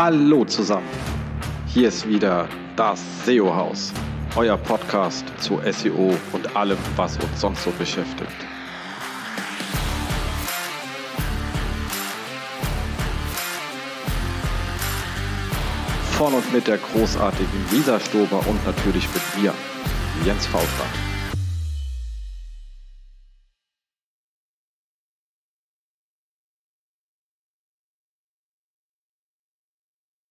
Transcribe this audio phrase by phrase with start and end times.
[0.00, 0.86] Hallo zusammen.
[1.66, 3.92] Hier ist wieder das SEO-Haus,
[4.36, 8.30] euer Podcast zu SEO und allem, was uns sonst so beschäftigt.
[16.12, 19.52] Von und mit der großartigen Lisa Stober und natürlich mit mir,
[20.24, 21.07] Jens Faultrat.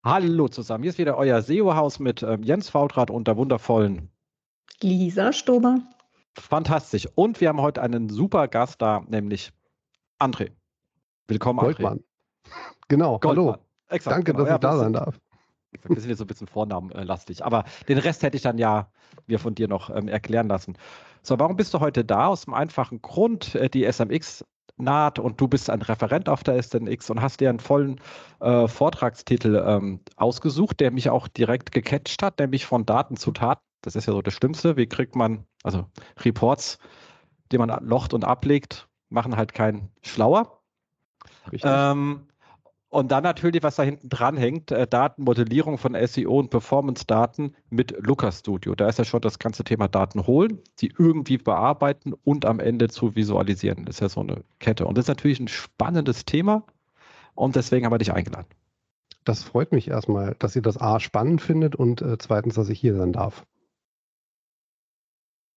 [0.09, 4.09] Hallo zusammen, hier ist wieder euer SEO-Haus mit ähm, Jens Fautrat und der wundervollen
[4.79, 5.79] Lisa Stober.
[6.39, 7.09] Fantastisch.
[7.15, 9.51] Und wir haben heute einen super Gast da, nämlich
[10.17, 10.51] André.
[11.27, 11.97] Willkommen, Goldmann.
[11.97, 12.03] André.
[12.87, 13.47] Genau, Goldmann.
[13.47, 13.57] hallo.
[13.89, 14.45] Exakt, Danke, genau.
[14.45, 15.19] dass ja, ich da sein darf.
[15.83, 18.89] Wir sind jetzt so ein bisschen vornamenlastig, aber den Rest hätte ich dann ja
[19.25, 20.77] mir von dir noch ähm, erklären lassen.
[21.21, 22.27] So, warum bist du heute da?
[22.27, 24.45] Aus dem einfachen Grund, äh, die SMX
[24.77, 27.99] naht und du bist ein Referent auf der SNX und hast dir einen vollen
[28.39, 33.61] äh, Vortragstitel ähm, ausgesucht, der mich auch direkt gecatcht hat, nämlich von Daten zu Taten.
[33.81, 34.77] Das ist ja so das Schlimmste.
[34.77, 35.85] Wie kriegt man, also
[36.19, 36.77] Reports,
[37.51, 40.61] die man locht und ablegt, machen halt keinen schlauer.
[41.63, 42.27] Ähm,
[42.89, 47.93] und dann natürlich, was da hinten dran hängt, äh, Datenmodellierung von SEO und Performance-Daten mit
[47.99, 48.75] Looker Studio.
[48.75, 52.87] Da ist ja schon das ganze Thema Daten holen, sie irgendwie bearbeiten und am Ende
[52.87, 53.85] zu visualisieren.
[53.85, 54.85] Das ist ja so eine Kette.
[54.85, 56.63] Und das ist natürlich ein spannendes Thema
[57.35, 58.47] und deswegen haben wir dich eingeladen.
[59.25, 62.79] Das freut mich erstmal, dass ihr das A spannend findet und äh, zweitens, dass ich
[62.79, 63.45] hier sein darf.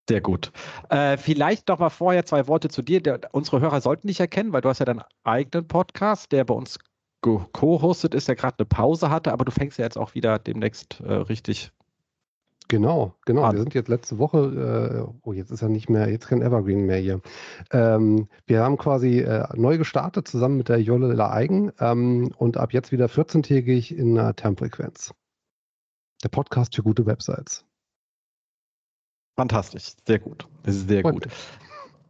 [0.09, 0.51] Sehr gut.
[0.89, 3.01] Äh, vielleicht noch mal vorher zwei Worte zu dir.
[3.01, 6.55] Der, unsere Hörer sollten dich erkennen, weil du hast ja deinen eigenen Podcast, der bei
[6.55, 6.81] uns
[7.21, 11.01] co-hostet ist, der gerade eine Pause hatte, aber du fängst ja jetzt auch wieder demnächst
[11.01, 11.73] äh, richtig.
[12.69, 13.43] Genau, genau.
[13.43, 13.57] An.
[13.57, 16.87] Wir sind jetzt letzte Woche, äh, oh, jetzt ist er nicht mehr, jetzt kein Evergreen
[16.87, 17.21] mehr hier.
[17.73, 22.73] Ähm, wir haben quasi äh, neu gestartet zusammen mit der Jolle Eigen ähm, und ab
[22.73, 25.13] jetzt wieder 14-tägig in einer Termfrequenz.
[26.23, 27.65] Der Podcast für gute Websites.
[29.37, 30.47] Fantastisch, sehr gut.
[30.63, 31.29] Das ist sehr Freut gut.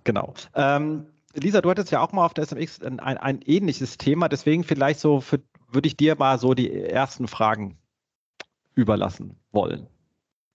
[0.05, 0.35] Genau.
[0.55, 4.29] Ähm, Lisa, du hattest ja auch mal auf der SMX ein, ein, ein ähnliches Thema,
[4.29, 5.23] deswegen vielleicht so
[5.71, 7.79] würde ich dir mal so die ersten Fragen
[8.75, 9.87] überlassen wollen.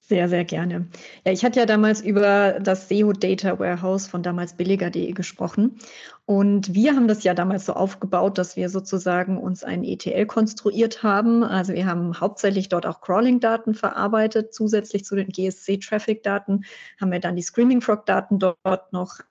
[0.08, 0.88] Sehr, sehr gerne.
[1.26, 5.80] Ja, ich hatte ja damals über das SEO Data Warehouse von damals billiger.de gesprochen.
[6.26, 11.02] Und wir haben das ja damals so aufgebaut, dass wir sozusagen uns ein ETL konstruiert
[11.02, 11.44] haben.
[11.44, 14.54] Also wir haben hauptsächlich dort auch Crawling-Daten verarbeitet.
[14.54, 16.66] Zusätzlich zu den GSC-Traffic-Daten
[17.02, 19.22] haben wir dann die Screaming Frog-Daten dort noch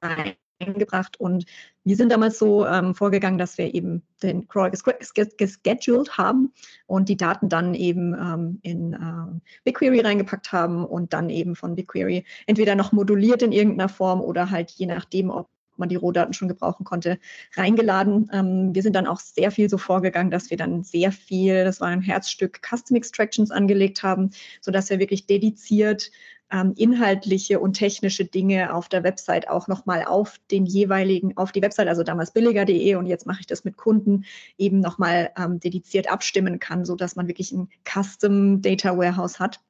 [0.00, 1.46] eingebracht und
[1.84, 6.52] wir sind damals so ähm, vorgegangen, dass wir eben den Crawl gescheduled haben
[6.86, 11.74] und die Daten dann eben ähm, in äh, BigQuery reingepackt haben und dann eben von
[11.76, 15.48] BigQuery entweder noch moduliert in irgendeiner Form oder halt je nachdem, ob
[15.80, 17.18] man die Rohdaten schon gebrauchen konnte,
[17.56, 18.30] reingeladen.
[18.32, 21.80] Ähm, wir sind dann auch sehr viel so vorgegangen, dass wir dann sehr viel, das
[21.80, 24.30] war ein Herzstück, Custom Extractions angelegt haben,
[24.60, 26.10] sodass wir wirklich dediziert
[26.50, 31.62] ähm, inhaltliche und technische Dinge auf der Website auch nochmal auf den jeweiligen, auf die
[31.62, 34.24] Website, also damals billiger.de und jetzt mache ich das mit Kunden,
[34.58, 39.60] eben nochmal ähm, dediziert abstimmen kann, sodass man wirklich ein Custom Data Warehouse hat.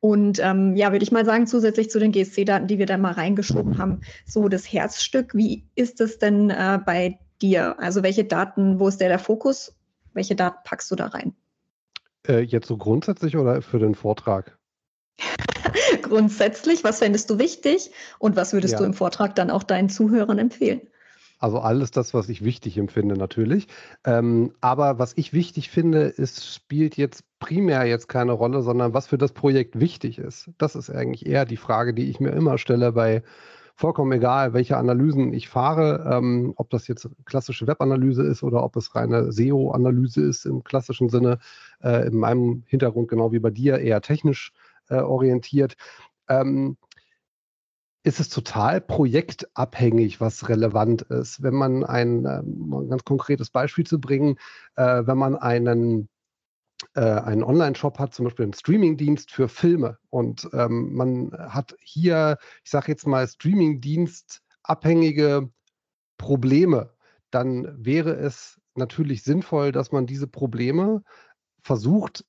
[0.00, 3.12] Und ähm, ja, würde ich mal sagen, zusätzlich zu den GSC-Daten, die wir da mal
[3.12, 5.34] reingeschoben haben, so das Herzstück.
[5.34, 7.78] Wie ist es denn äh, bei dir?
[7.80, 9.74] Also welche Daten, wo ist der, der Fokus?
[10.14, 11.34] Welche Daten packst du da rein?
[12.26, 14.56] Äh, jetzt so grundsätzlich oder für den Vortrag?
[16.02, 18.78] grundsätzlich, was fändest du wichtig und was würdest ja.
[18.78, 20.80] du im Vortrag dann auch deinen Zuhörern empfehlen?
[21.40, 23.68] Also alles das, was ich wichtig empfinde, natürlich.
[24.04, 29.06] Ähm, aber was ich wichtig finde, ist, spielt jetzt primär jetzt keine Rolle, sondern was
[29.06, 30.50] für das Projekt wichtig ist.
[30.58, 33.22] Das ist eigentlich eher die Frage, die ich mir immer stelle bei
[33.78, 38.74] vollkommen egal, welche Analysen ich fahre, ähm, ob das jetzt klassische Webanalyse ist oder ob
[38.74, 41.38] es reine SEO-Analyse ist im klassischen Sinne,
[41.80, 44.52] äh, in meinem Hintergrund genau wie bei dir eher technisch
[44.88, 45.76] äh, orientiert.
[46.28, 46.76] Ähm,
[48.04, 51.42] ist es total projektabhängig, was relevant ist.
[51.42, 54.36] Wenn man ein, ähm, ein ganz konkretes Beispiel zu bringen,
[54.76, 56.08] äh, wenn man einen
[56.94, 62.38] äh, einen Online-Shop hat, zum Beispiel einen Streaming-Dienst für Filme und ähm, man hat hier,
[62.64, 65.50] ich sage jetzt mal, Streaming-Dienst abhängige
[66.18, 66.94] Probleme,
[67.30, 71.02] dann wäre es natürlich sinnvoll, dass man diese Probleme
[71.62, 72.24] versucht,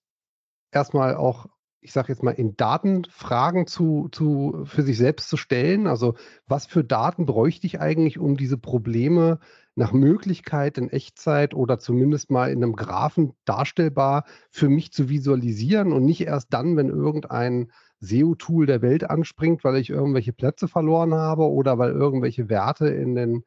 [0.71, 1.47] erstmal auch
[1.81, 5.87] ich sage jetzt mal, in Datenfragen zu, zu, für sich selbst zu stellen.
[5.87, 6.15] Also
[6.47, 9.39] was für Daten bräuchte ich eigentlich, um diese Probleme
[9.75, 15.93] nach Möglichkeit in Echtzeit oder zumindest mal in einem Graphen darstellbar für mich zu visualisieren
[15.93, 17.71] und nicht erst dann, wenn irgendein
[18.01, 23.15] SEO-Tool der Welt anspringt, weil ich irgendwelche Plätze verloren habe oder weil irgendwelche Werte in
[23.15, 23.43] den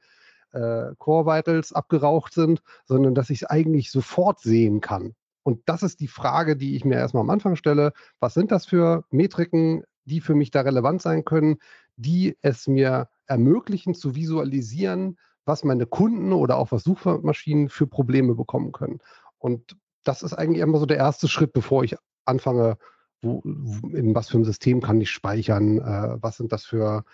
[0.52, 5.14] äh, Core Vitals abgeraucht sind, sondern dass ich es eigentlich sofort sehen kann.
[5.42, 7.92] Und das ist die Frage, die ich mir erstmal am Anfang stelle.
[8.20, 11.58] Was sind das für Metriken, die für mich da relevant sein können,
[11.96, 18.34] die es mir ermöglichen zu visualisieren, was meine Kunden oder auch was Suchmaschinen für Probleme
[18.34, 19.00] bekommen können.
[19.38, 22.78] Und das ist eigentlich immer so der erste Schritt, bevor ich anfange,
[23.20, 27.04] wo, in was für ein System kann ich speichern, äh, was sind das für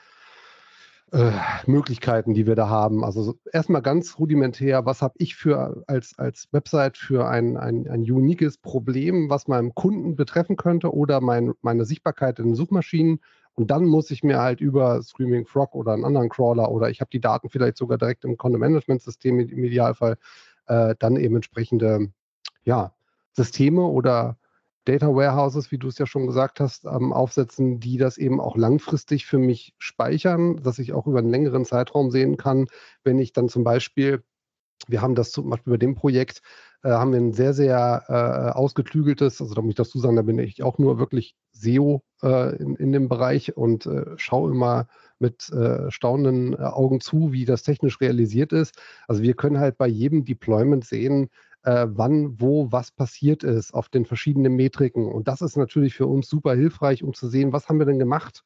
[1.12, 1.32] äh,
[1.66, 3.04] Möglichkeiten, die wir da haben.
[3.04, 8.02] Also erstmal ganz rudimentär, was habe ich für als, als Website für ein, ein, ein
[8.02, 13.20] uniques Problem, was meinem Kunden betreffen könnte oder mein, meine Sichtbarkeit in den Suchmaschinen.
[13.54, 17.00] Und dann muss ich mir halt über Screaming Frog oder einen anderen Crawler oder ich
[17.00, 20.16] habe die Daten vielleicht sogar direkt im Content-Management-System im Idealfall,
[20.66, 22.12] äh, dann eben entsprechende
[22.64, 22.92] ja,
[23.32, 24.36] Systeme oder
[24.84, 28.56] Data Warehouses, wie du es ja schon gesagt hast, ähm, aufsetzen, die das eben auch
[28.56, 32.66] langfristig für mich speichern, dass ich auch über einen längeren Zeitraum sehen kann,
[33.04, 34.22] wenn ich dann zum Beispiel
[34.86, 36.40] wir haben das zum Beispiel bei dem Projekt,
[36.82, 40.22] äh, haben wir ein sehr, sehr äh, ausgeklügeltes, also da muss ich dazu sagen, da
[40.22, 44.86] bin ich auch nur wirklich SEO äh, in, in dem Bereich und äh, schaue immer
[45.18, 48.78] mit äh, staunenden äh, Augen zu, wie das technisch realisiert ist.
[49.08, 51.28] Also wir können halt bei jedem Deployment sehen,
[51.62, 55.06] äh, wann, wo, was passiert ist auf den verschiedenen Metriken.
[55.06, 57.98] Und das ist natürlich für uns super hilfreich, um zu sehen, was haben wir denn
[57.98, 58.44] gemacht?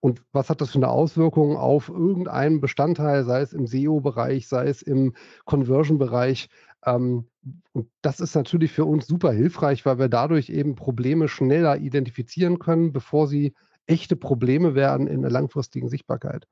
[0.00, 4.68] Und was hat das für eine Auswirkung auf irgendeinen Bestandteil, sei es im SEO-Bereich, sei
[4.68, 5.14] es im
[5.46, 6.48] Conversion-Bereich?
[6.84, 7.28] Ähm,
[7.72, 12.58] und das ist natürlich für uns super hilfreich, weil wir dadurch eben Probleme schneller identifizieren
[12.58, 13.54] können, bevor sie
[13.86, 16.46] echte Probleme werden in der langfristigen Sichtbarkeit.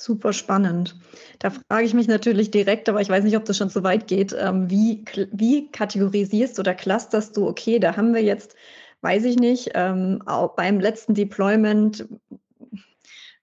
[0.00, 0.96] Super spannend.
[1.40, 4.06] Da frage ich mich natürlich direkt, aber ich weiß nicht, ob das schon so weit
[4.06, 4.34] geht.
[4.38, 8.56] Ähm, wie, wie kategorisierst oder clusterst du, okay, da haben wir jetzt,
[9.02, 12.08] weiß ich nicht, ähm, auch beim letzten Deployment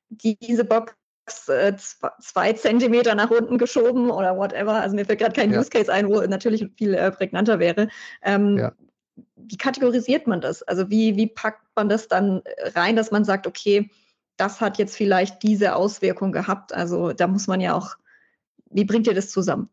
[0.09, 0.95] diese Box
[1.47, 4.81] äh, zwei Zentimeter nach unten geschoben oder whatever.
[4.81, 5.59] Also mir fällt gerade kein ja.
[5.59, 7.87] Use Case ein, wo natürlich viel äh, prägnanter wäre.
[8.23, 8.71] Ähm, ja.
[9.35, 10.63] Wie kategorisiert man das?
[10.63, 12.41] Also wie, wie packt man das dann
[12.73, 13.91] rein, dass man sagt, okay,
[14.37, 16.73] das hat jetzt vielleicht diese Auswirkung gehabt.
[16.73, 17.95] Also da muss man ja auch,
[18.69, 19.69] wie bringt ihr das zusammen?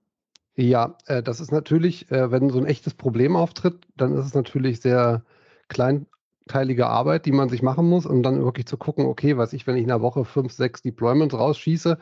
[0.56, 4.34] Ja, äh, das ist natürlich, äh, wenn so ein echtes Problem auftritt, dann ist es
[4.34, 5.24] natürlich sehr
[5.68, 9.66] kleinteilige Arbeit, die man sich machen muss, um dann wirklich zu gucken, okay, was ich,
[9.66, 11.98] wenn ich in einer Woche fünf, sechs Deployments rausschieße,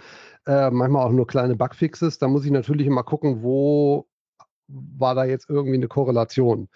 [0.47, 4.07] äh, manchmal auch nur kleine Bugfixes, da muss ich natürlich immer gucken, wo
[4.69, 6.69] war da jetzt irgendwie eine Korrelation.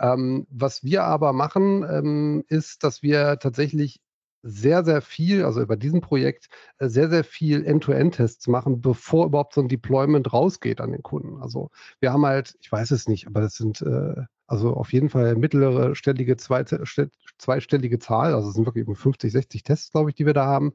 [0.00, 4.00] Ähm, was wir aber machen, ähm, ist, dass wir tatsächlich
[4.46, 6.48] sehr, sehr viel, also über diesen Projekt,
[6.78, 11.40] äh, sehr, sehr viel End-to-End-Tests machen, bevor überhaupt so ein Deployment rausgeht an den Kunden.
[11.42, 11.70] Also
[12.00, 15.36] wir haben halt, ich weiß es nicht, aber das sind äh, also auf jeden Fall
[15.36, 20.34] mittlere stellige, zweistellige Zahl, also es sind wirklich 50, 60 Tests, glaube ich, die wir
[20.34, 20.74] da haben,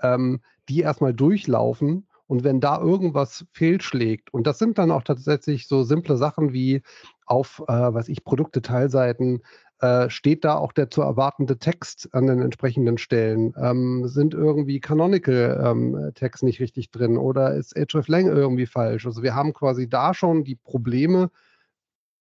[0.00, 5.66] ähm, die erstmal durchlaufen und wenn da irgendwas fehlschlägt, und das sind dann auch tatsächlich
[5.66, 6.82] so simple Sachen wie
[7.26, 9.42] auf, äh, was ich, Produkte-Teilseiten,
[9.80, 13.54] äh, steht da auch der zu erwartende Text an den entsprechenden Stellen?
[13.56, 19.06] Ähm, sind irgendwie Canonical-Text ähm, nicht richtig drin oder ist hreflang irgendwie falsch?
[19.06, 21.30] Also wir haben quasi da schon die Probleme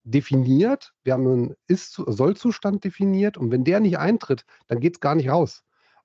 [0.04, 5.16] definiert, wir haben einen Ist-Soll-Zustand definiert und wenn der nicht eintritt, dann geht es gar
[5.16, 5.64] nicht raus.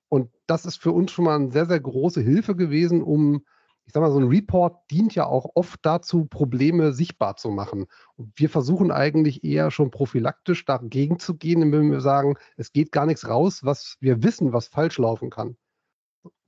[0.09, 3.45] Und das ist für uns schon mal eine sehr, sehr große Hilfe gewesen, um
[3.85, 7.85] ich sag mal, so ein Report dient ja auch oft dazu, Probleme sichtbar zu machen.
[8.15, 12.91] Und wir versuchen eigentlich eher schon prophylaktisch dagegen zu gehen, indem wir sagen, es geht
[12.91, 15.57] gar nichts raus, was wir wissen, was falsch laufen kann.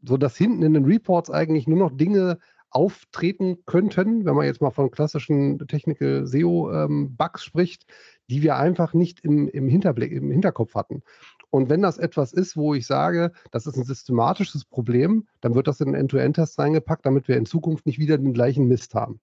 [0.01, 2.39] So dass hinten in den Reports eigentlich nur noch Dinge
[2.69, 7.85] auftreten könnten, wenn man jetzt mal von klassischen Technical SEO-Bugs ähm, spricht,
[8.29, 11.01] die wir einfach nicht im, im, Hinterblick, im Hinterkopf hatten.
[11.49, 15.67] Und wenn das etwas ist, wo ich sage, das ist ein systematisches Problem, dann wird
[15.67, 19.19] das in einen End-to-End-Test reingepackt, damit wir in Zukunft nicht wieder den gleichen Mist haben.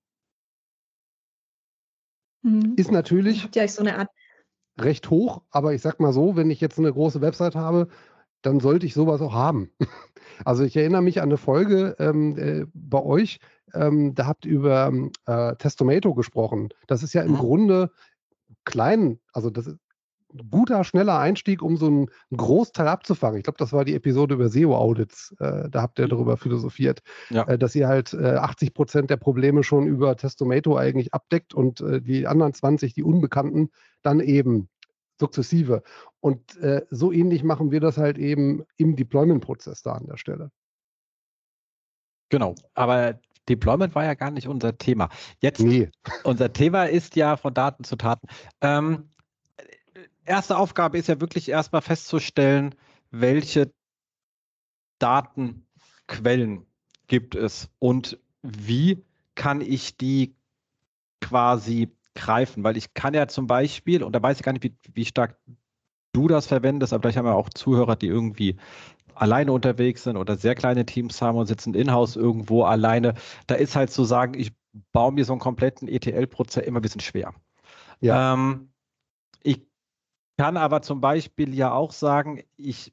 [2.43, 2.75] Mhm.
[2.76, 3.85] Ist natürlich ja, so
[4.79, 7.88] recht hoch, aber ich sag mal so, wenn ich jetzt eine große Website habe,
[8.43, 9.71] dann sollte ich sowas auch haben.
[10.45, 13.38] Also ich erinnere mich an eine Folge ähm, äh, bei euch,
[13.75, 14.93] ähm, da habt ihr über
[15.26, 16.71] äh, Testomato gesprochen.
[16.87, 17.37] Das ist ja im mhm.
[17.37, 17.91] Grunde
[18.64, 19.79] klein, also das ist,
[20.50, 23.38] guter, schneller Einstieg, um so einen Großteil abzufangen.
[23.38, 25.34] Ich glaube, das war die Episode über SEO-Audits.
[25.38, 27.44] Äh, da habt ihr darüber philosophiert, ja.
[27.44, 31.80] äh, dass ihr halt äh, 80 Prozent der Probleme schon über Testomato eigentlich abdeckt und
[31.80, 33.70] äh, die anderen 20, die Unbekannten,
[34.02, 34.68] dann eben
[35.18, 35.82] sukzessive.
[36.20, 40.50] Und äh, so ähnlich machen wir das halt eben im Deployment-Prozess da an der Stelle.
[42.28, 45.08] Genau, aber Deployment war ja gar nicht unser Thema.
[45.40, 45.90] Jetzt, nee.
[46.24, 48.26] unser Thema ist ja von Daten zu Taten.
[48.60, 49.10] Ähm,
[50.25, 52.75] erste Aufgabe ist ja wirklich erstmal festzustellen,
[53.11, 53.73] welche
[54.99, 56.67] Datenquellen
[57.07, 60.35] gibt es und wie kann ich die
[61.21, 62.64] quasi greifen?
[62.64, 65.38] Weil ich kann ja zum Beispiel, und da weiß ich gar nicht, wie, wie stark
[66.12, 68.57] du das verwendest, aber vielleicht haben wir auch Zuhörer, die irgendwie
[69.14, 73.14] alleine unterwegs sind oder sehr kleine Teams haben und sitzen in-house irgendwo alleine.
[73.47, 74.52] Da ist halt zu sagen, ich
[74.93, 77.35] baue mir so einen kompletten ETL-Prozess immer ein bisschen schwer.
[78.00, 78.35] Ja.
[78.35, 78.72] Ähm,
[80.38, 82.92] kann aber zum Beispiel ja auch sagen, ich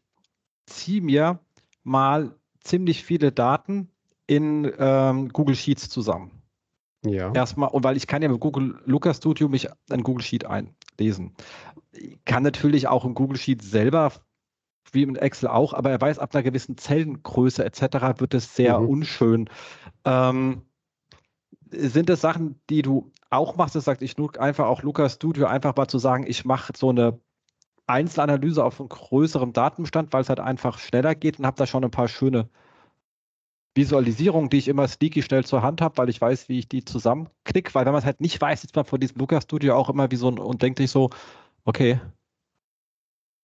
[0.66, 1.40] ziehe mir
[1.84, 3.90] mal ziemlich viele Daten
[4.28, 6.32] in ähm, Google Sheets zusammen.
[7.06, 7.32] Ja.
[7.34, 11.34] Erstmal, und weil ich kann ja mit Google Looker Studio mich in Google Sheet einlesen.
[11.92, 14.12] Ich kann natürlich auch im Google Sheet selber,
[14.92, 18.20] wie in Excel auch, aber er weiß, ab einer gewissen Zellengröße etc.
[18.20, 18.90] wird es sehr mhm.
[18.90, 19.50] unschön.
[20.04, 20.64] Ähm,
[21.72, 23.76] sind das Sachen, die du auch machst?
[23.76, 26.90] Das sagt, ich nutze einfach auch Looker Studio, einfach mal zu sagen, ich mache so
[26.90, 27.20] eine
[27.90, 31.84] Einzelanalyse auf einem größeren Datenbestand, weil es halt einfach schneller geht und habe da schon
[31.84, 32.50] ein paar schöne
[33.76, 36.84] Visualisierung, die ich immer sneaky schnell zur Hand habe, weil ich weiß, wie ich die
[36.84, 39.90] zusammenklicke, weil wenn man es halt nicht weiß, sitzt man vor diesem Lukas Studio auch
[39.90, 41.10] immer wie so ein und denkt sich so,
[41.66, 42.00] okay.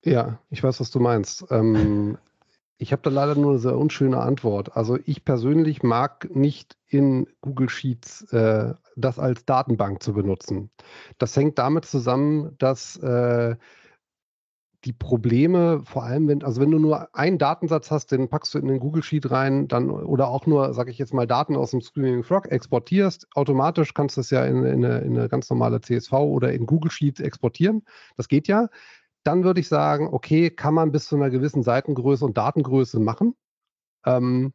[0.04, 1.46] Ja, ich weiß, was du meinst.
[1.52, 2.18] Ähm,
[2.78, 4.76] ich habe da leider nur eine sehr unschöne Antwort.
[4.76, 10.70] Also ich persönlich mag nicht in Google Sheets äh, das als Datenbank zu benutzen.
[11.18, 13.56] Das hängt damit zusammen, dass äh,
[14.86, 18.60] die Probleme, vor allem wenn, also wenn du nur einen Datensatz hast, den packst du
[18.60, 21.72] in den Google Sheet rein, dann oder auch nur, sage ich jetzt mal, Daten aus
[21.72, 25.50] dem Screaming Frog exportierst, automatisch kannst du es ja in, in, eine, in eine ganz
[25.50, 27.84] normale CSV oder in Google Sheet exportieren.
[28.16, 28.70] Das geht ja.
[29.24, 33.34] Dann würde ich sagen, okay, kann man bis zu einer gewissen Seitengröße und Datengröße machen.
[34.06, 34.54] Ähm,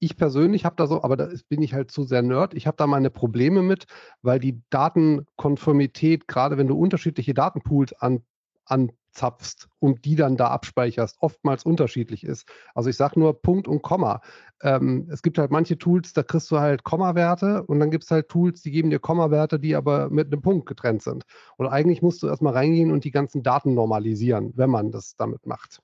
[0.00, 2.54] ich persönlich habe da so, aber da bin ich halt zu sehr Nerd.
[2.54, 3.86] Ich habe da meine Probleme mit,
[4.22, 8.22] weil die Datenkonformität, gerade wenn du unterschiedliche Datenpools an,
[8.64, 12.48] an zapfst und die dann da abspeicherst, oftmals unterschiedlich ist.
[12.74, 14.20] Also ich sage nur Punkt und Komma.
[14.62, 18.10] Ähm, es gibt halt manche Tools, da kriegst du halt Komma-Werte und dann gibt es
[18.10, 21.24] halt Tools, die geben dir Komma-Werte, die aber mit einem Punkt getrennt sind.
[21.56, 25.46] Und eigentlich musst du erstmal reingehen und die ganzen Daten normalisieren, wenn man das damit
[25.46, 25.80] macht.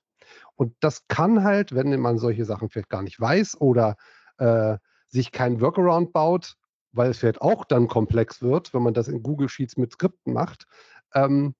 [0.55, 3.95] Und das kann halt, wenn man solche Sachen vielleicht gar nicht weiß oder
[4.37, 4.77] äh,
[5.07, 6.55] sich kein Workaround baut,
[6.91, 10.33] weil es vielleicht auch dann komplex wird, wenn man das in Google Sheets mit Skripten
[10.33, 10.65] macht,
[11.13, 11.55] ähm,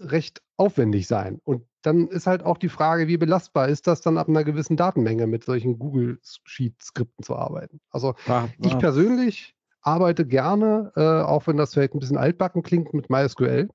[0.00, 1.40] recht aufwendig sein.
[1.44, 4.76] Und dann ist halt auch die Frage, wie belastbar ist das dann ab einer gewissen
[4.76, 7.80] Datenmenge mit solchen Google Sheet-Skripten zu arbeiten.
[7.90, 12.92] Also ja, ich persönlich arbeite gerne, äh, auch wenn das vielleicht ein bisschen altbacken klingt,
[12.92, 13.70] mit MySQL.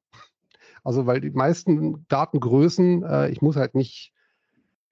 [0.83, 4.13] Also weil die meisten Datengrößen, äh, ich muss halt nicht,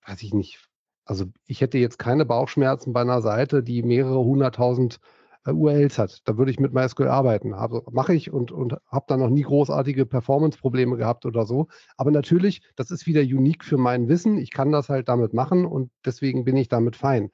[0.07, 0.67] weiß ich nicht,
[1.05, 4.99] also ich hätte jetzt keine Bauchschmerzen bei einer Seite, die mehrere hunderttausend
[5.51, 6.21] URLs hat.
[6.25, 7.53] Da würde ich mit MySQL arbeiten.
[7.91, 11.67] Mache ich und, und habe da noch nie großartige Performance-Probleme gehabt oder so.
[11.97, 14.37] Aber natürlich, das ist wieder unique für mein Wissen.
[14.37, 17.29] Ich kann das halt damit machen und deswegen bin ich damit fein.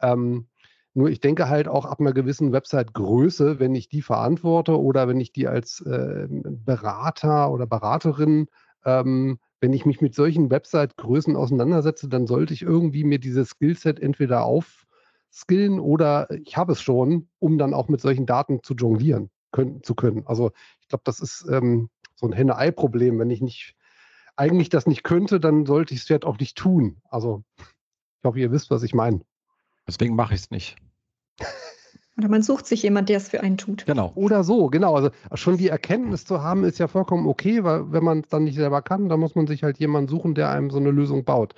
[0.00, 0.46] Ähm,
[0.94, 5.20] nur ich denke halt auch ab einer gewissen Website-Größe, wenn ich die verantworte oder wenn
[5.20, 8.46] ich die als äh, Berater oder Beraterin,
[8.84, 14.00] ähm, wenn ich mich mit solchen Website-Größen auseinandersetze, dann sollte ich irgendwie mir dieses Skillset
[14.00, 14.86] entweder auf
[15.32, 19.82] skillen oder ich habe es schon, um dann auch mit solchen Daten zu jonglieren können,
[19.82, 20.26] zu können.
[20.26, 23.18] Also ich glaube, das ist ähm, so ein Henne-Ei-Problem.
[23.18, 23.74] Wenn ich nicht
[24.36, 27.00] eigentlich das nicht könnte, dann sollte ich es vielleicht auch nicht tun.
[27.10, 29.20] Also ich hoffe, ihr wisst, was ich meine.
[29.86, 30.76] Deswegen mache ich es nicht.
[32.18, 33.86] Oder man sucht sich jemand, der es für einen tut.
[33.86, 34.10] Genau.
[34.16, 34.96] Oder so, genau.
[34.96, 38.42] Also schon die Erkenntnis zu haben, ist ja vollkommen okay, weil wenn man es dann
[38.42, 41.24] nicht selber kann, dann muss man sich halt jemanden suchen, der einem so eine Lösung
[41.24, 41.54] baut.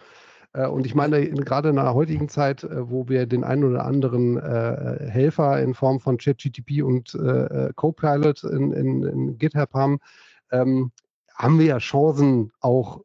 [0.52, 3.85] Äh, und ich meine, gerade in der heutigen Zeit, äh, wo wir den einen oder
[3.85, 7.16] anderen äh, Helfer in Form von ChatGTP und
[7.76, 9.99] Copilot in, in, in GitHub haben,
[10.50, 10.92] ähm,
[11.35, 13.00] haben wir ja Chancen, auch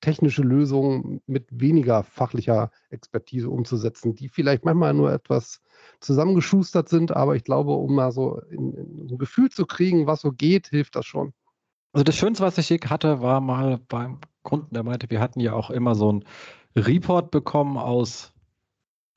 [0.00, 5.60] technische Lösungen mit weniger fachlicher Expertise umzusetzen, die vielleicht manchmal nur etwas
[6.00, 10.20] zusammengeschustert sind, aber ich glaube, um mal so in, in ein Gefühl zu kriegen, was
[10.20, 11.32] so geht, hilft das schon.
[11.92, 15.40] Also das Schönste, was ich je hatte, war mal beim Kunden, der meinte, wir hatten
[15.40, 16.24] ja auch immer so ein
[16.76, 18.32] Report bekommen aus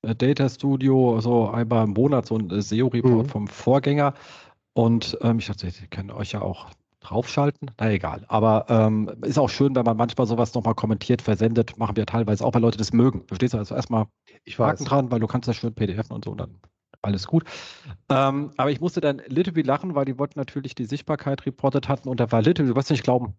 [0.02, 3.30] äh, Data Studio, so einmal im Monat, so ein äh, SEO-Report mhm.
[3.30, 4.14] vom Vorgänger.
[4.74, 6.68] Und ähm, ich dachte, Sie können euch ja auch
[7.00, 7.72] draufschalten.
[7.80, 8.26] Na egal.
[8.28, 11.78] Aber ähm, ist auch schön, wenn man manchmal sowas nochmal kommentiert, versendet.
[11.78, 13.24] Machen wir teilweise auch, weil Leute das mögen.
[13.28, 13.58] Verstehst du?
[13.58, 14.08] Also erstmal
[14.44, 16.58] ich Haken dran, weil du kannst das schön PDF und so und dann
[17.02, 17.44] alles gut.
[18.10, 22.10] Ähm, aber ich musste dann Little lachen, weil die wollten natürlich die Sichtbarkeit reportet hatten
[22.10, 23.36] und da war Little, du wirst nicht glauben,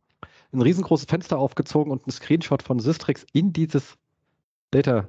[0.53, 3.97] ein riesengroßes Fenster aufgezogen und ein Screenshot von Systrix in dieses
[4.77, 5.09] Data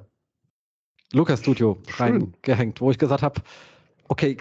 [1.12, 3.42] Lucas Studio reingehängt, wo ich gesagt habe,
[4.08, 4.38] okay,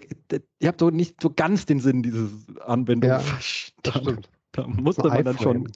[0.60, 4.22] ihr habt doch nicht so ganz den Sinn dieses Anwendung ja, verstanden.
[4.54, 5.72] Da musste man dann schon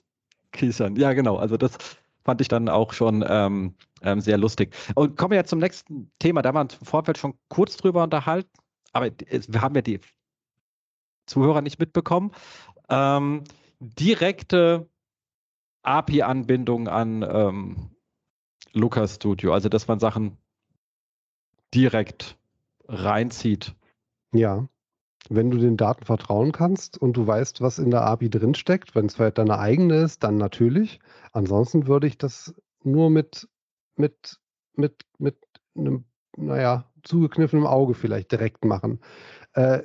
[0.52, 0.96] kichern.
[0.96, 1.36] Ja, genau.
[1.36, 1.76] Also das
[2.24, 4.74] fand ich dann auch schon ähm, ähm, sehr lustig.
[4.94, 6.40] Und kommen wir jetzt zum nächsten Thema.
[6.40, 8.50] Da haben wir uns im Vorfeld schon kurz drüber unterhalten,
[8.92, 10.00] aber wir haben ja die
[11.26, 12.32] Zuhörer nicht mitbekommen,
[12.88, 13.44] ähm,
[13.80, 14.88] direkte
[15.82, 17.91] API-Anbindung an ähm,
[18.72, 20.36] Lucas Studio, also dass man Sachen
[21.74, 22.36] direkt
[22.88, 23.74] reinzieht.
[24.32, 24.68] Ja.
[25.28, 29.06] Wenn du den Daten vertrauen kannst und du weißt, was in der API drinsteckt, wenn
[29.06, 30.98] es vielleicht deine eigene ist, dann natürlich.
[31.32, 33.48] Ansonsten würde ich das nur mit,
[33.96, 34.40] mit,
[34.74, 35.36] mit, mit
[35.76, 36.04] einem,
[36.36, 39.00] naja, zugekniffenem Auge vielleicht direkt machen.
[39.52, 39.82] Äh,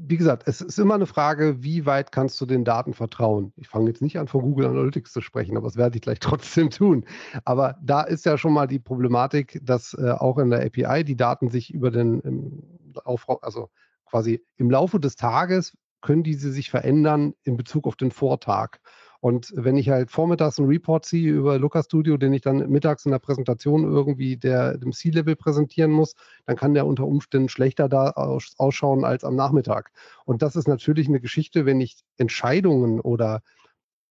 [0.00, 3.52] wie gesagt, es ist immer eine Frage, wie weit kannst du den Daten vertrauen?
[3.56, 6.20] Ich fange jetzt nicht an, von Google Analytics zu sprechen, aber das werde ich gleich
[6.20, 7.04] trotzdem tun.
[7.44, 11.16] Aber da ist ja schon mal die Problematik, dass äh, auch in der API die
[11.16, 12.62] Daten sich über den im
[13.04, 13.70] Aufruf, also
[14.06, 18.78] quasi im Laufe des Tages können diese sich verändern in Bezug auf den Vortag.
[19.20, 23.04] Und wenn ich halt vormittags einen Report ziehe über Looker Studio, den ich dann mittags
[23.04, 26.14] in der Präsentation irgendwie der, dem C-Level präsentieren muss,
[26.46, 29.90] dann kann der unter Umständen schlechter da ausschauen als am Nachmittag.
[30.24, 33.42] Und das ist natürlich eine Geschichte, wenn ich Entscheidungen oder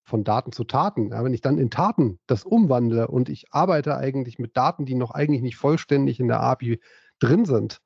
[0.04, 3.96] von Daten zu Taten, ja, wenn ich dann in Taten das umwandle und ich arbeite
[3.96, 6.80] eigentlich mit Daten, die noch eigentlich nicht vollständig in der API
[7.18, 7.80] drin sind,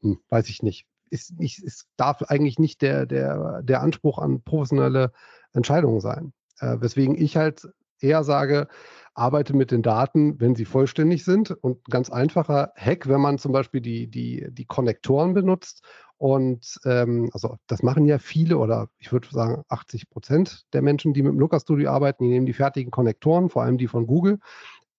[0.00, 0.86] hm, weiß ich nicht.
[1.10, 5.12] Ist, nicht, ist darf eigentlich nicht der, der, der Anspruch an professionelle
[5.52, 6.34] Entscheidungen sein.
[6.60, 7.68] Äh, weswegen ich halt
[8.00, 8.68] eher sage,
[9.14, 11.50] arbeite mit den Daten, wenn sie vollständig sind.
[11.50, 15.82] Und ganz einfacher Hack, wenn man zum Beispiel die, die, die Konnektoren benutzt.
[16.16, 21.14] Und ähm, also das machen ja viele oder ich würde sagen 80 Prozent der Menschen,
[21.14, 24.06] die mit dem Looker Studio arbeiten, die nehmen die fertigen Konnektoren, vor allem die von
[24.06, 24.40] Google,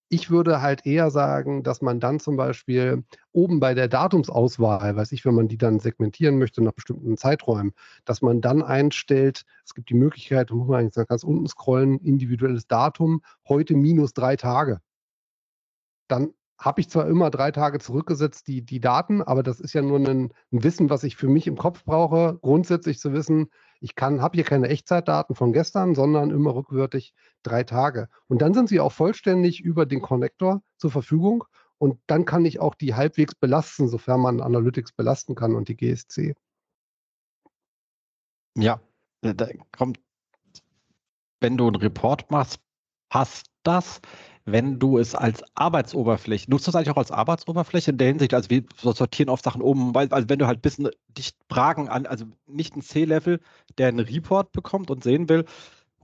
[0.10, 5.12] ich würde halt eher sagen, dass man dann zum Beispiel oben bei der Datumsauswahl, weiß
[5.12, 7.74] ich, wenn man die dann segmentieren möchte nach bestimmten Zeiträumen,
[8.06, 12.00] dass man dann einstellt, es gibt die Möglichkeit, da muss man eigentlich ganz unten scrollen,
[12.00, 14.82] individuelles Datum, heute minus drei Tage.
[16.08, 19.82] Dann habe ich zwar immer drei Tage zurückgesetzt, die, die Daten, aber das ist ja
[19.82, 23.96] nur ein, ein Wissen, was ich für mich im Kopf brauche, grundsätzlich zu wissen, ich
[23.96, 28.10] kann, habe hier keine Echtzeitdaten von gestern, sondern immer rückwärtig drei Tage.
[28.28, 31.46] Und dann sind sie auch vollständig über den Connector zur Verfügung.
[31.78, 35.78] Und dann kann ich auch die halbwegs belasten, sofern man Analytics belasten kann und die
[35.78, 36.36] GSC.
[38.58, 38.82] Ja,
[39.22, 40.00] da kommt,
[41.40, 42.60] wenn du einen Report machst,
[43.08, 44.02] passt das
[44.52, 48.34] wenn du es als Arbeitsoberfläche, nutzt du es eigentlich auch als Arbeitsoberfläche in der Hinsicht,
[48.34, 51.90] also wir sortieren oft Sachen um, weil, also wenn du halt ein bisschen dich Fragen
[51.90, 53.40] an, also nicht ein C-Level,
[53.78, 55.46] der einen Report bekommt und sehen will,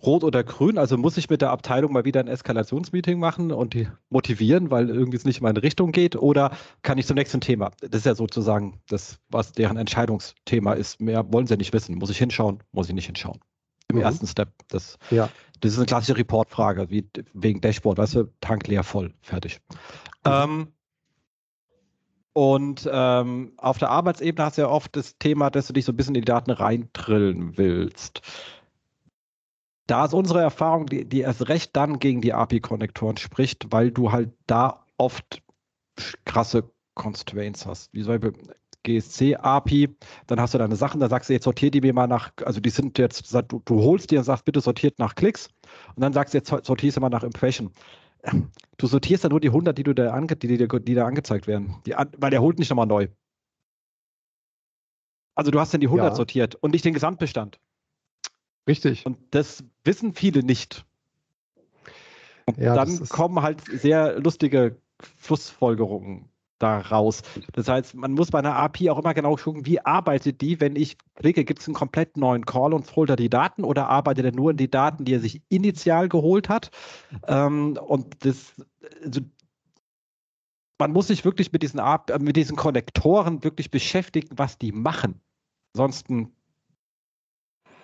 [0.05, 3.73] rot oder grün, also muss ich mit der Abteilung mal wieder ein Eskalationsmeeting machen und
[3.73, 7.41] die motivieren, weil irgendwie es nicht in meine Richtung geht, oder kann ich zum nächsten
[7.41, 7.71] Thema?
[7.81, 11.01] Das ist ja sozusagen das, was deren Entscheidungsthema ist.
[11.01, 11.95] Mehr wollen sie nicht wissen.
[11.95, 12.61] Muss ich hinschauen?
[12.71, 13.39] Muss ich nicht hinschauen?
[13.87, 14.03] Im mhm.
[14.03, 14.49] ersten Step.
[14.69, 15.29] Das ja.
[15.65, 19.59] Das ist eine klassische Reportfrage, wie wegen Dashboard, weißt du, Tank leer voll, fertig.
[20.23, 20.31] Mhm.
[20.31, 20.67] Ähm,
[22.33, 25.91] und ähm, auf der Arbeitsebene hast du ja oft das Thema, dass du dich so
[25.91, 28.21] ein bisschen in die Daten reintrillen willst.
[29.87, 34.11] Da ist unsere Erfahrung, die, die erst recht dann gegen die API-Konnektoren spricht, weil du
[34.11, 35.41] halt da oft
[36.25, 37.91] krasse Constraints hast.
[37.91, 38.33] Wie zum Beispiel
[38.85, 39.95] GSC-API,
[40.27, 42.61] dann hast du deine Sachen, dann sagst du, jetzt sortiert die mir mal nach, also
[42.61, 45.49] die sind jetzt, du, du holst dir und sagst, bitte sortiert nach Klicks
[45.95, 47.71] und dann sagst du, jetzt sortierst du mal nach Impression.
[48.77, 51.47] Du sortierst dann nur die 100, die, du da ange, die, die, die da angezeigt
[51.47, 53.07] werden, die, weil der holt nicht nochmal neu.
[55.35, 56.15] Also du hast dann die 100 ja.
[56.15, 57.59] sortiert und nicht den Gesamtbestand.
[58.67, 59.05] Richtig.
[59.05, 60.85] Und das wissen viele nicht.
[62.45, 64.77] Und ja, dann kommen halt sehr lustige
[65.19, 67.21] Schlussfolgerungen daraus.
[67.53, 70.75] Das heißt, man muss bei einer API auch immer genau gucken, wie arbeitet die, wenn
[70.75, 74.31] ich klicke, gibt es einen komplett neuen Call und folder die Daten oder arbeitet er
[74.31, 76.71] nur in die Daten, die er sich initial geholt hat?
[77.27, 78.53] Ähm, und das,
[79.03, 79.21] also,
[80.77, 81.81] man muss sich wirklich mit diesen,
[82.19, 85.21] mit diesen Konnektoren wirklich beschäftigen, was die machen.
[85.73, 86.34] Ansonsten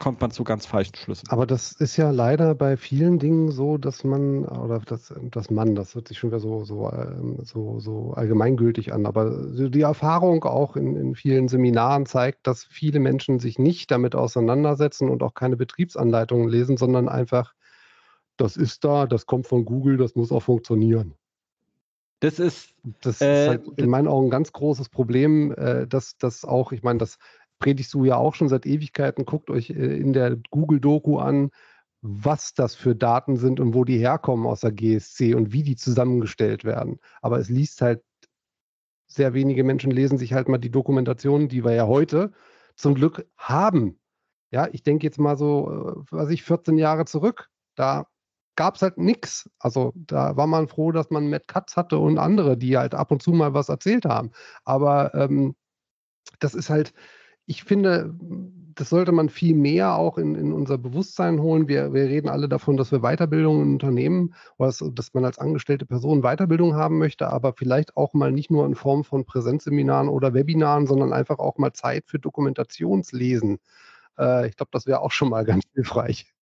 [0.01, 1.29] kommt man zu ganz falschen Schlüssen.
[1.29, 5.75] Aber das ist ja leider bei vielen Dingen so, dass man, oder das, das Mann,
[5.75, 10.43] das hört sich schon wieder so, so, ähm, so, so allgemeingültig an, aber die Erfahrung
[10.43, 15.35] auch in, in vielen Seminaren zeigt, dass viele Menschen sich nicht damit auseinandersetzen und auch
[15.35, 17.53] keine Betriebsanleitungen lesen, sondern einfach,
[18.37, 21.13] das ist da, das kommt von Google, das muss auch funktionieren.
[22.21, 26.17] Das ist, das äh, ist halt in meinen Augen ein ganz großes Problem, äh, dass
[26.17, 27.17] das auch, ich meine, das
[27.61, 29.25] predigst du ja auch schon seit Ewigkeiten.
[29.25, 31.51] Guckt euch äh, in der Google-Doku an,
[32.01, 35.75] was das für Daten sind und wo die herkommen aus der GSC und wie die
[35.77, 36.99] zusammengestellt werden.
[37.21, 38.03] Aber es liest halt,
[39.07, 42.31] sehr wenige Menschen lesen sich halt mal die Dokumentation, die wir ja heute
[42.75, 43.99] zum Glück haben.
[44.51, 48.07] Ja, ich denke jetzt mal so, äh, was ich 14 Jahre zurück, da
[48.55, 49.49] gab es halt nichts.
[49.59, 53.11] Also da war man froh, dass man Matt Katz hatte und andere, die halt ab
[53.11, 54.31] und zu mal was erzählt haben.
[54.65, 55.55] Aber ähm,
[56.39, 56.93] das ist halt,
[57.45, 58.13] ich finde,
[58.75, 61.67] das sollte man viel mehr auch in, in unser Bewusstsein holen.
[61.67, 65.85] Wir, wir reden alle davon, dass wir Weiterbildung in Unternehmen, was, dass man als angestellte
[65.85, 70.33] Person Weiterbildung haben möchte, aber vielleicht auch mal nicht nur in Form von Präsenzseminaren oder
[70.33, 73.59] Webinaren, sondern einfach auch mal Zeit für Dokumentationslesen.
[74.17, 76.33] Äh, ich glaube, das wäre auch schon mal ganz hilfreich.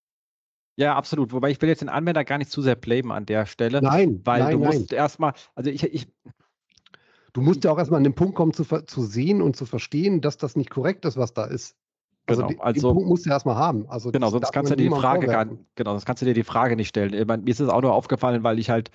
[0.75, 1.33] Ja, absolut.
[1.33, 3.81] Wobei ich will jetzt den Anwender gar nicht zu sehr blamen an der Stelle.
[3.81, 6.07] Nein, weil nein, du musst erstmal, also ich, ich,
[7.39, 10.19] Du musst ja auch erstmal an den Punkt kommen, zu, zu sehen und zu verstehen,
[10.19, 11.75] dass das nicht korrekt ist, was da ist.
[12.27, 13.87] Also, Genau, den, also- den Punkt musst du erstmal haben.
[13.87, 16.43] Also genau, sonst kannst du dir die Frage gar, genau, sonst kannst du dir die
[16.43, 17.13] Frage nicht stellen.
[17.13, 18.91] Ich meine, mir ist es auch nur aufgefallen, weil ich halt,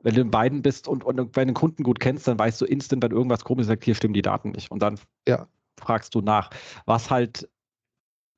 [0.00, 2.58] wenn du in beiden bist und, und wenn du den Kunden gut kennst, dann weißt
[2.60, 4.70] du instant, wenn irgendwas komisch ist, sagt, hier stimmen die Daten nicht.
[4.70, 5.46] Und dann Ja.
[5.78, 6.50] fragst du nach.
[6.86, 7.48] Was halt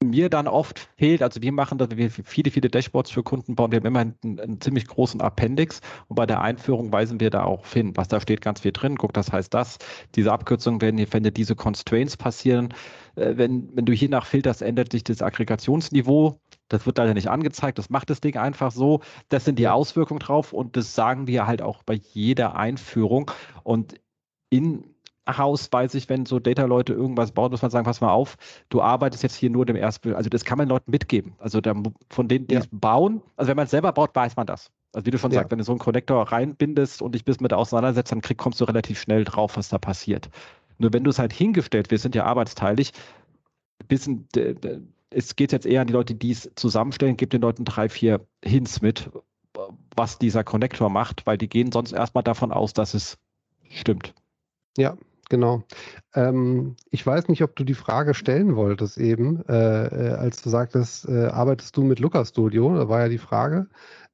[0.04, 3.72] mir dann oft fehlt, also wir machen das, wir viele, viele Dashboards für Kunden bauen,
[3.72, 7.44] wir haben immer einen, einen ziemlich großen Appendix und bei der Einführung weisen wir da
[7.44, 8.96] auch hin, was da steht ganz viel drin.
[8.96, 9.78] Guck, das heißt das,
[10.14, 12.74] diese Abkürzungen werden, hier- wenn dir diese Constraints passieren,
[13.16, 16.40] äh, wenn, wenn du hier nach filterst, ändert sich das Aggregationsniveau.
[16.68, 19.00] Das wird leider nicht angezeigt, das macht das Ding einfach so.
[19.28, 23.30] Das sind die Auswirkungen drauf und das sagen wir halt auch bei jeder Einführung.
[23.62, 23.94] Und
[24.50, 24.95] in
[25.26, 28.36] Haus weiß ich, wenn so Data-Leute irgendwas bauen, muss man sagen, pass mal auf,
[28.68, 30.14] du arbeitest jetzt hier nur dem Erstbild.
[30.14, 31.34] Also das kann man Leuten mitgeben.
[31.38, 31.74] Also da,
[32.10, 32.60] von denen, die Ja.
[32.60, 34.70] es bauen, also wenn man es selber baut, weiß man das.
[34.92, 35.40] Also wie du schon Ja.
[35.40, 38.60] sagst, wenn du so einen Connector reinbindest und dich bis mit auseinandersetzt, dann krieg, kommst
[38.60, 40.30] du relativ schnell drauf, was da passiert.
[40.78, 42.92] Nur wenn du es halt hingestellt, wir sind ja arbeitsteilig,
[43.88, 44.28] bisschen,
[45.10, 48.26] es geht jetzt eher an die Leute, die es zusammenstellen, gib den Leuten drei, vier
[48.44, 49.10] Hints mit,
[49.96, 53.18] was dieser Connector macht, weil die gehen sonst erstmal davon aus, dass es
[53.70, 54.14] stimmt.
[54.76, 54.96] Ja,
[55.28, 55.62] genau.
[56.14, 60.50] Ähm, ich weiß nicht, ob du die Frage stellen wolltest eben, äh, äh, als du
[60.50, 62.74] sagtest, äh, arbeitest du mit Looker Studio?
[62.76, 63.68] Da war ja die Frage.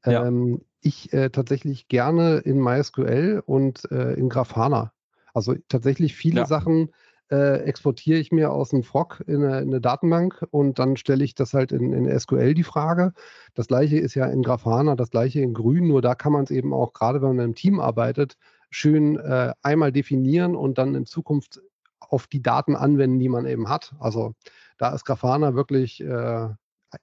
[0.04, 0.26] Ja.
[0.26, 4.92] Ähm, ich äh, tatsächlich gerne in MySQL und äh, in Grafana.
[5.34, 6.46] Also tatsächlich viele Ja.
[6.46, 6.90] Sachen
[7.30, 11.24] äh, exportiere ich mir aus dem Frog in eine, in eine Datenbank und dann stelle
[11.24, 13.12] ich das halt in, in SQL die Frage.
[13.54, 16.50] Das gleiche ist ja in Grafana, das gleiche in Grün, nur da kann man es
[16.50, 18.36] eben auch, gerade wenn man im Team arbeitet,
[18.72, 21.60] schön äh, einmal definieren und dann in Zukunft
[22.00, 23.94] auf die Daten anwenden, die man eben hat.
[24.00, 24.34] Also
[24.78, 26.48] da ist Grafana wirklich äh,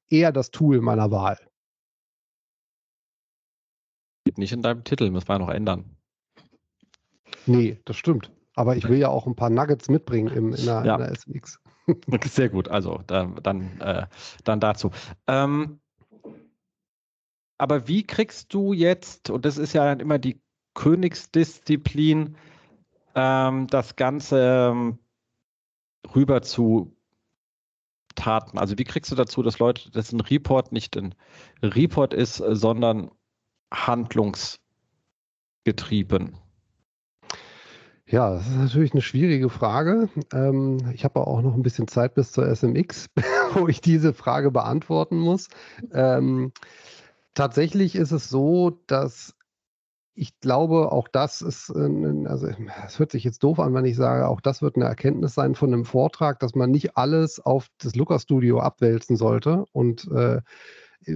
[0.09, 1.37] eher das Tool meiner Wahl.
[4.21, 5.95] Steht nicht in deinem Titel, müssen wir noch ändern.
[7.45, 8.31] Nee, das stimmt.
[8.55, 10.95] Aber ich will ja auch ein paar Nuggets mitbringen im, in, der, Ja.
[10.95, 11.59] in der SX.
[12.25, 14.07] Sehr gut, also dann, dann, äh,
[14.43, 14.91] dann dazu.
[15.27, 15.79] Ähm,
[17.57, 20.41] aber wie kriegst du jetzt, und das ist ja dann immer die
[20.79, 22.35] Königsdisziplin,
[23.13, 24.97] ähm, das Ganze ähm,
[26.15, 26.95] rüber zu
[28.15, 28.57] Taten?
[28.57, 31.15] Also wie kriegst du dazu, dass Leute, dass ein Report nicht ein
[31.61, 33.11] Report ist, sondern
[33.73, 36.37] handlungsgetrieben?
[38.05, 40.07] Ja, das ist natürlich eine schwierige Frage.
[40.33, 43.07] Ähm, ich habe auch noch ein bisschen Zeit bis zur SMX,
[43.53, 45.49] wo ich diese Frage beantworten muss.
[45.91, 46.53] Ähm,
[47.33, 49.35] tatsächlich ist es so, dass
[50.21, 52.47] ich glaube, auch das ist, ein- also
[52.85, 55.55] es hört sich jetzt doof an, wenn ich sage, auch das wird eine Erkenntnis sein
[55.55, 60.41] von einem Vortrag, dass man nicht alles auf das Looker Studio abwälzen sollte und äh,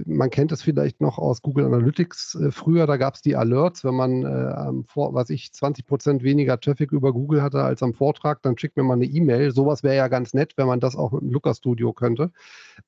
[0.06, 3.84] man kennt es vielleicht noch aus Google Analytics äh, früher, da gab es die Alerts,
[3.84, 7.92] wenn man äh, Vor was ich 20 Prozent weniger Traffic über Google hatte als am
[7.94, 9.52] Vortrag, dann schickt mir mal eine E-Mail.
[9.52, 12.32] Sowas wäre ja ganz nett, wenn man das auch mit dem Looker Studio könnte.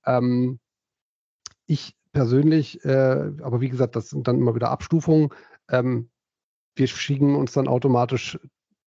[0.06, 0.58] Ähm,
[1.66, 5.30] ich persönlich, äh, aber wie gesagt, das sind dann immer wieder Abstufungen.
[5.70, 6.10] Ähm,
[6.74, 8.38] wir schicken uns dann automatisch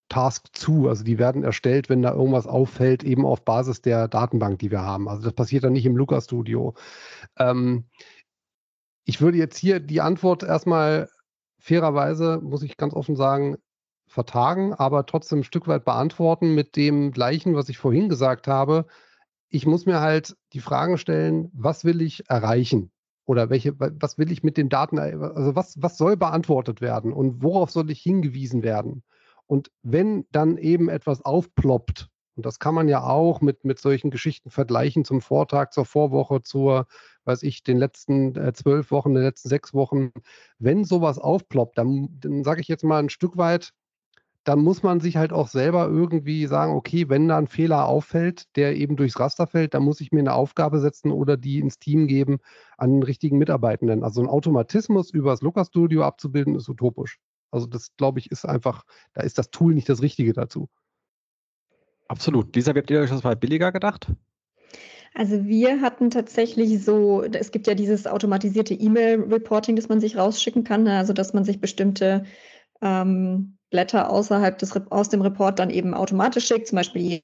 [0.09, 0.89] Task zu.
[0.89, 4.81] Also die werden erstellt, wenn da irgendwas auffällt, eben auf Basis der Datenbank, die wir
[4.81, 5.07] haben.
[5.07, 6.73] Also das passiert dann nicht im Looker Studio.
[7.37, 7.85] Ähm,
[9.05, 11.09] ich würde jetzt hier die Antwort erstmal
[11.59, 13.57] fairerweise, muss ich ganz offen sagen,
[14.07, 18.87] vertagen, aber trotzdem ein Stück weit beantworten mit dem gleichen, was ich vorhin gesagt habe.
[19.49, 22.91] Ich muss mir halt die Fragen stellen, was will ich erreichen?
[23.29, 27.43] Oder welche, was will ich mit den Daten, also was, was soll beantwortet werden und
[27.43, 29.03] worauf soll ich hingewiesen werden?
[29.45, 34.09] Und wenn dann eben etwas aufploppt, und das kann man ja auch mit, mit solchen
[34.09, 36.87] Geschichten vergleichen zum Vortag, zur Vorwoche, zur,
[37.25, 40.09] weiß ich, den letzten äh, zwölf Wochen, den letzten sechs Wochen,
[40.57, 43.73] wenn sowas aufploppt, dann, dann sage ich jetzt mal ein Stück weit,
[44.49, 48.47] dann muss man sich halt auch selber irgendwie sagen, okay, wenn da ein Fehler auffällt,
[48.55, 51.77] der eben durchs Raster fällt, dann muss ich mir eine Aufgabe setzen oder die ins
[51.77, 52.39] Team geben
[52.75, 54.03] an den richtigen Mitarbeitenden.
[54.03, 57.19] Also ein Automatismus über das Looker Studio abzubilden, ist utopisch.
[57.51, 60.67] Also das, glaube ich, ist einfach, da ist das Tool nicht das Richtige dazu.
[62.07, 62.55] Absolut.
[62.55, 64.11] Lisa, wie habt ihr euch das mal billiger gedacht?
[65.13, 70.63] Also wir hatten tatsächlich so, es gibt ja dieses automatisierte E-Mail-Reporting, das man sich rausschicken
[70.63, 70.97] kann, ne?
[70.97, 72.25] also dass man sich bestimmte
[72.81, 77.21] ähm, Blätter außerhalb des, aus dem Report dann eben automatisch schickt, zum Beispiel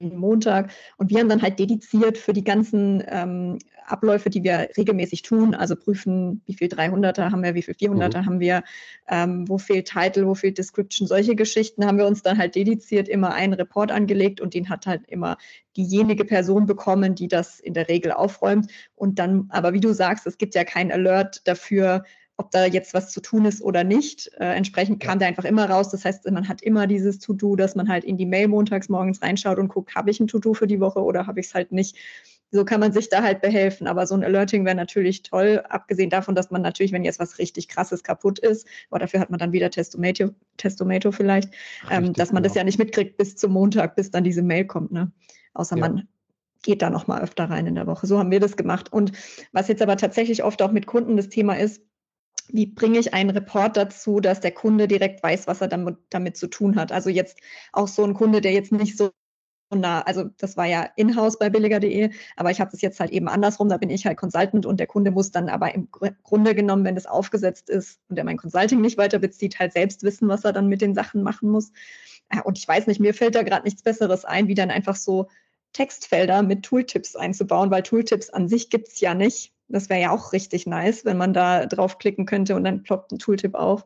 [0.00, 0.70] Montag.
[0.96, 5.54] Und wir haben dann halt dediziert für die ganzen ähm, Abläufe, die wir regelmäßig tun,
[5.54, 8.26] also prüfen, wie viel 300er haben wir, wie viel 400er mhm.
[8.26, 8.62] haben wir,
[9.08, 13.08] ähm, wo fehlt Title, wo fehlt Description, solche Geschichten haben wir uns dann halt dediziert
[13.08, 15.36] immer einen Report angelegt und den hat halt immer
[15.76, 18.70] diejenige Person bekommen, die das in der Regel aufräumt.
[18.94, 22.04] Und dann, aber wie du sagst, es gibt ja kein Alert dafür,
[22.38, 24.30] ob da jetzt was zu tun ist oder nicht.
[24.38, 25.18] Äh, entsprechend kam ja.
[25.18, 25.90] der einfach immer raus.
[25.90, 29.20] Das heißt, man hat immer dieses To-Do, dass man halt in die Mail montags morgens
[29.22, 31.72] reinschaut und guckt, habe ich ein To-Do für die Woche oder habe ich es halt
[31.72, 31.96] nicht.
[32.52, 33.88] So kann man sich da halt behelfen.
[33.88, 37.38] Aber so ein Alerting wäre natürlich toll, abgesehen davon, dass man natürlich, wenn jetzt was
[37.38, 41.52] richtig krasses kaputt ist, aber dafür hat man dann wieder Testomato, Testomato vielleicht,
[41.90, 42.50] ähm, dass man genau.
[42.50, 44.92] das ja nicht mitkriegt bis zum Montag, bis dann diese Mail kommt.
[44.92, 45.10] Ne?
[45.54, 45.80] Außer ja.
[45.80, 46.08] man
[46.62, 48.06] geht da noch mal öfter rein in der Woche.
[48.06, 48.92] So haben wir das gemacht.
[48.92, 49.12] Und
[49.52, 51.82] was jetzt aber tatsächlich oft auch mit Kunden das Thema ist,
[52.48, 56.36] wie bringe ich einen Report dazu, dass der Kunde direkt weiß, was er damit, damit
[56.36, 56.92] zu tun hat.
[56.92, 57.38] Also jetzt
[57.72, 59.10] auch so ein Kunde, der jetzt nicht so
[59.70, 63.28] nah, also das war ja in-house bei billiger.de, aber ich habe das jetzt halt eben
[63.28, 66.84] andersrum, da bin ich halt Consultant und der Kunde muss dann aber im Grunde genommen,
[66.84, 70.44] wenn das aufgesetzt ist und er mein Consulting nicht weiter bezieht, halt selbst wissen, was
[70.44, 71.72] er dann mit den Sachen machen muss.
[72.44, 75.28] Und ich weiß nicht, mir fällt da gerade nichts Besseres ein, wie dann einfach so
[75.72, 79.52] Textfelder mit Tooltips einzubauen, weil Tooltips an sich gibt es ja nicht.
[79.68, 83.18] Das wäre ja auch richtig nice, wenn man da draufklicken könnte und dann ploppt ein
[83.18, 83.84] Tooltip auf.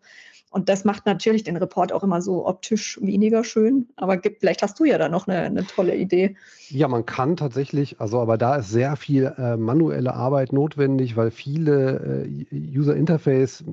[0.50, 3.88] Und das macht natürlich den Report auch immer so optisch weniger schön.
[3.96, 6.36] Aber gibt, vielleicht hast du ja da noch eine, eine, tolle Idee.
[6.68, 11.30] Ja, man kann tatsächlich, also aber da ist sehr viel äh, manuelle Arbeit notwendig, weil
[11.30, 13.64] viele äh, User Interface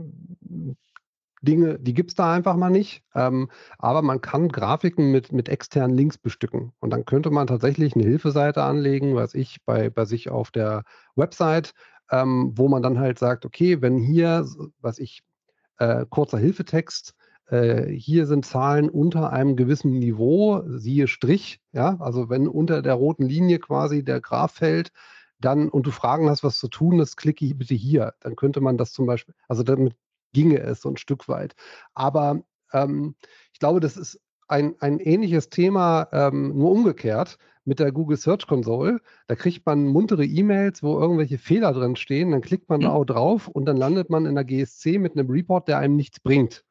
[1.42, 3.04] Dinge, die gibt es da einfach mal nicht.
[3.16, 6.74] Ähm, aber man kann Grafiken mit, mit externen Links bestücken.
[6.80, 10.84] Und dann könnte man tatsächlich eine Hilfeseite anlegen, was ich bei, bei sich auf der
[11.16, 11.74] Website,
[12.12, 14.46] ähm, wo man dann halt sagt, okay, wenn hier,
[14.82, 15.24] was ich,
[15.78, 17.16] äh, kurzer Hilfetext,
[17.48, 22.94] äh, hier sind Zahlen unter einem gewissen Niveau, siehe Strich, ja, also wenn unter der
[22.94, 24.92] roten Linie quasi der Graph fällt,
[25.40, 28.14] dann und du Fragen hast, was zu tun ist, klicke bitte hier.
[28.20, 29.96] Dann könnte man das zum Beispiel, also damit
[30.34, 31.56] ginge es so ein Stück weit.
[31.94, 32.42] Aber
[32.74, 33.16] ähm,
[33.54, 34.20] ich glaube, das ist
[34.50, 39.00] ein, ein ähnliches Thema, ähm, nur umgekehrt mit der Google Search Console.
[39.28, 42.32] Da kriegt man muntere E-Mails, wo irgendwelche Fehler drin stehen.
[42.32, 42.84] Dann klickt man mhm.
[42.84, 45.96] da auch drauf und dann landet man in der GSC mit einem Report, der einem
[45.96, 46.66] nichts bringt.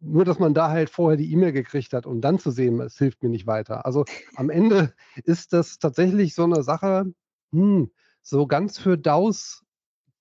[0.00, 2.98] Nur, dass man da halt vorher die E-Mail gekriegt hat und dann zu sehen, es
[2.98, 3.86] hilft mir nicht weiter.
[3.86, 4.04] Also
[4.36, 4.92] am Ende
[5.24, 7.12] ist das tatsächlich so eine Sache,
[7.52, 7.90] hm,
[8.22, 9.62] so ganz für DAOs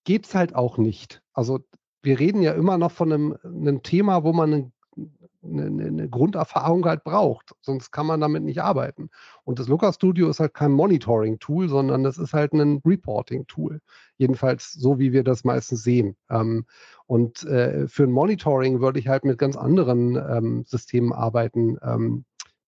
[0.03, 1.21] geht es halt auch nicht.
[1.33, 1.59] Also
[2.03, 4.71] wir reden ja immer noch von einem, einem Thema, wo man eine,
[5.43, 7.55] eine, eine, Grunderfahrung halt braucht.
[7.61, 9.09] Sonst kann man damit nicht arbeiten.
[9.43, 13.81] Und das Looker Studio ist halt kein Monitoring-Tool, sondern das ist halt ein Reporting-Tool.
[14.17, 16.15] Jedenfalls so, wie wir das meistens sehen.
[16.29, 16.65] Ähm,
[17.07, 21.77] und äh, für ein Monitoring würde ich halt mit ganz anderen ähm, Systemen arbeiten.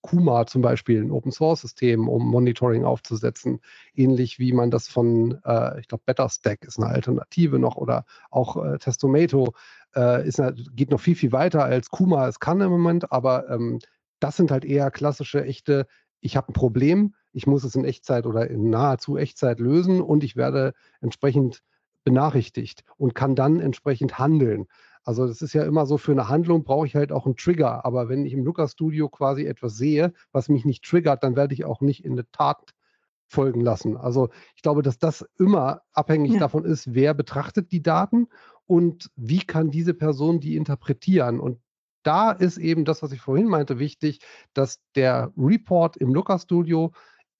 [0.04, 3.62] Kuma zum Beispiel, ein Open Source System, um Monitoring aufzusetzen,
[3.96, 8.64] ähnlich wie man das von, äh, ich glaube, BetterStack ist eine Alternative noch oder auch
[8.64, 9.54] äh, Testomato
[9.96, 10.42] äh, ist,
[10.76, 13.80] geht noch viel, viel weiter als Kuma es kann im Moment, aber ähm,
[14.20, 15.88] das sind halt eher klassische, echte,
[16.20, 20.24] ich habe ein Problem, ich muss es in Echtzeit oder in nahezu Echtzeit lösen und
[20.24, 21.64] ich werde entsprechend
[22.04, 24.68] benachrichtigt und kann dann entsprechend handeln.
[25.04, 27.86] Also das ist ja immer so, für eine Handlung brauche ich halt auch einen Trigger.
[27.86, 31.54] Aber wenn ich im Looker Studio quasi etwas sehe, was mich nicht triggert, dann werde
[31.54, 32.74] ich auch nicht in eine Tat
[33.28, 33.98] folgen lassen.
[33.98, 36.40] Also ich glaube, dass das immer abhängig ja.
[36.40, 38.28] davon ist, wer betrachtet die Daten
[38.66, 41.40] und wie kann diese Person die interpretieren.
[41.40, 41.60] Und
[42.04, 44.20] da ist eben das, was ich vorhin meinte, wichtig,
[44.54, 46.92] dass der Report im Looker Studio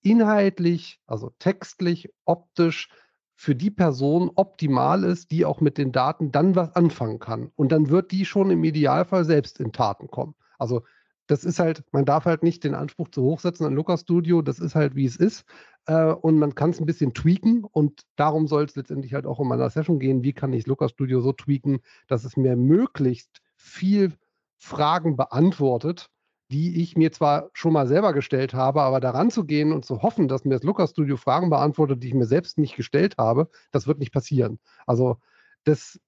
[0.02, 2.88] inhaltlich, also textlich, optisch
[3.34, 7.50] für die Person optimal ist, die auch mit den Daten dann was anfangen kann.
[7.56, 10.34] Und dann wird die schon im Idealfall selbst in Taten kommen.
[10.58, 10.82] Also
[11.26, 14.42] das ist halt, man darf halt nicht den Anspruch zu hoch setzen an Lucas Studio,
[14.42, 15.44] das ist halt wie es ist.
[15.86, 19.40] Äh, und man kann es ein bisschen tweaken und darum soll es letztendlich halt auch
[19.40, 23.40] in meiner Session gehen, wie kann ich Lucas Studio so tweaken, dass es mir möglichst
[23.56, 24.12] viel
[24.58, 26.10] Fragen beantwortet,
[26.54, 30.02] die ich mir zwar schon mal selber gestellt habe, aber daran zu gehen und zu
[30.02, 33.50] hoffen, dass mir das Looker Studio Fragen beantwortet, die ich mir selbst nicht gestellt habe,
[33.72, 34.60] das wird nicht passieren.
[34.86, 35.16] Also
[35.64, 35.98] das,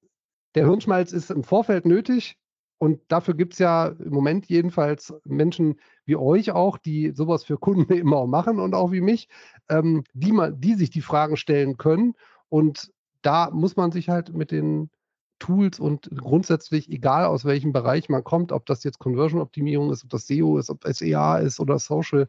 [0.55, 2.37] der Hirnschmalz ist im Vorfeld nötig
[2.79, 7.59] und dafür gibt es ja im Moment jedenfalls Menschen wie euch auch, die sowas für
[7.59, 9.29] Kunden immer auch machen und auch wie mich,
[9.69, 12.15] ähm, die, man, die sich die Fragen stellen können.
[12.49, 14.91] Und da muss man sich halt mit den
[15.39, 20.11] Tools und grundsätzlich, egal aus welchem Bereich man kommt, ob das jetzt Conversion-Optimierung ist, ob
[20.11, 22.29] das SEO ist, ob SEA ist oder Social,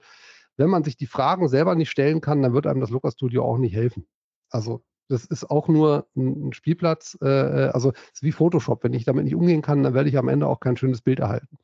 [0.57, 3.45] wenn man sich die Fragen selber nicht stellen kann, dann wird einem das Looker Studio
[3.45, 4.07] auch nicht helfen.
[4.49, 8.83] Also das ist auch nur ein Spielplatz, äh, äh also es ist wie Photoshop.
[8.83, 11.19] Wenn ich damit nicht umgehen kann, dann werde ich am Ende auch kein schönes Bild
[11.19, 11.57] erhalten.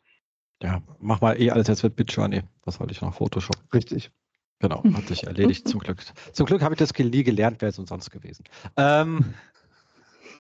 [0.62, 2.44] Ja, mach mal eh alles jetzt mit Midjourney.
[2.64, 3.14] Was soll ich noch?
[3.14, 3.58] Photoshop.
[3.74, 4.12] Richtig.
[4.60, 6.02] Genau, hat sich erledigt zum Glück.
[6.32, 8.46] Zum Glück habe ich das nie gelernt, wäre es umsonst gewesen.
[8.78, 9.34] Ähm,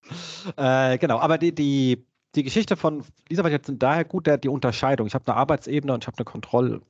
[0.57, 4.49] äh, genau, aber die, die, die Geschichte von Lisa war jetzt daher gut, der, die
[4.49, 5.07] Unterscheidung.
[5.07, 6.81] Ich habe eine Arbeitsebene und ich habe eine Kontroll,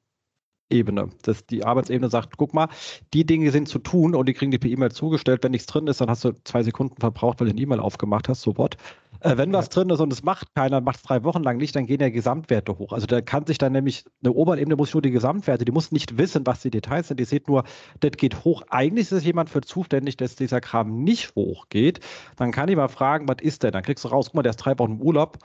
[0.74, 1.10] Ebene.
[1.22, 2.68] Dass die Arbeitsebene sagt, guck mal,
[3.14, 5.44] die Dinge sind zu tun und die kriegen die per E-Mail zugestellt.
[5.44, 8.28] Wenn nichts drin ist, dann hast du zwei Sekunden verbraucht, weil du eine E-Mail aufgemacht
[8.28, 8.78] hast, so what.
[9.20, 11.76] Äh, wenn was drin ist und es macht keiner, macht es drei Wochen lang nicht,
[11.76, 12.92] dann gehen ja Gesamtwerte hoch.
[12.92, 16.18] Also da kann sich dann nämlich, eine Oberebene muss nur die Gesamtwerte, die muss nicht
[16.18, 17.64] wissen, was die Details sind, die sieht nur,
[18.02, 18.64] das geht hoch.
[18.70, 22.02] Eigentlich ist es jemand für zuständig, dass dieser Kram nicht hochgeht.
[22.36, 23.72] Dann kann ich mal fragen, was ist denn?
[23.72, 25.38] Dann kriegst du raus, guck mal, der ist drei Wochen im Urlaub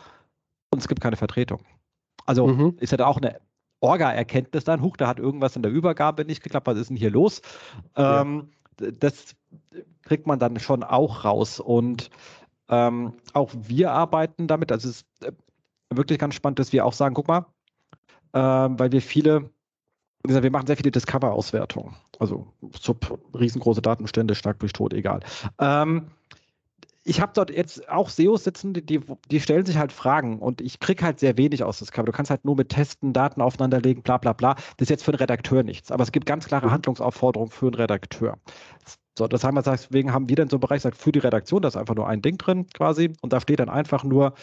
[0.71, 1.61] und es gibt keine Vertretung.
[2.27, 2.77] Also mhm.
[2.81, 3.41] ist ja da auch eine
[3.81, 7.11] Orga-Erkenntnis dann, huch, da hat irgendwas in der Übergabe nicht geklappt, was ist denn hier
[7.11, 7.43] los?
[7.97, 8.51] Ähm,
[9.01, 9.35] Das
[10.03, 11.59] kriegt man dann schon auch raus.
[11.61, 12.11] Und
[12.69, 15.33] ähm, auch wir arbeiten damit, also es ist äh,
[15.91, 17.47] wirklich ganz spannend, dass wir auch sagen, guck mal,
[18.35, 19.51] ähm, weil wir viele,
[20.23, 21.97] wie gesagt, wir machen sehr viele Discover-Auswertungen.
[22.21, 22.47] Also
[22.79, 25.21] sub, riesengroße Datenstände, stark durch Tod, egal.
[25.59, 26.09] Ähm,
[27.09, 30.79] ich habe dort jetzt auch SEOs sitzen, die, die, stellen sich halt Fragen und ich
[30.79, 32.05] kriege halt sehr wenig aus das Cover.
[32.05, 34.55] Du kannst halt nur mit Testen, Daten aufeinanderlegen, bla bla bla.
[34.55, 36.73] Das ist jetzt für einen Redakteur nichts, aber es gibt ganz klare mhm.
[36.73, 38.39] Handlungsaufforderungen für einen Redakteur.
[39.17, 41.63] So, das haben wir deswegen haben wir dann so einen Bereich gesagt, für die Redaktion,
[41.63, 44.35] da ist einfach nur ein Ding drin quasi und da steht dann einfach nur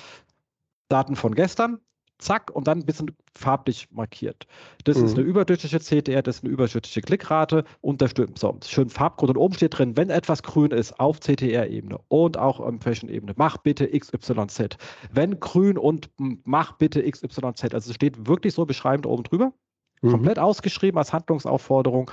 [0.89, 1.79] Daten von gestern,
[2.17, 4.47] zack, und dann ein bisschen farblich markiert.
[4.83, 5.05] Das mhm.
[5.05, 9.31] ist eine überdurchschnittliche CTR, das ist eine überdurchschnittliche Klickrate und da steht so, schön Farbcode
[9.31, 13.57] und oben steht drin, wenn etwas grün ist auf CTR-Ebene und auch auf Fashion-Ebene, mach
[13.57, 14.77] bitte XYZ.
[15.11, 17.73] Wenn grün und mach bitte XYZ.
[17.73, 19.53] Also es steht wirklich so beschreibend oben drüber,
[20.01, 20.11] mhm.
[20.11, 22.11] komplett ausgeschrieben als Handlungsaufforderung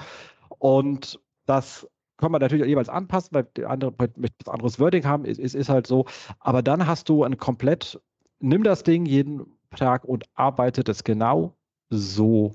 [0.58, 1.86] und das
[2.22, 5.68] kann man natürlich jeweils anpassen, weil die andere mit anderes Wording haben, ist, ist, ist
[5.68, 6.06] halt so.
[6.38, 8.00] Aber dann hast du ein komplett,
[8.38, 11.56] nimm das Ding jeden Tag und arbeitet es genau
[11.90, 12.54] so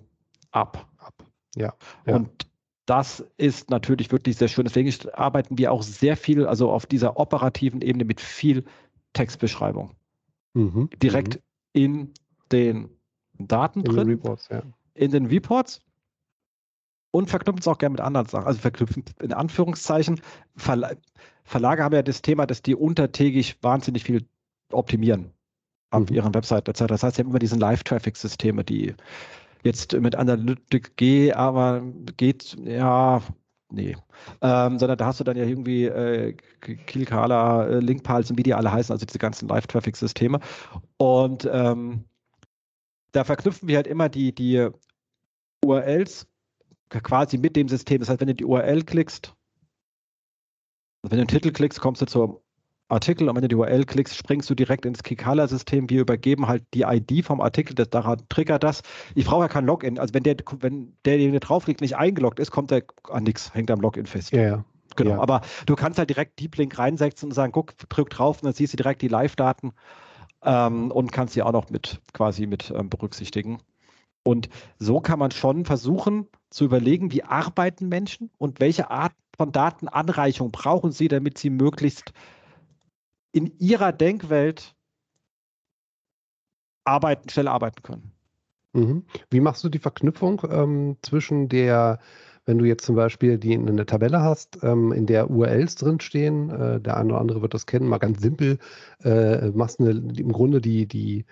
[0.52, 0.88] ab.
[0.98, 1.26] ab.
[1.56, 1.74] Ja,
[2.06, 2.16] ja.
[2.16, 2.48] Und
[2.86, 4.66] das ist natürlich wirklich sehr schön.
[4.66, 8.64] Deswegen arbeiten wir auch sehr viel, also auf dieser operativen Ebene mit viel
[9.14, 9.96] Textbeschreibung.
[10.54, 10.90] Mhm.
[11.02, 11.42] Direkt mhm.
[11.74, 12.14] in
[12.52, 12.90] den
[13.34, 14.08] Daten in drin.
[14.08, 14.64] Den Reports, ja.
[14.94, 15.82] In den Reports.
[17.12, 18.48] Und verknüpfen es auch gerne mit anderen Sachen.
[18.48, 20.22] Also verknüpfen in Anführungszeichen.
[20.56, 20.92] Verla
[21.44, 24.28] Verlage haben ja das Thema, dass die untertägig wahnsinnig viel
[24.72, 25.32] optimieren
[25.92, 26.16] auf mhm.
[26.16, 26.86] ihren Website etc.
[26.88, 28.94] Das heißt, sie haben immer diesen Live-Traffic-Systeme, die
[29.64, 31.82] jetzt mit Analytic G, aber
[32.18, 33.22] geht, ja,
[33.72, 33.96] nee.
[34.42, 38.54] Ähm, sondern da hast du dann ja irgendwie äh, Kilkala, äh, Linkpulse und wie die
[38.54, 40.40] alle heißen, also diese ganzen Live-Traffic-Systeme.
[40.98, 42.06] Und ähm,
[43.12, 44.70] da verknüpfen wir halt immer die, die
[45.66, 46.28] URLs
[46.90, 48.00] quasi mit dem System.
[48.00, 49.34] Das heißt, wenn du die URL klickst,
[51.04, 52.42] wenn du den Titel klickst, kommst du zur
[52.90, 55.90] Artikel und wenn du die URL klickst, springst du direkt ins Kikala-System.
[55.90, 58.82] Wir übergeben halt die ID vom Artikel, das daran triggert das.
[59.14, 60.00] Ich brauche ja kein Login.
[60.00, 63.82] Also wenn der, wenn derjenige draufklickt, nicht eingeloggt ist, kommt er an nichts, hängt am
[63.82, 64.32] Login fest.
[64.32, 64.66] Ja, ja.
[64.96, 65.12] Genau.
[65.12, 65.20] Ja.
[65.20, 68.54] Aber du kannst halt direkt Deep Link reinsetzen und sagen, guck, drück drauf und dann
[68.54, 69.74] siehst du direkt die Live-Daten
[70.44, 73.60] ähm, und kannst sie auch noch mit quasi mit ähm, berücksichtigen.
[74.24, 79.52] Und so kann man schon versuchen zu überlegen, wie arbeiten Menschen und welche Art von
[79.52, 82.12] Datenanreichung brauchen sie, damit sie möglichst
[83.38, 84.76] in ihrer Denkwelt
[86.86, 88.12] arbeiten, schnell arbeiten können.
[88.74, 89.04] Mhm.
[89.30, 92.00] Wie machst du die Verknüpfung ähm, zwischen der,
[92.46, 96.50] wenn du jetzt zum Beispiel die in einer Tabelle hast, ähm, in der URLs drinstehen,
[96.50, 98.58] äh, der eine oder andere wird das kennen, mal ganz simpel,
[99.04, 101.26] äh, machst eine, im Grunde die, die,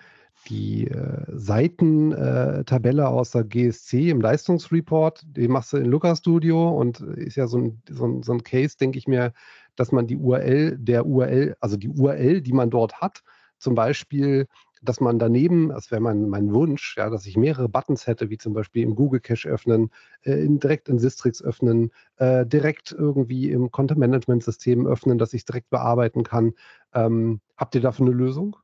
[0.48, 6.70] die äh, Seitentabelle äh, aus der GSC im Leistungsreport, die machst du in Looker Studio
[6.70, 9.32] und ist ja so ein, so ein, so ein Case, denke ich mir,
[9.76, 13.22] dass man die URL der URL, also die URL, die man dort hat,
[13.58, 14.46] zum Beispiel,
[14.82, 18.38] dass man daneben, das wäre mein, mein Wunsch, ja, dass ich mehrere Buttons hätte, wie
[18.38, 19.90] zum Beispiel im Google Cache öffnen,
[20.22, 25.32] äh, in, direkt in Sistrix öffnen, äh, direkt irgendwie im Content Management System öffnen, dass
[25.32, 26.54] ich es direkt bearbeiten kann.
[26.94, 28.56] Ähm, habt ihr dafür eine Lösung?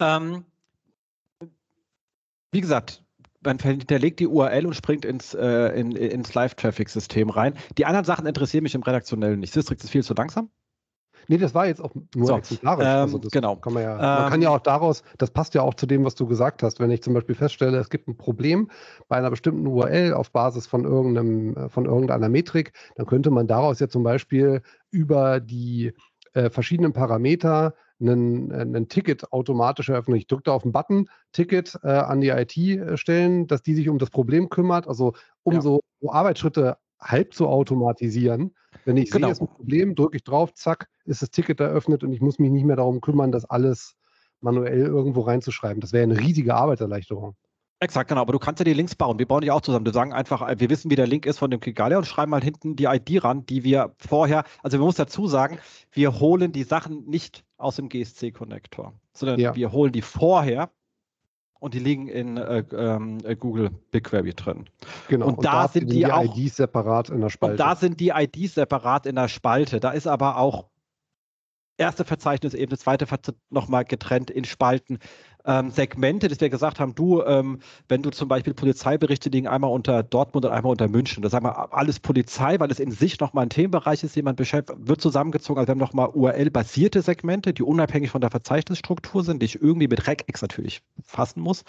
[0.00, 0.44] Ähm,
[2.52, 3.02] wie gesagt,
[3.42, 7.54] man hinterlegt die URL und springt ins, äh, in, ins Live-Traffic-System rein.
[7.76, 9.52] Die anderen Sachen interessieren mich im Redaktionellen nicht.
[9.52, 10.50] Sistrix ist viel zu langsam.
[11.30, 12.86] Nee, das war jetzt auch nur so, exemplarisch.
[12.86, 13.56] Ähm, also genau.
[13.56, 16.04] Kann man, ja, man ähm, kann ja auch daraus, das passt ja auch zu dem,
[16.04, 16.80] was du gesagt hast.
[16.80, 18.70] Wenn ich zum Beispiel feststelle, es gibt ein Problem
[19.08, 23.78] bei einer bestimmten URL auf Basis von, irgendeinem, von irgendeiner Metrik, dann könnte man daraus
[23.78, 25.92] ja zum Beispiel über die
[26.32, 30.16] äh, verschiedenen Parameter ein, ein Ticket automatisch eröffnen.
[30.16, 33.74] Ich drücke da auf den Button, Ticket äh, an die IT äh, stellen, dass die
[33.74, 34.86] sich um das Problem kümmert.
[34.86, 35.60] Also um ja.
[35.60, 38.54] so Arbeitsschritte halb zu automatisieren.
[38.84, 39.28] Wenn ich genau.
[39.28, 42.20] sehe, es ist ein Problem, drücke ich drauf, zack, ist das Ticket eröffnet und ich
[42.20, 43.96] muss mich nicht mehr darum kümmern, das alles
[44.40, 45.80] manuell irgendwo reinzuschreiben.
[45.80, 47.34] Das wäre eine riesige Arbeitserleichterung.
[47.80, 48.22] Exakt, genau.
[48.22, 49.18] Aber du kannst ja die Links bauen.
[49.18, 49.86] Wir bauen die auch zusammen.
[49.86, 52.30] Wir sagen einfach, äh, wir wissen, wie der Link ist von dem Kigalia und schreiben
[52.30, 55.58] mal hinten die ID ran, die wir vorher, also man muss dazu sagen,
[55.92, 59.54] wir holen die Sachen nicht aus dem GSC-Konnektor, sondern ja.
[59.54, 60.70] wir holen die vorher
[61.60, 64.64] und die liegen in äh, äh, Google BigQuery drin.
[65.08, 65.26] Genau.
[65.26, 67.52] Und, und da, da, sind die, die auch, IDs separat in der Spalte.
[67.52, 69.78] Und da sind die IDs separat in der Spalte.
[69.80, 70.66] Da ist aber auch
[71.76, 74.98] erste Verzeichnisebene, zweite Verzeichnis nochmal getrennt in Spalten.
[75.44, 79.70] Ähm, Segmente, dass wir gesagt haben, du, ähm, wenn du zum Beispiel Polizeiberichte liegen einmal
[79.70, 83.20] unter Dortmund und einmal unter München, das sagen wir alles Polizei, weil es in sich
[83.20, 87.62] nochmal ein Themenbereich ist, jemand beschäftigt, wird zusammengezogen, also wir haben nochmal URL-basierte Segmente, die
[87.62, 91.64] unabhängig von der Verzeichnisstruktur sind, die ich irgendwie mit Regex natürlich fassen muss.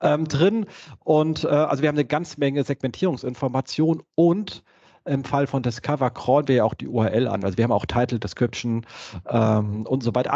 [0.00, 0.66] Ähm, drin
[1.04, 4.64] und äh, also wir haben eine ganz Menge Segmentierungsinformation und
[5.06, 7.44] im Fall von Discover crawlen wir ja auch die URL an.
[7.44, 8.86] Also wir haben auch Title, Description
[9.28, 10.32] ähm, und so weiter.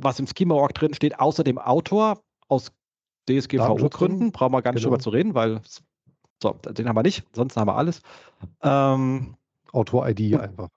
[0.00, 2.72] Was im Schema-Org drin steht, außer dem Autor aus
[3.28, 4.94] DSGVO-Gründen, brauchen wir gar nicht genau.
[4.94, 5.60] drüber zu reden, weil
[6.42, 8.00] so, den haben wir nicht, sonst haben wir alles.
[8.62, 9.36] Ähm,
[9.72, 10.68] Autor-ID einfach.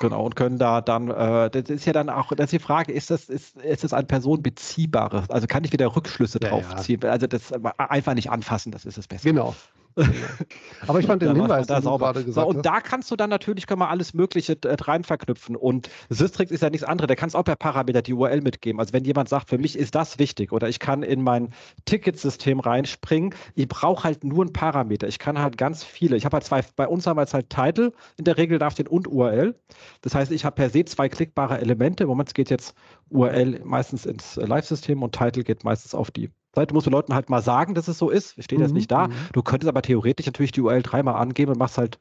[0.00, 2.92] Genau, und können da dann, äh, das ist ja dann auch, das ist die Frage,
[2.92, 5.28] ist das, ist, ist das ein personenbeziehbares?
[5.28, 7.00] Also kann ich wieder Rückschlüsse ja, drauf ziehen?
[7.02, 7.10] Ja.
[7.10, 9.28] Also das einfach nicht anfassen, das ist das Beste.
[9.28, 9.54] Genau.
[10.86, 12.66] Aber ich fand den Hinweis, du gerade gesagt so, Und hast.
[12.66, 15.56] da kannst du dann natürlich, können wir alles Mögliche äh, rein verknüpfen.
[15.56, 18.80] Und Systrix ist ja nichts anderes, der kann es auch per Parameter die URL mitgeben.
[18.80, 21.50] Also wenn jemand sagt, für mich ist das wichtig oder ich kann in mein
[21.84, 25.08] Ticketsystem reinspringen, ich brauche halt nur einen Parameter.
[25.08, 26.16] Ich kann halt ganz viele.
[26.16, 28.74] Ich habe halt zwei, bei uns haben wir jetzt halt Title, in der Regel darf
[28.74, 29.54] den und URL.
[30.00, 32.04] Das heißt, ich habe per se zwei klickbare Elemente.
[32.04, 32.74] Im Moment geht jetzt
[33.10, 36.30] URL meistens ins Live-System und Title geht meistens auf die.
[36.54, 38.42] Du musst den Leuten halt mal sagen, dass es so ist.
[38.42, 38.64] Steht mhm.
[38.64, 39.08] jetzt nicht da.
[39.08, 39.12] Mhm.
[39.32, 41.98] Du könntest aber theoretisch natürlich die URL dreimal angeben und machst halt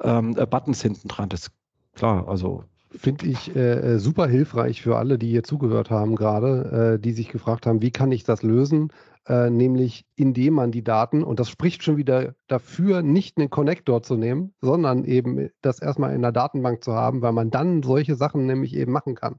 [0.00, 1.28] ähm, äh, Buttons hinten dran.
[1.28, 1.52] Das ist
[1.94, 6.94] klar, also Finde ich äh, äh, super hilfreich für alle, die hier zugehört haben gerade,
[6.94, 8.92] äh, die sich gefragt haben, wie kann ich das lösen?
[9.26, 14.02] Äh, nämlich indem man die Daten, und das spricht schon wieder dafür, nicht einen Connector
[14.02, 18.14] zu nehmen, sondern eben das erstmal in der Datenbank zu haben, weil man dann solche
[18.14, 19.36] Sachen nämlich eben machen kann,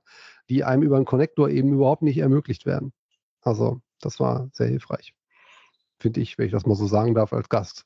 [0.47, 2.93] die einem über einen Connector eben überhaupt nicht ermöglicht werden.
[3.41, 5.13] Also das war sehr hilfreich.
[5.99, 7.85] Finde ich, wenn ich das mal so sagen darf, als Gast.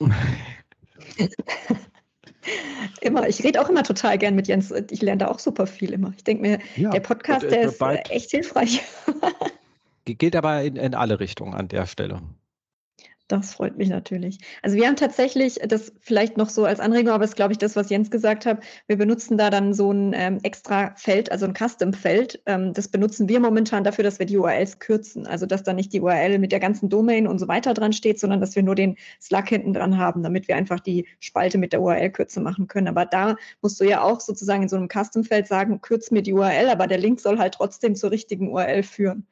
[3.00, 3.28] immer.
[3.28, 4.72] Ich rede auch immer total gern mit Jens.
[4.90, 6.12] Ich lerne da auch super viel immer.
[6.16, 7.80] Ich denke mir, ja, der Podcast, der ist
[8.10, 8.82] echt hilfreich.
[10.04, 12.20] Geht aber in, in alle Richtungen an der Stelle.
[13.30, 14.40] Das freut mich natürlich.
[14.60, 17.58] Also wir haben tatsächlich, das vielleicht noch so als Anregung, aber es ist, glaube ich,
[17.58, 18.60] das, was Jens gesagt hat.
[18.88, 22.42] Wir benutzen da dann so ein ähm, extra Feld, also ein Custom-Feld.
[22.46, 25.28] Ähm, das benutzen wir momentan dafür, dass wir die URLs kürzen.
[25.28, 28.18] Also dass da nicht die URL mit der ganzen Domain und so weiter dran steht,
[28.18, 31.72] sondern dass wir nur den Slug hinten dran haben, damit wir einfach die Spalte mit
[31.72, 32.88] der URL kürzer machen können.
[32.88, 36.32] Aber da musst du ja auch sozusagen in so einem Custom-Feld sagen, kürz mir die
[36.32, 39.28] URL, aber der Link soll halt trotzdem zur richtigen URL führen.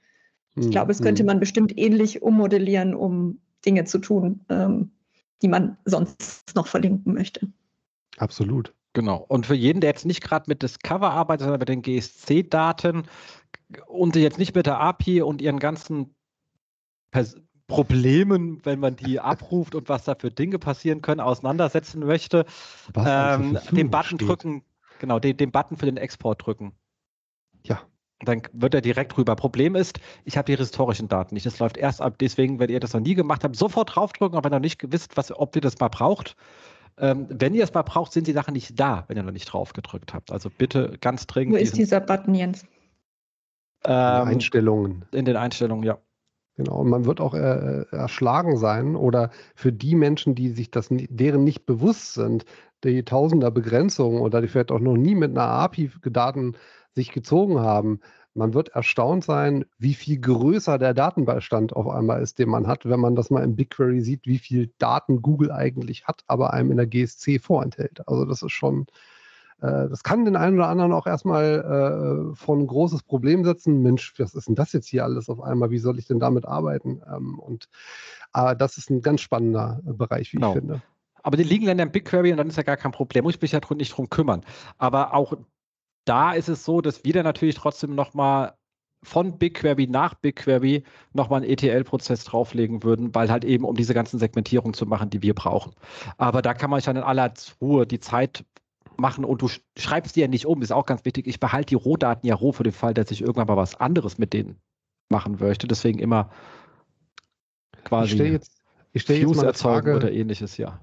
[0.60, 1.26] Ich glaube, es könnte hm.
[1.26, 4.90] man bestimmt ähnlich ummodellieren, um Dinge zu tun, ähm,
[5.42, 7.48] die man sonst noch verlinken möchte.
[8.16, 8.74] Absolut.
[8.94, 9.24] Genau.
[9.28, 13.04] Und für jeden, der jetzt nicht gerade mit Discover arbeitet, sondern mit den GSC-Daten
[13.86, 16.14] und sich jetzt nicht mit der API und ihren ganzen
[17.10, 17.36] Pers
[17.68, 22.46] Problemen, wenn man die abruft und was da für Dinge passieren können, auseinandersetzen möchte,
[22.96, 24.28] ähm, den Button steht.
[24.28, 24.64] drücken,
[24.98, 26.72] genau, den, den Button für den Export drücken.
[27.64, 27.82] Ja,
[28.20, 29.36] dann wird er direkt rüber.
[29.36, 31.46] Problem ist, ich habe die historischen Daten nicht.
[31.46, 32.16] Das läuft erst ab.
[32.18, 35.16] Deswegen, wenn ihr das noch nie gemacht habt, sofort draufdrücken, aber wenn ihr nicht wisst,
[35.16, 36.36] was, ob ihr das mal braucht.
[37.00, 39.46] Ähm, wenn ihr es mal braucht, sind die Sachen nicht da, wenn ihr noch nicht
[39.46, 40.32] drauf gedrückt habt.
[40.32, 41.54] Also bitte ganz dringend.
[41.54, 42.66] Wo ist dieser Button, Jens?
[43.84, 45.04] Ähm, in Einstellungen.
[45.12, 45.98] In den Einstellungen, ja.
[46.56, 50.88] Genau, und man wird auch äh, erschlagen sein oder für die Menschen, die sich das,
[50.90, 52.44] deren nicht bewusst sind,
[52.82, 56.56] die Tausender Begrenzung oder die vielleicht auch noch nie mit einer API-Daten
[56.98, 58.00] sich gezogen haben.
[58.34, 62.88] Man wird erstaunt sein, wie viel größer der Datenbeistand auf einmal ist, den man hat,
[62.88, 66.72] wenn man das mal im BigQuery sieht, wie viel Daten Google eigentlich hat, aber einem
[66.72, 68.06] in der GSC vorenthält.
[68.08, 68.86] Also das ist schon,
[69.60, 73.82] äh, das kann den einen oder anderen auch erstmal äh, vor ein großes Problem setzen.
[73.82, 75.70] Mensch, was ist denn das jetzt hier alles auf einmal?
[75.70, 77.00] Wie soll ich denn damit arbeiten?
[77.12, 77.68] Ähm, und
[78.32, 80.48] aber das ist ein ganz spannender Bereich, wie genau.
[80.48, 80.82] ich finde.
[81.22, 83.24] Aber die liegen dann im BigQuery und dann ist ja gar kein Problem.
[83.24, 84.42] Muss ich mich ja nicht drum kümmern.
[84.78, 85.34] Aber auch
[86.08, 88.54] da ist es so, dass wir dann natürlich trotzdem nochmal
[89.02, 90.82] von BigQuery nach BigQuery
[91.12, 95.22] nochmal einen ETL-Prozess drauflegen würden, weil halt eben, um diese ganzen Segmentierungen zu machen, die
[95.22, 95.72] wir brauchen.
[96.16, 98.44] Aber da kann man sich dann in aller Ruhe die Zeit
[98.96, 101.28] machen und du schreibst die ja nicht um, ist auch ganz wichtig.
[101.28, 104.18] Ich behalte die Rohdaten ja roh für den Fall, dass ich irgendwann mal was anderes
[104.18, 104.60] mit denen
[105.08, 105.68] machen möchte.
[105.68, 106.30] Deswegen immer
[107.84, 108.60] quasi ich jetzt,
[108.92, 110.80] ich stell jetzt mal eine Frage, oder ähnliches, ja.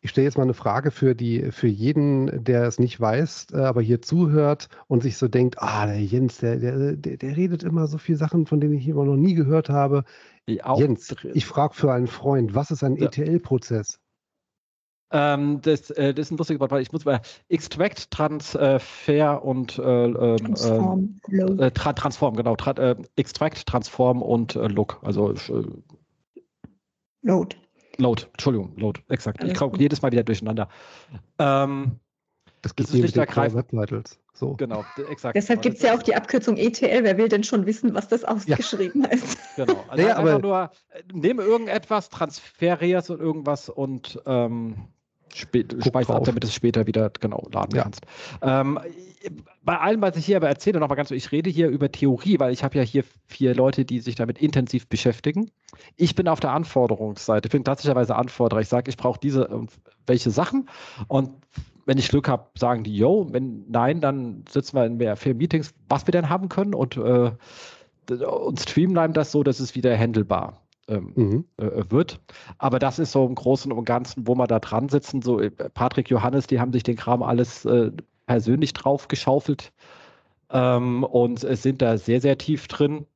[0.00, 3.58] Ich stelle jetzt mal eine Frage für, die, für jeden, der es nicht weiß, äh,
[3.58, 7.64] aber hier zuhört und sich so denkt, ah, der Jens, der, der, der, der redet
[7.64, 10.04] immer so viele Sachen, von denen ich immer noch nie gehört habe.
[10.46, 13.06] Jens, ich frage für einen Freund, was ist ein ja.
[13.06, 13.98] ETL-Prozess?
[15.10, 19.78] Ähm, das, äh, das, ist ein lustiges Wort, weil ich muss mal Extract, Transfer und
[19.78, 22.56] äh, ähm, Transform, äh, tra Transform, genau.
[22.56, 25.00] Tra äh, Extract, Transform und äh, Look.
[25.02, 25.64] Also äh,
[27.22, 27.56] Load.
[27.98, 29.42] Load, Entschuldigung, Load, exakt.
[29.42, 30.68] Ich glaube jedes Mal wieder durcheinander.
[31.38, 31.98] Ähm,
[32.62, 33.66] das gibt es nicht ergreifend.
[34.34, 34.54] So.
[34.54, 35.36] Genau, exakt.
[35.36, 37.02] Deshalb gibt es ja auch die Abkürzung ETL.
[37.02, 39.10] Wer will denn schon wissen, was das ausgeschrieben ja.
[39.10, 39.56] heißt?
[39.56, 39.84] Genau.
[39.88, 40.70] Also naja, einfach nur,
[41.12, 44.88] nehme irgendetwas, transferierst und irgendwas und ähm,
[45.34, 47.82] speicher ab, damit du es später wieder genau laden ja.
[47.82, 48.02] kannst.
[48.42, 48.78] Ähm,
[49.62, 52.38] bei allem, was ich hier aber erzähle, nochmal ganz so, ich rede hier über Theorie,
[52.38, 55.50] weil ich habe ja hier vier Leute, die sich damit intensiv beschäftigen.
[55.96, 58.60] Ich bin auf der Anforderungsseite, ich bin klassischerweise Anforderer.
[58.60, 59.68] Ich sage, ich brauche diese ähm,
[60.06, 60.68] welche Sachen
[61.06, 61.30] und
[61.84, 65.34] wenn ich Glück habe, sagen die, yo, wenn nein, dann sitzen wir in mehr vier
[65.34, 67.30] Meetings, was wir denn haben können und, äh,
[68.10, 71.44] und streamline das so, dass es wieder handelbar ähm, mhm.
[71.58, 72.20] äh, wird.
[72.58, 75.22] Aber das ist so im Großen und Ganzen, wo wir da dran sitzen.
[75.22, 77.92] So äh, Patrick, Johannes, die haben sich den Kram alles äh,
[78.26, 79.72] persönlich drauf geschaufelt
[80.50, 83.06] ähm, und sind da sehr, sehr tief drin.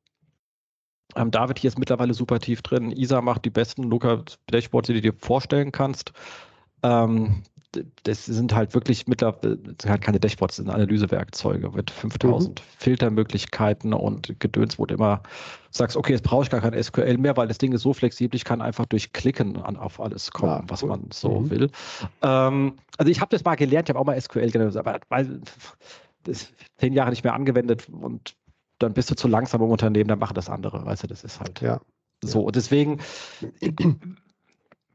[1.17, 2.91] Ähm, David hier ist mittlerweile super tief drin.
[2.91, 6.13] Isa macht die besten Luca-Dashboards, die du dir vorstellen kannst.
[6.83, 7.43] Ähm,
[8.03, 12.65] das sind halt wirklich mittlerweile halt keine Dashboards, das sind Analysewerkzeuge mit 5000 mhm.
[12.79, 15.23] Filtermöglichkeiten und Gedöns, wo du immer
[15.73, 18.37] sagst, okay, jetzt brauche ich gar kein SQL mehr, weil das Ding ist so flexibel,
[18.37, 21.51] ich kann einfach durch Klicken an, auf alles kommen, ja, was man so mhm.
[21.51, 21.71] will.
[22.23, 25.41] Ähm, also ich habe das mal gelernt, ich habe auch mal SQL gelernt, aber weil
[26.25, 28.35] das zehn Jahre nicht mehr angewendet und
[28.79, 31.41] dann bist du zu langsam im Unternehmen, dann machen das andere, weißt du, das ist
[31.41, 31.81] halt ja.
[32.23, 32.43] so.
[32.43, 32.99] Und deswegen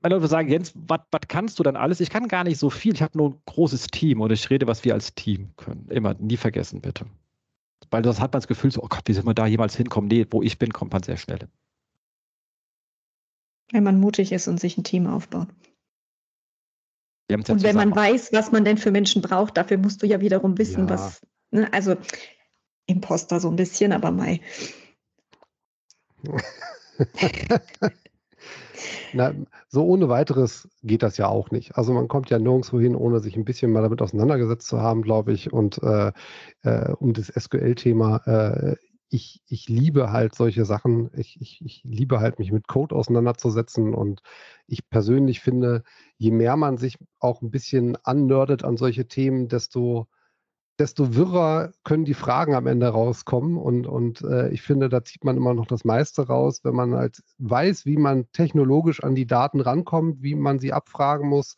[0.02, 2.00] wenn Leute sagen, Jens, was kannst du dann alles?
[2.00, 2.94] Ich kann gar nicht so viel.
[2.94, 5.88] Ich habe nur ein großes Team und ich rede, was wir als Team können.
[5.90, 7.06] Immer, nie vergessen, bitte.
[7.90, 10.08] Weil das hat man das Gefühl, so, oh Gott, wie soll man da jemals hinkommen?
[10.08, 11.48] Nee, wo ich bin, kommt man sehr schnell.
[13.72, 15.50] Wenn man mutig ist und sich ein Team aufbaut.
[17.30, 20.58] Und wenn man weiß, was man denn für Menschen braucht, dafür musst du ja wiederum
[20.58, 20.90] wissen, ja.
[20.90, 21.22] was.
[21.52, 21.96] Ne, also
[22.86, 24.42] Imposter so ein bisschen, aber Mai.
[29.14, 29.34] Na,
[29.68, 31.76] so ohne weiteres geht das ja auch nicht.
[31.78, 35.02] Also man kommt ja nirgendwo hin, ohne sich ein bisschen mal damit auseinandergesetzt zu haben,
[35.02, 35.52] glaube ich.
[35.54, 36.12] Und äh,
[36.64, 38.76] äh, um das SQL-Thema, äh,
[39.10, 41.10] ich, ich liebe halt solche Sachen.
[41.16, 43.94] Ich, ich, ich liebe halt, mich mit Code auseinanderzusetzen.
[43.94, 44.22] Und
[44.68, 45.84] ich persönlich finde,
[46.18, 50.08] je mehr man sich auch ein bisschen annördet an solche Themen, desto
[50.80, 53.58] desto wirrer können die Fragen am Ende rauskommen.
[53.58, 56.94] Und, und äh, ich finde, da zieht man immer noch das meiste raus, wenn man
[56.94, 61.58] halt weiß, wie man technologisch an die Daten rankommt, wie man sie abfragen muss,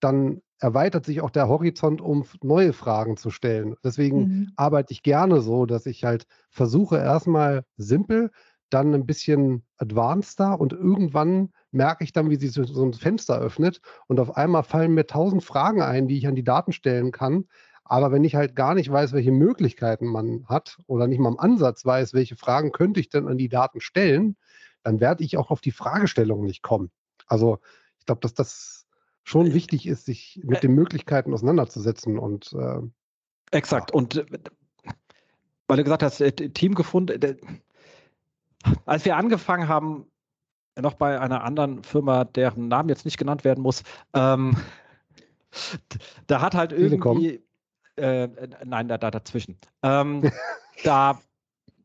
[0.00, 3.74] dann erweitert sich auch der Horizont, um neue Fragen zu stellen.
[3.82, 4.52] Deswegen mhm.
[4.56, 8.30] arbeite ich gerne so, dass ich halt versuche, erstmal simpel,
[8.70, 13.80] dann ein bisschen advanceder und irgendwann merke ich dann, wie sich so ein Fenster öffnet
[14.06, 17.44] und auf einmal fallen mir tausend Fragen ein, die ich an die Daten stellen kann
[17.84, 21.40] aber wenn ich halt gar nicht weiß, welche Möglichkeiten man hat oder nicht mal im
[21.40, 24.36] Ansatz weiß, welche Fragen könnte ich denn an die Daten stellen,
[24.82, 26.90] dann werde ich auch auf die Fragestellung nicht kommen.
[27.26, 27.58] Also
[27.98, 28.86] ich glaube, dass das
[29.24, 32.80] schon äh, wichtig ist, sich mit äh, den Möglichkeiten auseinanderzusetzen und äh,
[33.50, 33.90] exakt.
[33.90, 33.96] Ja.
[33.96, 34.26] Und äh,
[35.68, 36.18] weil du gesagt hast,
[36.54, 37.38] Team gefunden.
[38.84, 40.06] Als wir angefangen haben,
[40.78, 44.56] noch bei einer anderen Firma, deren Namen jetzt nicht genannt werden muss, ähm,
[46.26, 47.42] da hat halt irgendwie
[47.96, 48.28] äh,
[48.64, 49.58] nein, da, da dazwischen.
[49.82, 50.30] Ähm,
[50.84, 51.20] da,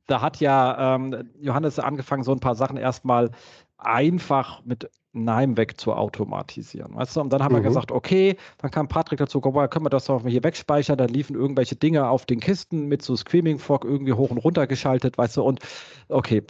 [0.07, 3.31] da hat ja ähm, Johannes angefangen, so ein paar Sachen erstmal
[3.77, 6.95] einfach mit Nein weg zu automatisieren.
[6.95, 7.21] Weißt du?
[7.21, 7.59] Und dann haben mhm.
[7.59, 10.43] wir gesagt, okay, dann kam Patrick dazu, guck mal, können wir das doch mal hier
[10.43, 10.97] wegspeichern.
[10.97, 14.67] Dann liefen irgendwelche Dinge auf den Kisten mit so Screaming Fog irgendwie hoch und runter
[14.67, 15.59] geschaltet, weißt du, und
[16.07, 16.43] okay,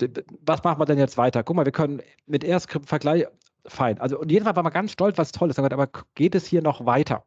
[0.46, 1.44] was machen wir denn jetzt weiter?
[1.44, 3.26] Guck mal, wir können mit AirScript Vergleich,
[3.66, 4.00] fein.
[4.00, 5.60] Also und jedenfalls war man ganz stolz, was toll ist.
[5.60, 7.24] Aber geht es hier noch weiter?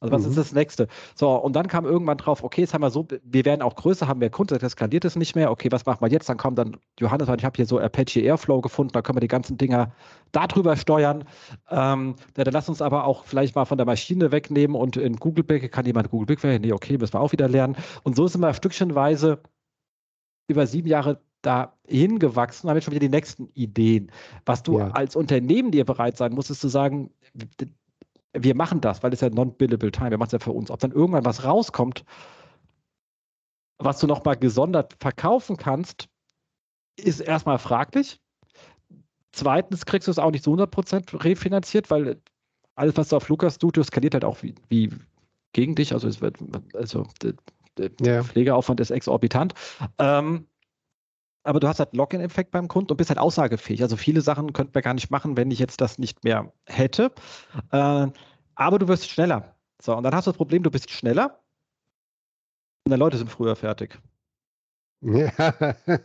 [0.00, 0.30] Also was mhm.
[0.30, 0.88] ist das nächste?
[1.14, 4.08] So, und dann kam irgendwann drauf, okay, jetzt haben wir so, wir werden auch größer,
[4.08, 5.50] haben wir Kunden, das skaliert es nicht mehr.
[5.50, 6.28] Okay, was machen wir jetzt?
[6.28, 9.28] Dann kommt dann Johannes, ich habe hier so Apache Airflow gefunden, da können wir die
[9.28, 9.92] ganzen Dinger
[10.32, 11.24] darüber steuern.
[11.68, 15.44] Ähm, dann lass uns aber auch vielleicht mal von der Maschine wegnehmen und in Google
[15.44, 17.76] Big, kann jemand Google Big Nee, okay, müssen wir auch wieder lernen.
[18.02, 19.40] Und so sind wir stückchenweise
[20.48, 24.10] über sieben Jahre da hingewachsen, haben wir schon wieder die nächsten Ideen.
[24.44, 24.90] Was du ja.
[24.90, 27.10] als Unternehmen dir bereit sein musst, ist zu sagen,
[28.32, 30.70] wir machen das, weil es ja non-billable time, wir machen es ja für uns.
[30.70, 32.04] Ob dann irgendwann was rauskommt,
[33.78, 36.08] was du nochmal gesondert verkaufen kannst,
[36.96, 38.20] ist erstmal fraglich.
[39.32, 42.20] Zweitens kriegst du es auch nicht zu 100% refinanziert, weil
[42.74, 44.90] alles, was du auf Lukas Studio skaliert halt auch wie, wie
[45.52, 45.92] gegen dich.
[45.92, 46.36] Also es wird,
[46.74, 47.06] also
[47.76, 48.22] der ja.
[48.22, 49.54] Pflegeaufwand ist exorbitant.
[49.98, 50.46] Ähm,
[51.42, 53.82] aber du hast halt Login-Effekt beim Kunden und bist halt aussagefähig.
[53.82, 57.12] Also viele Sachen könnten wir gar nicht machen, wenn ich jetzt das nicht mehr hätte.
[57.70, 58.06] Äh,
[58.54, 59.56] aber du wirst schneller.
[59.80, 61.40] So, und dann hast du das Problem, du bist schneller
[62.84, 63.98] und deine Leute sind früher fertig.
[65.02, 65.54] Ja,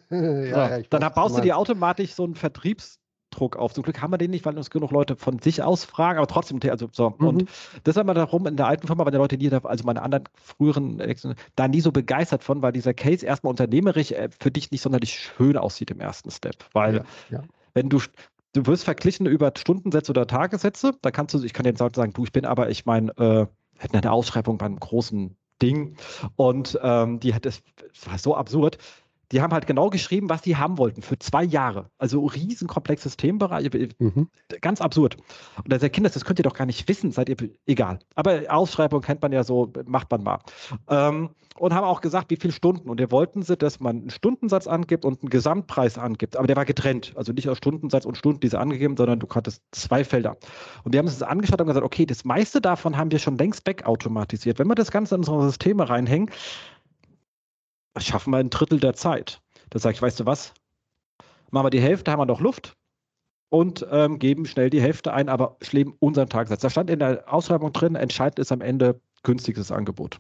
[0.10, 3.00] ja, so, dann baust du dir automatisch so einen Vertriebs-
[3.36, 3.74] Druck auf.
[3.74, 6.28] Zum Glück haben wir den nicht, weil uns genug Leute von sich aus fragen, aber
[6.28, 7.16] trotzdem, also so.
[7.18, 7.28] Mhm.
[7.28, 7.50] Und
[7.84, 10.26] das war mal darum, in der alten Firma waren die Leute, die, also meine anderen
[10.36, 11.02] früheren,
[11.56, 15.14] da nie so begeistert von, weil dieser Case erstmal unternehmerisch äh, für dich nicht sonderlich
[15.14, 16.66] schön aussieht im ersten Step.
[16.74, 17.44] Weil, ja, ja.
[17.74, 18.00] wenn du,
[18.54, 22.24] du wirst verglichen über Stundensätze oder Tagessätze, da kannst du, ich kann jetzt sagen, du,
[22.24, 23.46] ich bin aber, ich meine, äh,
[23.78, 25.96] hätten eine Ausschreibung bei einem großen Ding
[26.36, 27.62] und ähm, die hat es
[28.06, 28.78] war so absurd
[29.32, 31.90] die haben halt genau geschrieben, was die haben wollten für zwei Jahre.
[31.98, 33.70] Also riesenkomplexes Themenbereich,
[34.00, 34.30] mhm.
[34.62, 35.18] ganz absurd.
[35.58, 38.00] Und da sagt Kinder, das könnt ihr doch gar nicht wissen, seid ihr egal.
[38.16, 40.40] Aber Ausschreibung kennt man ja so, macht man mal.
[40.90, 42.90] Ähm, und haben auch gesagt, wie viele Stunden.
[42.90, 46.36] Und wir wollten sie, dass man einen Stundensatz angibt und einen Gesamtpreis angibt.
[46.36, 47.14] Aber der war getrennt.
[47.16, 50.36] Also nicht aus Stundensatz und Stunden diese angegeben, sondern du hattest zwei Felder.
[50.84, 53.38] Und wir haben uns das angeschaut und gesagt, okay, das meiste davon haben wir schon
[53.38, 54.60] längst wegautomatisiert.
[54.60, 56.30] Wenn wir das Ganze in unsere Systeme reinhängen,
[57.98, 59.42] schaffen wir ein Drittel der Zeit.
[59.70, 60.54] Da sage ich, weißt du was?
[61.52, 62.76] Machen wir die Hälfte, haben wir noch Luft
[63.50, 66.62] und ähm, geben schnell die Hälfte ein, aber schlägen unseren Tagessatz.
[66.62, 70.20] Da stand in der Ausschreibung drin, entscheidend ist am Ende günstiges Angebot.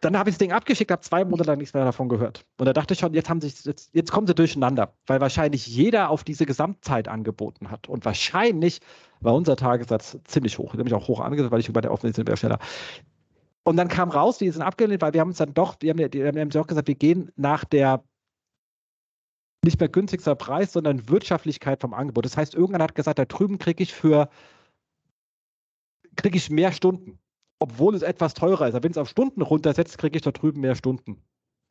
[0.00, 2.44] Dann habe ich das Ding abgeschickt, habe zwei Monate lang nichts mehr davon gehört.
[2.58, 5.66] Und da dachte ich schon, jetzt, haben sich, jetzt, jetzt kommen sie durcheinander, weil wahrscheinlich
[5.66, 7.88] jeder auf diese Gesamtzeit angeboten hat.
[7.88, 8.80] Und wahrscheinlich
[9.20, 12.58] war unser Tagessatz ziemlich hoch, nämlich auch hoch angesetzt, weil ich bei der Offensive schneller.
[13.66, 15.98] Und dann kam raus, die sind abgelehnt, weil wir haben uns dann doch, wir haben,
[15.98, 18.04] wir haben auch gesagt, wir gehen nach der
[19.64, 22.24] nicht mehr günstigster Preis, sondern Wirtschaftlichkeit vom Angebot.
[22.24, 24.28] Das heißt, irgendwann hat gesagt, da drüben kriege ich für
[26.14, 27.18] kriege ich mehr Stunden,
[27.58, 28.76] obwohl es etwas teurer ist.
[28.76, 31.20] Aber wenn es auf Stunden runtersetzt, kriege ich da drüben mehr Stunden.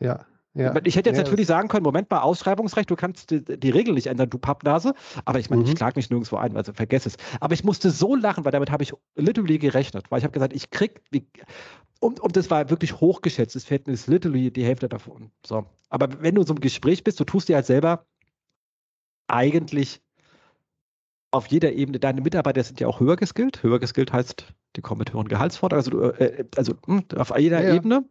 [0.02, 0.26] Ja.
[0.56, 0.74] Ja.
[0.86, 3.93] Ich hätte jetzt ja, natürlich sagen können, Moment mal, Ausschreibungsrecht, du kannst die, die Regel
[3.93, 4.93] nicht ändern, du Pappnase.
[5.26, 5.68] Aber ich meine, mhm.
[5.68, 7.18] ich klage mich nirgendwo ein, also vergess es.
[7.41, 10.10] Aber ich musste so lachen, weil damit habe ich literally gerechnet.
[10.10, 11.28] Weil ich habe gesagt, ich krieg, wie,
[11.99, 13.58] und, und das war wirklich hochgeschätzt.
[13.58, 15.30] Es fällt mir literally die Hälfte davon.
[15.45, 15.66] So.
[15.89, 18.06] Aber wenn du in so einem Gespräch bist, du tust dir halt selber
[19.28, 20.01] eigentlich
[21.32, 23.62] auf jeder Ebene, deine Mitarbeiter sind ja auch höher geskillt.
[23.62, 27.62] Höher geskillt heißt, die kommen mit höheren Gehaltsforderungen, also, äh, also mh, hm, auf jeder
[27.62, 28.06] ja, Ebene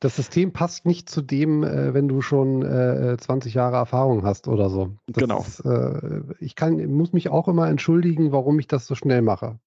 [0.00, 4.48] das System passt nicht zu dem, äh, wenn du schon äh, 20 Jahre Erfahrung hast
[4.48, 4.96] oder so.
[5.06, 5.40] Das genau.
[5.40, 9.58] Ist, äh, ich kann, muss mich auch immer entschuldigen, warum ich das so schnell mache.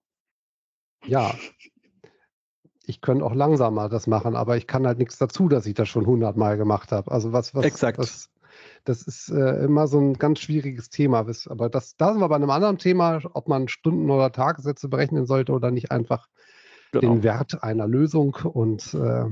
[1.06, 1.34] Ja.
[2.86, 5.90] Ich könnte auch langsamer das machen, aber ich kann halt nichts dazu, dass ich das
[5.90, 7.12] schon 100 Mal gemacht habe.
[7.12, 7.98] Also was, was, Exakt.
[7.98, 8.30] Was,
[8.84, 11.26] das ist äh, immer so ein ganz schwieriges Thema.
[11.50, 15.26] Aber das, da sind wir bei einem anderen Thema, ob man Stunden- oder Tagessätze berechnen
[15.26, 16.28] sollte oder nicht einfach
[16.92, 17.14] genau.
[17.14, 19.26] den Wert einer Lösung und äh,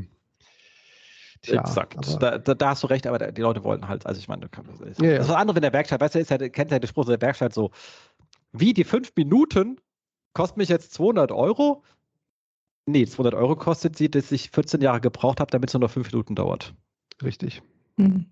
[1.43, 1.97] Tja, Exakt.
[2.21, 4.79] Da, da, da, hast du recht, aber die Leute wollen halt, also ich meine, das
[4.79, 7.05] ist ja, das andere in der Werkstatt, weißt du, ist ja, kennt ja den Spruch
[7.05, 7.71] der Werkstatt so,
[8.53, 9.79] wie die fünf Minuten
[10.33, 11.83] kosten mich jetzt 200 Euro?
[12.85, 15.91] Nee, 200 Euro kostet sie, dass ich 14 Jahre gebraucht habe, damit es nur noch
[15.91, 16.73] fünf Minuten dauert.
[17.21, 17.61] Richtig.
[17.97, 18.25] Mhm.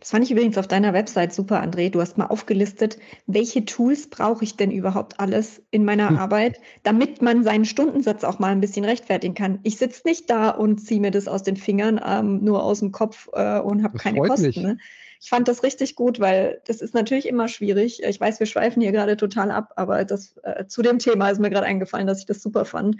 [0.00, 1.90] Das fand ich übrigens auf deiner Website super, André.
[1.90, 6.18] Du hast mal aufgelistet, welche Tools brauche ich denn überhaupt alles in meiner hm.
[6.18, 9.58] Arbeit, damit man seinen Stundensatz auch mal ein bisschen rechtfertigen kann.
[9.64, 12.92] Ich sitze nicht da und ziehe mir das aus den Fingern, ähm, nur aus dem
[12.92, 14.62] Kopf äh, und habe keine Kosten.
[14.62, 14.78] Ne?
[15.20, 18.02] Ich fand das richtig gut, weil das ist natürlich immer schwierig.
[18.02, 21.40] Ich weiß, wir schweifen hier gerade total ab, aber das, äh, zu dem Thema ist
[21.40, 22.96] mir gerade eingefallen, dass ich das super fand.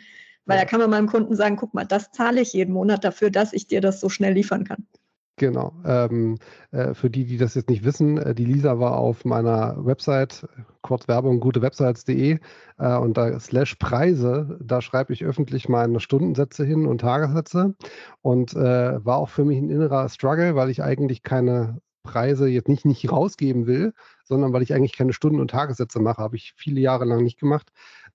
[0.47, 0.65] Weil ja.
[0.65, 3.53] da kann man meinem Kunden sagen, guck mal, das zahle ich jeden Monat dafür, dass
[3.53, 4.87] ich dir das so schnell liefern kann.
[5.37, 5.73] Genau.
[5.87, 6.39] Ähm,
[6.73, 10.47] äh, für die, die das jetzt nicht wissen, äh, die Lisa war auf meiner Website,
[10.83, 12.39] kurz Werbung, gutewebsites.de
[12.79, 17.75] äh, und da slash Preise, da schreibe ich öffentlich meine Stundensätze hin und Tagessätze
[18.21, 22.69] und äh, war auch für mich ein innerer Struggle, weil ich eigentlich keine Preise jetzt
[22.69, 26.21] nicht, nicht rausgeben will, sondern weil ich eigentlich keine Stunden- und Tagessätze mache.
[26.21, 27.71] Habe ich viele Jahre lang nicht gemacht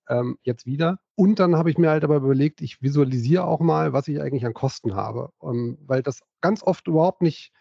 [0.10, 1.00] ähm, jetzt wieder.
[1.16, 4.46] Und dann habe ich mir halt aber überlegt, ich visualisiere auch mal, was ich eigentlich
[4.46, 7.52] an Kosten habe, ähm, weil das ganz oft überhaupt nicht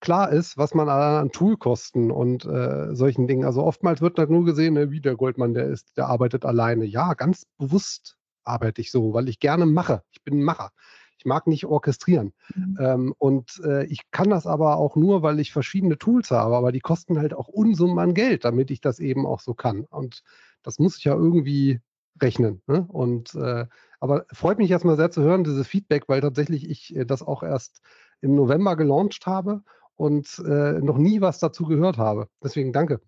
[0.00, 3.44] klar ist, was man an Toolkosten und äh, solchen Dingen.
[3.44, 6.84] Also oftmals wird halt nur gesehen, ne, wie der Goldmann, der ist, der arbeitet alleine.
[6.84, 10.02] Ja, ganz bewusst arbeite ich so, weil ich gerne mache.
[10.10, 10.72] Ich bin ein Macher.
[11.18, 12.32] Ich mag nicht orchestrieren.
[12.54, 12.78] Mhm.
[12.80, 16.72] Ähm, und äh, ich kann das aber auch nur, weil ich verschiedene Tools habe, aber
[16.72, 19.84] die kosten halt auch Unsummen an Geld, damit ich das eben auch so kann.
[19.84, 20.24] Und
[20.62, 21.80] das muss ich ja irgendwie
[22.20, 22.62] rechnen.
[22.66, 22.86] Ne?
[22.88, 23.66] Und äh,
[24.00, 27.42] aber freut mich erstmal sehr zu hören, dieses Feedback, weil tatsächlich ich äh, das auch
[27.42, 27.80] erst
[28.20, 29.62] im November gelauncht habe
[29.96, 32.28] und äh, noch nie was dazu gehört habe.
[32.42, 33.00] Deswegen danke.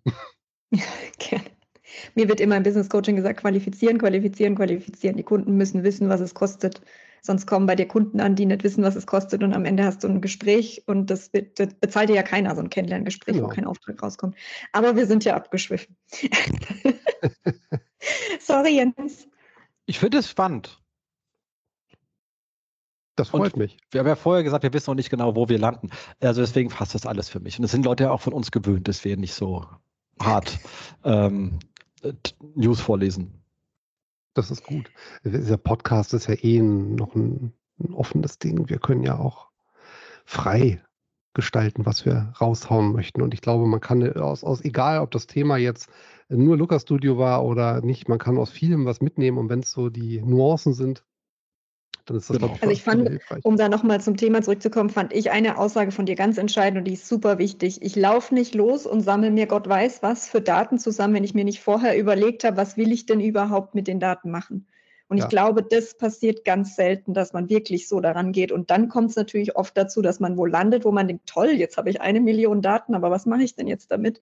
[1.19, 1.45] gerne.
[2.15, 5.17] Mir wird immer im Business Coaching gesagt, qualifizieren, qualifizieren, qualifizieren.
[5.17, 6.81] Die Kunden müssen wissen, was es kostet.
[7.25, 9.83] Sonst kommen bei dir Kunden an, die nicht wissen, was es kostet und am Ende
[9.83, 13.47] hast du ein Gespräch und das, das bezahlt dir ja keiner, so ein Kennenlerngespräch, genau.
[13.47, 14.35] wo kein Auftrag rauskommt.
[14.73, 15.95] Aber wir sind ja abgeschwiffen.
[18.39, 19.27] Sorry, Jens.
[19.87, 20.79] Ich finde es spannend.
[23.15, 23.77] Das freut und mich.
[23.89, 25.89] Wir haben ja vorher gesagt, wir wissen noch nicht genau, wo wir landen.
[26.19, 27.57] Also deswegen passt das alles für mich.
[27.57, 29.65] Und es sind Leute ja auch von uns gewöhnt, dass wir nicht so
[30.21, 30.59] hart
[31.03, 31.57] ähm,
[32.53, 33.41] News vorlesen.
[34.35, 34.91] Das ist gut.
[35.23, 38.69] Dieser Podcast ist ja eh noch ein, ein offenes Ding.
[38.69, 39.47] Wir können ja auch
[40.25, 40.83] frei
[41.33, 43.21] gestalten, was wir raushauen möchten.
[43.21, 45.89] Und ich glaube, man kann aus, aus egal, ob das Thema jetzt
[46.27, 49.37] nur Lukas Studio war oder nicht, man kann aus vielem was mitnehmen.
[49.37, 51.05] Und wenn es so die Nuancen sind,
[52.05, 52.55] dann ist das genau.
[52.61, 56.15] Also ich fand, um da nochmal zum Thema zurückzukommen, fand ich eine Aussage von dir
[56.15, 57.81] ganz entscheidend und die ist super wichtig.
[57.81, 61.33] Ich laufe nicht los und sammle mir Gott weiß was für Daten zusammen, wenn ich
[61.33, 64.67] mir nicht vorher überlegt habe, was will ich denn überhaupt mit den Daten machen.
[65.07, 65.23] Und ja.
[65.23, 68.51] ich glaube, das passiert ganz selten, dass man wirklich so daran geht.
[68.51, 71.49] Und dann kommt es natürlich oft dazu, dass man wo landet, wo man denkt, toll,
[71.49, 74.21] jetzt habe ich eine Million Daten, aber was mache ich denn jetzt damit?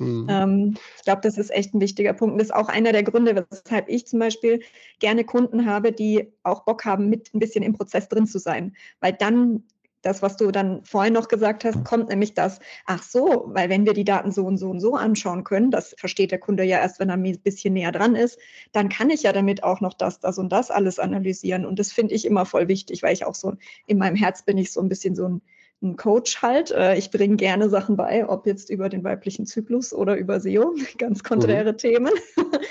[0.00, 0.26] Mhm.
[0.28, 2.32] Ähm, ich glaube, das ist echt ein wichtiger Punkt.
[2.32, 4.60] Und das ist auch einer der Gründe, weshalb ich zum Beispiel
[4.98, 8.74] gerne Kunden habe, die auch Bock haben, mit ein bisschen im Prozess drin zu sein.
[9.00, 9.62] Weil dann
[10.02, 13.84] das, was du dann vorhin noch gesagt hast, kommt nämlich das, ach so, weil wenn
[13.84, 16.78] wir die Daten so und so und so anschauen können, das versteht der Kunde ja
[16.78, 18.38] erst, wenn er ein bisschen näher dran ist,
[18.72, 21.66] dann kann ich ja damit auch noch das, das und das alles analysieren.
[21.66, 23.54] Und das finde ich immer voll wichtig, weil ich auch so
[23.86, 25.42] in meinem Herz bin ich so ein bisschen so ein
[25.82, 26.70] ein Coach halt.
[26.70, 30.74] Äh, ich bringe gerne Sachen bei, ob jetzt über den weiblichen Zyklus oder über SEO,
[30.98, 31.78] ganz konträre mhm.
[31.78, 32.12] Themen.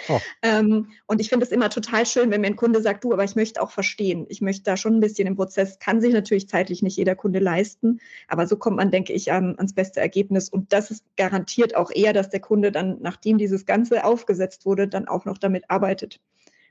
[0.09, 0.19] Oh.
[0.43, 3.23] ähm, und ich finde es immer total schön, wenn mir ein Kunde sagt, du, aber
[3.23, 4.25] ich möchte auch verstehen.
[4.29, 7.39] Ich möchte da schon ein bisschen im Prozess, kann sich natürlich zeitlich nicht jeder Kunde
[7.39, 10.49] leisten, aber so kommt man, denke ich, an, ans beste Ergebnis.
[10.49, 14.87] Und das ist garantiert auch eher, dass der Kunde dann, nachdem dieses Ganze aufgesetzt wurde,
[14.87, 16.19] dann auch noch damit arbeitet,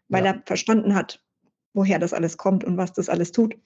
[0.08, 0.32] weil ja.
[0.32, 1.20] er verstanden hat,
[1.74, 3.56] woher das alles kommt und was das alles tut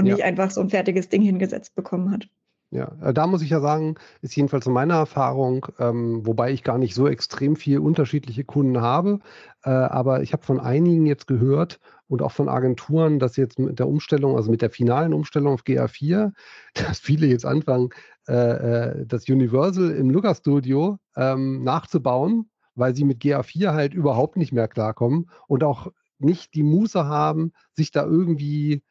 [0.00, 0.14] und ja.
[0.14, 2.28] nicht einfach so ein fertiges Ding hingesetzt bekommen hat.
[2.72, 6.62] Ja, äh, da muss ich ja sagen, ist jedenfalls so meine Erfahrung, ähm, wobei ich
[6.62, 9.18] gar nicht so extrem viel unterschiedliche Kunden habe,
[9.64, 13.80] äh, aber ich habe von einigen jetzt gehört und auch von Agenturen, dass jetzt mit
[13.80, 16.32] der Umstellung, also mit der finalen Umstellung auf GA4,
[16.74, 17.90] dass viele jetzt anfangen,
[18.28, 24.36] äh, äh, das Universal im Looker Studio ähm, nachzubauen, weil sie mit GA4 halt überhaupt
[24.36, 25.88] nicht mehr klarkommen und auch
[26.20, 28.82] nicht die Muße haben, sich da irgendwie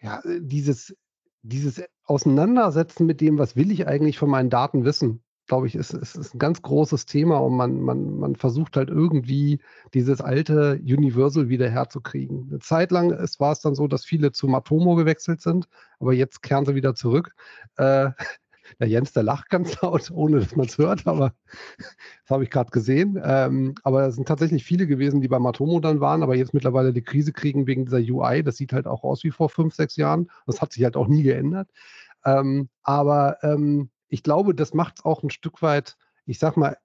[0.00, 0.96] ja, äh, dieses,
[1.42, 5.94] dieses Auseinandersetzen mit dem, was will ich eigentlich von meinen Daten wissen, glaube ich, ist,
[5.94, 9.60] ist, ist ein ganz großes Thema und man, man, man versucht halt irgendwie
[9.94, 12.48] dieses alte Universal wieder herzukriegen.
[12.50, 15.66] Eine Zeit lang ist, war es dann so, dass viele zu Matomo gewechselt sind,
[15.98, 17.34] aber jetzt kehren sie wieder zurück.
[17.76, 18.10] Äh,
[18.78, 21.34] der Jens, der lacht ganz laut, ohne dass man es hört, aber
[21.78, 23.20] das habe ich gerade gesehen.
[23.22, 26.92] Ähm, aber es sind tatsächlich viele gewesen, die bei Matomo dann waren, aber jetzt mittlerweile
[26.92, 28.42] die Krise kriegen wegen dieser UI.
[28.42, 30.30] Das sieht halt auch aus wie vor fünf, sechs Jahren.
[30.46, 31.68] Das hat sich halt auch nie geändert.
[32.24, 35.96] Ähm, aber ähm, ich glaube, das macht es auch ein Stück weit,
[36.26, 36.76] ich sag mal,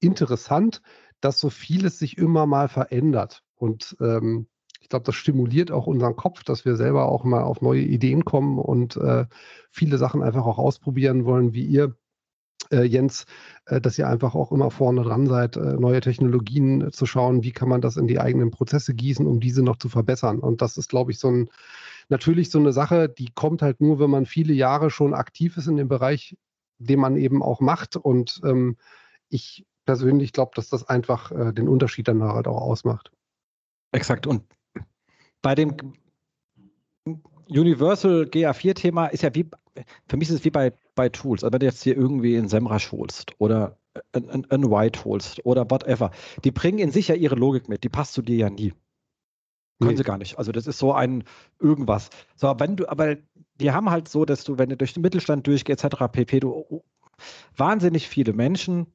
[0.00, 0.82] interessant,
[1.20, 3.42] dass so vieles sich immer mal verändert.
[3.54, 4.48] Und ähm,
[4.82, 8.24] ich glaube, das stimuliert auch unseren Kopf, dass wir selber auch mal auf neue Ideen
[8.24, 9.26] kommen und äh,
[9.70, 11.96] viele Sachen einfach auch ausprobieren wollen, wie ihr.
[12.70, 13.26] Äh, Jens,
[13.66, 17.52] äh, dass ihr einfach auch immer vorne dran seid, äh, neue Technologien zu schauen, wie
[17.52, 20.38] kann man das in die eigenen Prozesse gießen, um diese noch zu verbessern.
[20.38, 21.48] Und das ist, glaube ich, so ein,
[22.08, 25.66] natürlich so eine Sache, die kommt halt nur, wenn man viele Jahre schon aktiv ist
[25.66, 26.36] in dem Bereich,
[26.78, 27.96] den man eben auch macht.
[27.96, 28.76] Und ähm,
[29.28, 33.10] ich persönlich glaube, dass das einfach äh, den Unterschied dann halt auch ausmacht.
[33.92, 34.26] Exakt.
[34.26, 34.44] Und
[35.42, 35.76] bei dem
[37.48, 39.46] Universal GA4-Thema ist ja wie,
[40.08, 41.44] für mich ist es wie bei, bei Tools.
[41.44, 43.76] Also wenn du jetzt hier irgendwie einen Semrush holst oder
[44.12, 46.10] einen, einen White holst oder whatever,
[46.44, 48.72] die bringen in sich ja ihre Logik mit, die passt zu dir ja nie.
[49.80, 49.96] Können nee.
[49.96, 50.38] sie gar nicht.
[50.38, 51.24] Also das ist so ein
[51.58, 52.08] irgendwas.
[52.36, 53.16] So, wenn du, aber
[53.60, 56.04] die haben halt so, dass du, wenn du durch den Mittelstand durchgehst, etc.
[56.10, 56.84] pp, du
[57.56, 58.86] wahnsinnig viele Menschen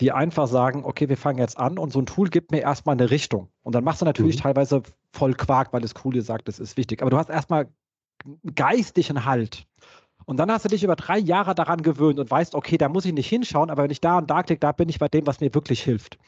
[0.00, 2.94] die einfach sagen, okay, wir fangen jetzt an und so ein Tool gibt mir erstmal
[2.94, 3.48] eine Richtung.
[3.62, 4.42] Und dann machst du natürlich mhm.
[4.42, 4.82] teilweise
[5.12, 7.02] voll Quark, weil das Coole sagt, das ist wichtig.
[7.02, 7.68] Aber du hast erstmal
[8.54, 9.66] geistlichen Halt.
[10.24, 13.06] Und dann hast du dich über drei Jahre daran gewöhnt und weißt, okay, da muss
[13.06, 15.26] ich nicht hinschauen, aber wenn ich da und da klicke, da bin ich bei dem,
[15.26, 16.18] was mir wirklich hilft.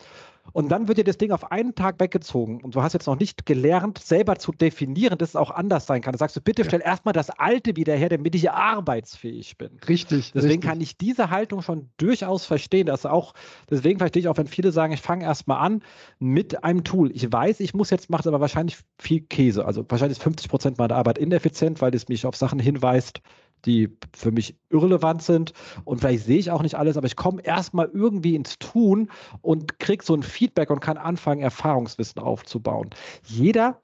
[0.52, 3.18] Und dann wird dir das Ding auf einen Tag weggezogen und du hast jetzt noch
[3.18, 6.12] nicht gelernt, selber zu definieren, dass es auch anders sein kann.
[6.12, 6.86] Da sagst du, bitte stell ja.
[6.86, 9.78] erstmal das Alte wieder her, damit ich arbeitsfähig bin.
[9.88, 10.32] Richtig.
[10.32, 10.68] Deswegen richtig.
[10.68, 12.86] kann ich diese Haltung schon durchaus verstehen.
[12.86, 13.34] Dass auch,
[13.70, 15.82] deswegen verstehe ich auch, wenn viele sagen, ich fange erstmal an
[16.18, 17.10] mit einem Tool.
[17.12, 19.64] Ich weiß, ich muss jetzt, macht aber wahrscheinlich viel Käse.
[19.64, 23.20] Also wahrscheinlich ist 50 Prozent meiner Arbeit ineffizient, weil es mich auf Sachen hinweist,
[23.66, 25.52] die für mich irrelevant sind
[25.84, 29.10] und vielleicht sehe ich auch nicht alles, aber ich komme erstmal irgendwie ins Tun
[29.42, 32.90] und kriege so ein Feedback und kann anfangen, Erfahrungswissen aufzubauen.
[33.24, 33.80] Jeder,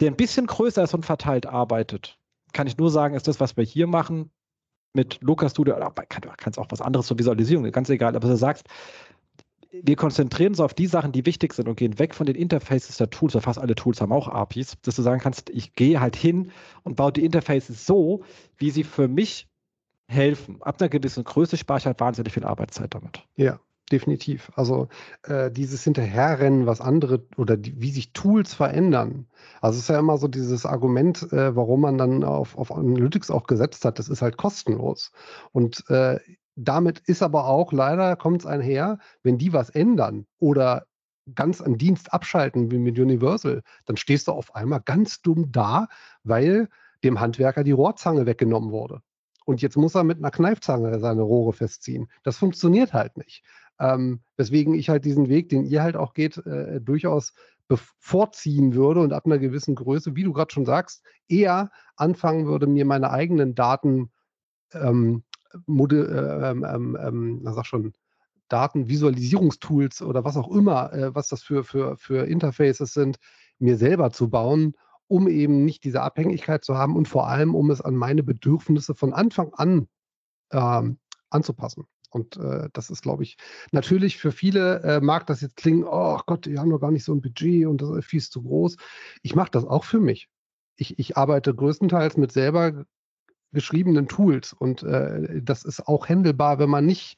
[0.00, 2.18] der ein bisschen größer ist und verteilt arbeitet,
[2.52, 4.30] kann ich nur sagen, ist das, was wir hier machen
[4.92, 8.66] mit Lukas Studio, kann, kannst auch was anderes zur Visualisierung, ganz egal, aber du sagst,
[9.70, 12.96] wir konzentrieren uns auf die Sachen, die wichtig sind und gehen weg von den Interfaces
[12.96, 16.00] der Tools, weil fast alle Tools haben auch APIs, dass du sagen kannst, ich gehe
[16.00, 16.50] halt hin
[16.82, 18.22] und baue die Interfaces so,
[18.56, 19.48] wie sie für mich
[20.08, 20.60] helfen.
[20.62, 23.24] Ab einer gewissen Größe spare ich halt wahnsinnig viel Arbeitszeit damit.
[23.36, 23.60] Ja,
[23.92, 24.50] definitiv.
[24.56, 24.88] Also
[25.22, 29.26] äh, dieses Hinterherrennen, was andere oder die, wie sich Tools verändern.
[29.60, 33.30] Also es ist ja immer so dieses Argument, äh, warum man dann auf, auf Analytics
[33.30, 35.12] auch gesetzt hat, das ist halt kostenlos.
[35.52, 36.18] Und äh,
[36.64, 40.86] damit ist aber auch leider, kommt es einher, wenn die was ändern oder
[41.34, 45.88] ganz einen Dienst abschalten wie mit Universal, dann stehst du auf einmal ganz dumm da,
[46.24, 46.68] weil
[47.04, 49.00] dem Handwerker die Rohrzange weggenommen wurde.
[49.44, 52.08] Und jetzt muss er mit einer Kneifzange seine Rohre festziehen.
[52.22, 53.42] Das funktioniert halt nicht.
[53.78, 57.32] Ähm, weswegen ich halt diesen Weg, den ihr halt auch geht, äh, durchaus
[57.66, 62.66] bevorziehen würde und ab einer gewissen Größe, wie du gerade schon sagst, eher anfangen würde,
[62.66, 64.10] mir meine eigenen Daten
[64.72, 65.22] ähm,
[65.66, 67.92] Mode, äh, ähm, ähm, ähm sag schon,
[68.48, 73.18] Datenvisualisierungstools oder was auch immer, äh, was das für, für, für Interfaces sind,
[73.58, 74.74] mir selber zu bauen,
[75.06, 78.94] um eben nicht diese Abhängigkeit zu haben und vor allem, um es an meine Bedürfnisse
[78.94, 79.88] von Anfang an
[80.52, 80.98] ähm,
[81.30, 81.86] anzupassen.
[82.10, 83.36] Und äh, das ist, glaube ich,
[83.70, 87.04] natürlich für viele äh, mag das jetzt klingen, oh Gott, die haben doch gar nicht
[87.04, 88.76] so ein Budget und das ist viel zu groß.
[89.22, 90.28] Ich mache das auch für mich.
[90.76, 92.84] Ich, ich arbeite größtenteils mit selber
[93.52, 94.52] geschriebenen Tools.
[94.52, 97.16] Und äh, das ist auch händelbar, wenn man nicht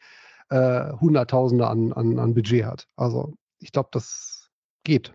[0.51, 2.89] äh, Hunderttausende an, an, an Budget hat.
[2.97, 4.51] Also ich glaube, das
[4.85, 5.13] geht.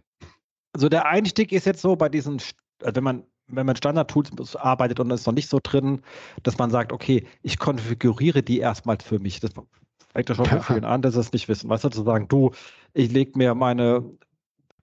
[0.73, 2.37] Also der Einstieg ist jetzt so bei diesen,
[2.81, 6.01] äh, wenn man wenn man Standard-Tools arbeitet und es ist noch nicht so drin,
[6.43, 9.39] dass man sagt, okay, ich konfiguriere die erstmal für mich.
[9.39, 9.51] Das
[10.11, 10.59] fängt ja schon ja.
[10.59, 11.69] vielen an, dass sie es nicht wissen.
[11.69, 12.51] Weißt du, zu sagen, du,
[12.93, 14.03] ich lege mir meine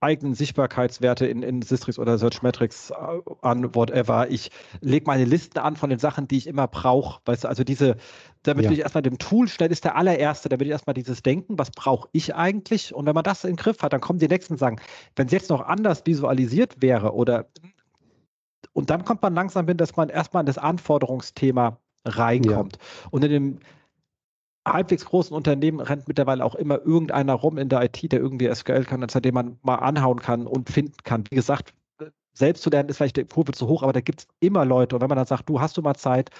[0.04, 2.94] eigenen Sichtbarkeitswerte in, in Sistrix oder Searchmetrics äh,
[3.42, 4.30] an, whatever.
[4.30, 4.50] Ich
[4.80, 7.20] lege meine Listen an von den Sachen, die ich immer brauche.
[7.24, 7.96] Weißt du, also diese,
[8.42, 8.70] damit ja.
[8.70, 11.70] ich erstmal dem Tool schnell ist der allererste, da will ich erstmal dieses Denken, was
[11.70, 12.94] brauche ich eigentlich?
[12.94, 14.80] Und wenn man das im Griff hat, dann kommen die nächsten und sagen,
[15.16, 17.46] wenn es jetzt noch anders visualisiert wäre oder
[18.72, 22.76] und dann kommt man langsam hin, dass man erstmal in das Anforderungsthema reinkommt.
[22.76, 23.08] Ja.
[23.10, 23.58] Und in dem
[24.66, 28.84] halbwegs großen Unternehmen rennt mittlerweile auch immer irgendeiner rum in der IT, der irgendwie SQL
[28.84, 31.24] kann, an dem man mal anhauen kann und finden kann.
[31.30, 31.74] Wie gesagt,
[32.32, 34.96] selbst zu lernen ist vielleicht der Kurve zu hoch, aber da gibt es immer Leute.
[34.96, 36.30] Und wenn man dann sagt, du hast du mal Zeit,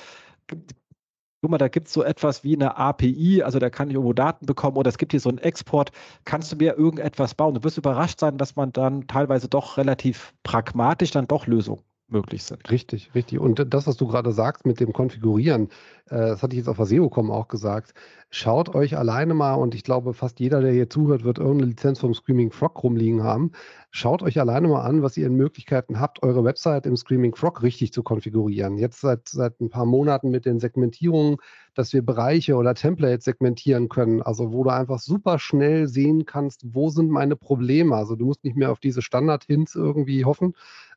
[0.48, 4.14] guck mal, da gibt es so etwas wie eine API, also da kann ich irgendwo
[4.14, 5.92] Daten bekommen oder es gibt hier so einen Export,
[6.24, 7.54] kannst du mir irgendetwas bauen?
[7.54, 12.44] Du wirst überrascht sein, dass man dann teilweise doch relativ pragmatisch dann doch Lösungen möglich
[12.44, 12.70] sind.
[12.70, 13.38] Richtig, richtig.
[13.40, 15.68] Und das, was du gerade sagst mit dem Konfigurieren,
[16.06, 17.94] äh, das hatte ich jetzt auf der SEOCom auch gesagt,
[18.30, 22.00] schaut euch alleine mal, und ich glaube, fast jeder, der hier zuhört, wird irgendeine Lizenz
[22.00, 23.52] vom Screaming Frog rumliegen haben.
[23.90, 27.62] Schaut euch alleine mal an, was ihr in Möglichkeiten habt, eure Website im Screaming Frog
[27.62, 28.76] richtig zu konfigurieren.
[28.76, 31.36] Jetzt seit, seit ein paar Monaten mit den Segmentierungen,
[31.74, 36.62] dass wir Bereiche oder Templates segmentieren können, also wo du einfach super schnell sehen kannst,
[36.74, 37.96] wo sind meine Probleme.
[37.96, 40.54] Also du musst nicht mehr auf diese Standard-Hints irgendwie hoffen,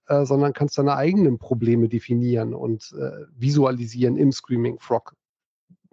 [0.07, 5.13] äh, sondern kannst deine eigenen Probleme definieren und äh, visualisieren im Screaming Frog.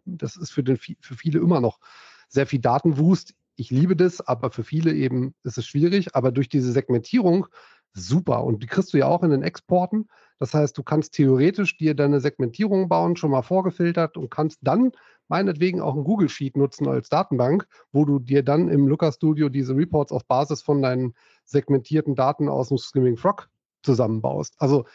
[0.05, 1.81] Das ist für, den, für viele immer noch
[2.29, 3.35] sehr viel Datenwust.
[3.57, 6.15] Ich liebe das, aber für viele eben ist es schwierig.
[6.15, 7.47] Aber durch diese Segmentierung
[7.93, 8.45] super.
[8.45, 10.09] Und die kriegst du ja auch in den Exporten.
[10.39, 14.93] Das heißt, du kannst theoretisch dir deine Segmentierung bauen, schon mal vorgefiltert und kannst dann
[15.29, 19.49] meinetwegen auch ein Google Sheet nutzen als Datenbank, wo du dir dann im Looker Studio
[19.49, 23.49] diese Reports auf Basis von deinen segmentierten Daten aus dem Screaming Frog
[23.85, 24.55] zusammenbaust.
[24.59, 24.87] Also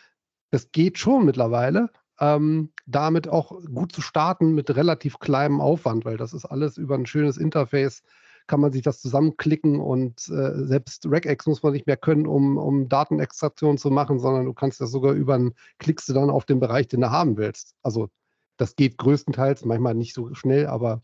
[0.52, 1.90] das geht schon mittlerweile.
[2.22, 6.96] Ähm, damit auch gut zu starten mit relativ kleinem Aufwand, weil das ist alles über
[6.96, 8.04] ein schönes Interface,
[8.46, 12.58] kann man sich das zusammenklicken und äh, selbst Regex muss man nicht mehr können, um,
[12.58, 16.44] um Datenextraktion zu machen, sondern du kannst das sogar über einen, klickst du dann auf
[16.44, 17.76] den Bereich, den du haben willst.
[17.84, 18.10] Also
[18.58, 21.00] das geht größtenteils, manchmal nicht so schnell, aber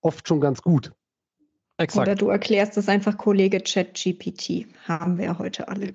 [0.00, 0.92] oft schon ganz gut.
[1.76, 2.08] Exakt.
[2.08, 5.94] Oder du erklärst es einfach Kollege ChatGPT, haben wir heute alle.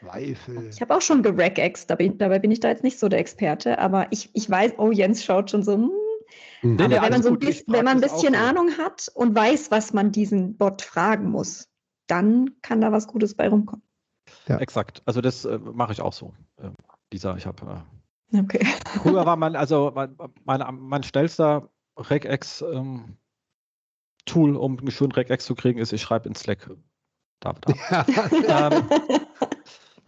[0.00, 0.68] Zweifel.
[0.68, 4.06] Ich habe auch schon geregext, dabei bin ich da jetzt nicht so der Experte, aber
[4.10, 5.90] ich, ich weiß, oh, Jens schaut schon so, hm.
[6.62, 6.80] Mhm.
[6.80, 9.92] Aber wenn man, so ein bisschen, wenn man ein bisschen Ahnung hat und weiß, was
[9.92, 11.68] man diesen Bot fragen muss,
[12.06, 13.82] dann kann da was Gutes bei rumkommen.
[14.46, 14.58] Ja.
[14.58, 15.02] Exakt.
[15.06, 16.34] Also das äh, mache ich auch so.
[16.56, 16.70] Äh,
[17.12, 17.84] dieser, ich habe.
[18.32, 18.66] Äh, okay.
[19.02, 23.16] Früher war man, also mein, mein, mein schnellster Regex ähm,
[24.26, 26.70] Tool, um einen schönen Regex zu kriegen, ist, ich schreibe in Slack.
[27.40, 28.04] Da, da.
[28.48, 28.70] Ja.
[28.70, 28.88] ähm,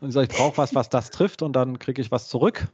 [0.00, 2.68] und ich sage, ich brauche was, was das trifft und dann kriege ich was zurück.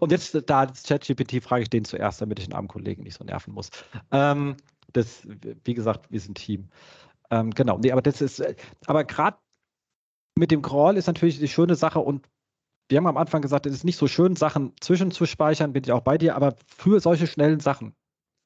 [0.00, 3.24] Und jetzt, da ChatGPT, frage ich den zuerst, damit ich den armen Kollegen nicht so
[3.24, 3.70] nerven muss.
[4.10, 4.56] Ähm,
[4.92, 5.22] das,
[5.64, 6.68] wie gesagt, wir sind Team.
[7.30, 8.42] Ähm, genau, nee, aber das ist,
[8.86, 9.38] aber gerade
[10.34, 12.26] mit dem Crawl ist natürlich die schöne Sache und
[12.88, 16.00] wir haben am Anfang gesagt, es ist nicht so schön, Sachen zwischenzuspeichern, bin ich auch
[16.00, 17.94] bei dir, aber für solche schnellen Sachen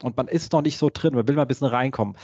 [0.02, 2.16] und man ist noch nicht so drin, man will mal ein bisschen reinkommen.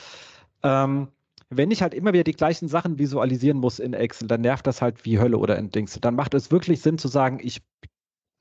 [0.63, 1.09] Ähm,
[1.51, 4.83] wenn ich halt immer wieder die gleichen Sachen visualisieren muss in Excel, dann nervt das
[4.83, 5.99] halt wie Hölle oder in Dings.
[6.01, 7.63] Dann macht es wirklich Sinn zu sagen, ich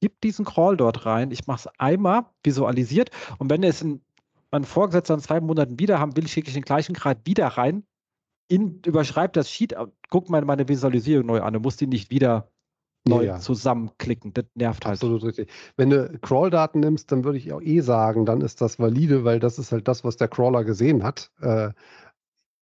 [0.01, 4.01] gebe diesen Crawl dort rein, ich mache es einmal visualisiert und wenn es in,
[4.51, 7.83] mein Vorgesetzter in zwei Monaten wieder haben will, schicke ich den gleichen Grad wieder rein,
[8.47, 9.75] in, überschreibt das Sheet,
[10.09, 12.49] guck mal meine Visualisierung neu an, du musst die nicht wieder
[13.07, 13.39] neu ja.
[13.39, 14.33] zusammenklicken.
[14.33, 14.95] Das nervt halt.
[14.95, 15.49] Absolut richtig.
[15.75, 19.39] Wenn du Crawl-Daten nimmst, dann würde ich auch eh sagen, dann ist das valide, weil
[19.39, 21.31] das ist halt das, was der Crawler gesehen hat.
[21.41, 21.69] Äh,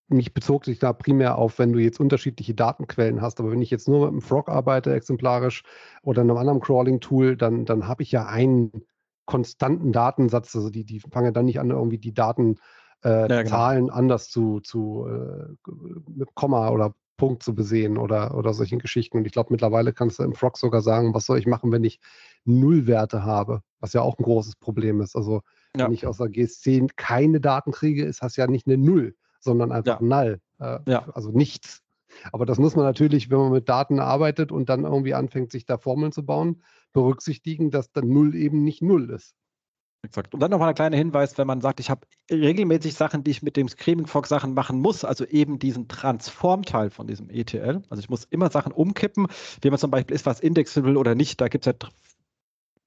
[0.08, 3.39] mich bezog sich da primär auf, wenn du jetzt unterschiedliche Datenquellen hast.
[3.39, 5.64] Aber wenn ich jetzt nur mit einem Frog arbeite, exemplarisch,
[6.03, 8.72] oder einem anderen Crawling-Tool, dann, dann habe ich ja einen
[9.26, 10.56] konstanten Datensatz.
[10.56, 12.58] Also die, die fangen dann nicht an, irgendwie die Daten
[13.03, 13.49] äh, ja, genau.
[13.49, 15.72] Zahlen anders zu, zu äh,
[16.16, 19.18] mit Komma oder Punkt zu besehen oder, oder solchen Geschichten.
[19.18, 21.84] Und ich glaube, mittlerweile kannst du im Frog sogar sagen, was soll ich machen, wenn
[21.84, 21.99] ich
[22.43, 25.16] Nullwerte habe, was ja auch ein großes Problem ist.
[25.16, 25.41] Also
[25.76, 25.86] ja.
[25.86, 29.72] wenn ich aus der GS10 keine Daten kriege, ist das ja nicht eine Null, sondern
[29.72, 30.06] einfach ja.
[30.06, 30.40] Null.
[30.60, 31.08] Äh, ja.
[31.14, 31.82] Also nichts.
[32.32, 35.66] Aber das muss man natürlich, wenn man mit Daten arbeitet und dann irgendwie anfängt, sich
[35.66, 36.64] da Formeln zu bauen,
[36.94, 39.36] berücksichtigen, dass dann Null eben nicht Null ist.
[40.06, 40.34] Exakt.
[40.34, 43.32] Und dann noch mal ein kleiner Hinweis, wenn man sagt, ich habe regelmäßig Sachen, die
[43.32, 47.82] ich mit dem Screaming Fog Sachen machen muss, also eben diesen Transform-Teil von diesem ETL.
[47.90, 49.28] Also ich muss immer Sachen umkippen,
[49.62, 51.42] wie man zum Beispiel ist was indexable oder nicht.
[51.42, 51.90] Da gibt es ja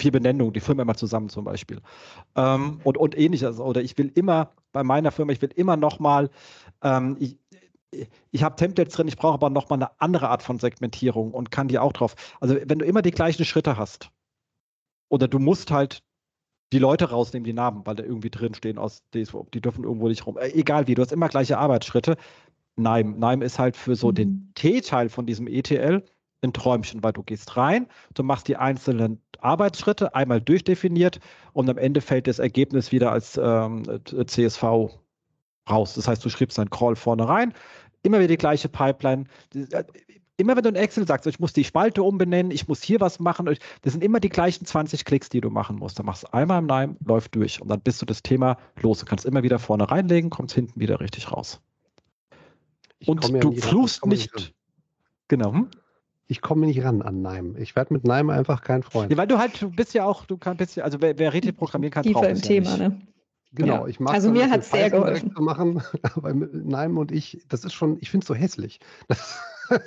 [0.00, 1.80] vier Benennungen, die Firma immer zusammen zum Beispiel.
[2.36, 3.58] Ähm, und, und ähnliches.
[3.58, 6.30] Oder ich will immer bei meiner Firma, ich will immer noch mal,
[6.82, 7.36] ähm, ich,
[8.30, 11.50] ich habe Templates drin, ich brauche aber noch mal eine andere Art von Segmentierung und
[11.50, 12.14] kann die auch drauf.
[12.40, 14.10] Also wenn du immer die gleichen Schritte hast,
[15.08, 16.02] oder du musst halt
[16.72, 20.08] die Leute rausnehmen, die Namen, weil da irgendwie drin stehen aus DSV, die dürfen irgendwo
[20.08, 20.36] nicht rum.
[20.36, 22.16] Äh, egal wie, du hast immer gleiche Arbeitsschritte.
[22.76, 24.14] Nein, Nein ist halt für so mhm.
[24.14, 26.04] den T-Teil von diesem ETL
[26.42, 31.20] ein Träumchen, weil du gehst rein, du machst die einzelnen Arbeitsschritte einmal durchdefiniert
[31.52, 34.62] und am Ende fällt das Ergebnis wieder als ähm, CSV
[35.68, 35.94] raus.
[35.94, 37.52] Das heißt, du schreibst deinen Crawl vorne rein,
[38.02, 39.24] immer wieder die gleiche Pipeline.
[39.54, 39.84] Äh,
[40.36, 43.18] immer wenn du in Excel sagst, ich muss die Spalte umbenennen, ich muss hier was
[43.18, 43.46] machen,
[43.82, 45.98] das sind immer die gleichen 20 Klicks, die du machen musst.
[45.98, 49.00] Dann machst du einmal im Nein, läuft durch und dann bist du das Thema los.
[49.00, 51.60] Du kannst immer wieder vorne reinlegen, kommst hinten wieder richtig raus.
[53.00, 54.34] Ich und du fluchst nicht.
[54.34, 54.54] nicht
[55.26, 55.52] genau.
[55.52, 55.70] Hm?
[56.30, 57.58] Ich komme nicht ran an Nime.
[57.58, 59.10] Ich werde mit Nime einfach kein Freund.
[59.10, 61.56] Ja, weil du halt, du bist ja auch, du kannst ja, also wer, wer richtig
[61.56, 63.00] programmieren kann, Tiefer im Thema, ja ne?
[63.52, 65.32] Genau, ich mag Also mir hat es sehr geholfen.
[65.38, 65.82] Machen,
[66.14, 68.78] aber mit Nime und ich, das ist schon, ich finde es so hässlich.
[69.08, 69.40] Das,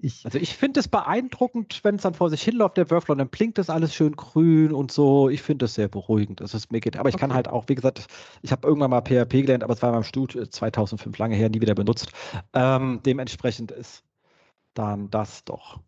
[0.00, 3.28] ich, also ich finde es beeindruckend, wenn es dann vor sich hinläuft, der Workflow, dann
[3.28, 5.28] blinkt das alles schön grün und so.
[5.28, 6.40] Ich finde das sehr beruhigend.
[6.40, 6.96] Das ist mir geht.
[6.96, 7.22] Aber ich okay.
[7.22, 8.06] kann halt auch, wie gesagt,
[8.42, 11.48] ich habe irgendwann mal PHP gelernt, aber es war in meinem Studium 2005 lange her,
[11.48, 12.12] nie wieder benutzt.
[12.54, 14.04] Ähm, dementsprechend ist
[14.74, 15.80] dann das doch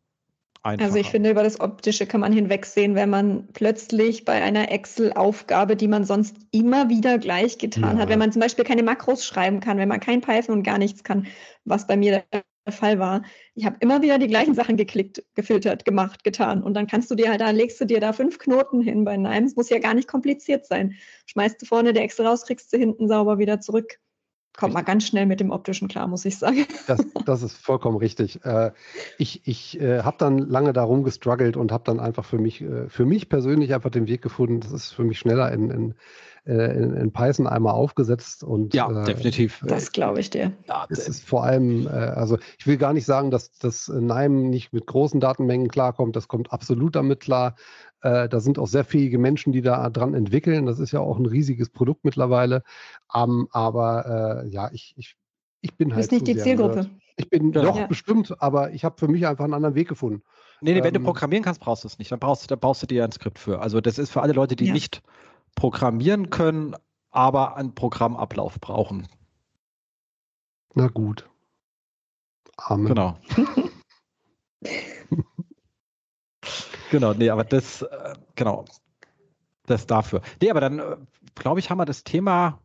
[0.65, 0.87] Einfacher.
[0.87, 5.77] Also ich finde, über das Optische kann man hinwegsehen, wenn man plötzlich bei einer Excel-Aufgabe,
[5.77, 8.03] die man sonst immer wieder gleich getan ja.
[8.03, 10.79] hat, wenn man zum Beispiel keine Makros schreiben kann, wenn man kein Python und gar
[10.79, 11.27] nichts kann,
[11.67, 13.25] was bei mir der Fall war.
[13.55, 16.63] Ich habe immer wieder die gleichen Sachen geklickt, gefiltert, gemacht, getan.
[16.63, 19.19] Und dann kannst du dir halt, da legst du dir da fünf Knoten hin bei
[19.19, 20.95] Nimes, muss ja gar nicht kompliziert sein.
[21.27, 23.99] Schmeißt du vorne der Excel raus, kriegst du hinten sauber wieder zurück
[24.57, 26.67] kommt man ganz schnell mit dem optischen klar, muss ich sagen.
[26.87, 28.45] Das, das ist vollkommen richtig.
[28.45, 28.71] Äh,
[29.17, 32.89] ich ich äh, habe dann lange darum gestruggelt und habe dann einfach für mich, äh,
[32.89, 34.61] für mich persönlich einfach den Weg gefunden.
[34.61, 35.95] Das ist für mich schneller in, in,
[36.45, 39.65] in, in Python einmal aufgesetzt und ja, definitiv.
[39.67, 40.53] Das glaube ich dir.
[40.91, 44.87] Es ist vor allem, also ich will gar nicht sagen, dass das NIME nicht mit
[44.87, 46.17] großen Datenmengen klarkommt.
[46.17, 47.55] Das kommt absolut damit klar.
[48.05, 50.67] Äh, da sind auch sehr fähige Menschen, die da dran entwickeln.
[50.67, 52.63] Das ist ja auch ein riesiges Produkt mittlerweile.
[53.13, 55.17] Um, aber äh, ja, ich, ich,
[55.63, 56.05] ich bin halt.
[56.05, 56.81] Du bist nicht die Zielgruppe.
[56.83, 56.91] Nerd.
[57.17, 57.69] Ich bin genau.
[57.69, 57.87] doch ja.
[57.87, 60.23] bestimmt, aber ich habe für mich einfach einen anderen Weg gefunden.
[60.61, 62.13] Nee, nee ähm, wenn du ähm, programmieren kannst, brauchst du es nicht.
[62.13, 63.63] Dann brauchst, dann brauchst du dir ein Skript für.
[63.63, 64.75] Also das ist für alle Leute, die ja.
[64.75, 65.01] nicht
[65.55, 66.77] programmieren können,
[67.11, 69.09] aber einen Programmablauf brauchen.
[70.75, 71.27] Na gut.
[72.59, 72.87] Amen.
[72.87, 73.17] Genau.
[76.95, 78.67] Genau, nee, aber das, äh, genau,
[79.67, 80.21] das dafür.
[80.41, 80.97] Nee, aber dann, äh,
[81.35, 82.61] glaube ich, haben wir das Thema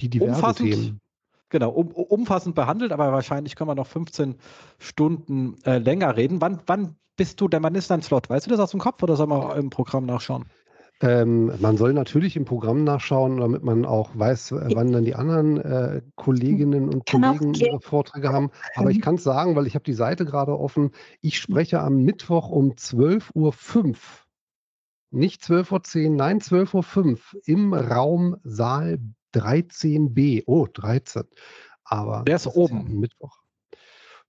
[0.00, 1.00] die diverse umfassend, Themen.
[1.48, 4.34] Genau, um, umfassend behandelt, aber wahrscheinlich können wir noch 15
[4.80, 6.40] Stunden äh, länger reden.
[6.40, 8.28] Wann, wann bist du, denn wann ist dein Slot?
[8.28, 10.44] Weißt du das aus dem Kopf oder soll man im Programm nachschauen?
[11.02, 15.14] Ähm, man soll natürlich im Programm nachschauen, damit man auch weiß, äh, wann dann die
[15.14, 18.50] anderen äh, Kolleginnen und Kollegen ihre Vorträge haben.
[18.76, 20.92] Aber ich kann es sagen, weil ich habe die Seite gerade offen.
[21.20, 23.94] Ich spreche am Mittwoch um 12.05 Uhr.
[25.10, 28.98] Nicht 12.10 Uhr, nein, 12.05 Uhr im Raum Saal
[29.34, 30.44] 13b.
[30.46, 31.24] Oh, 13.
[31.84, 32.86] Aber der ist oben.
[32.86, 33.38] Ist Mittwoch.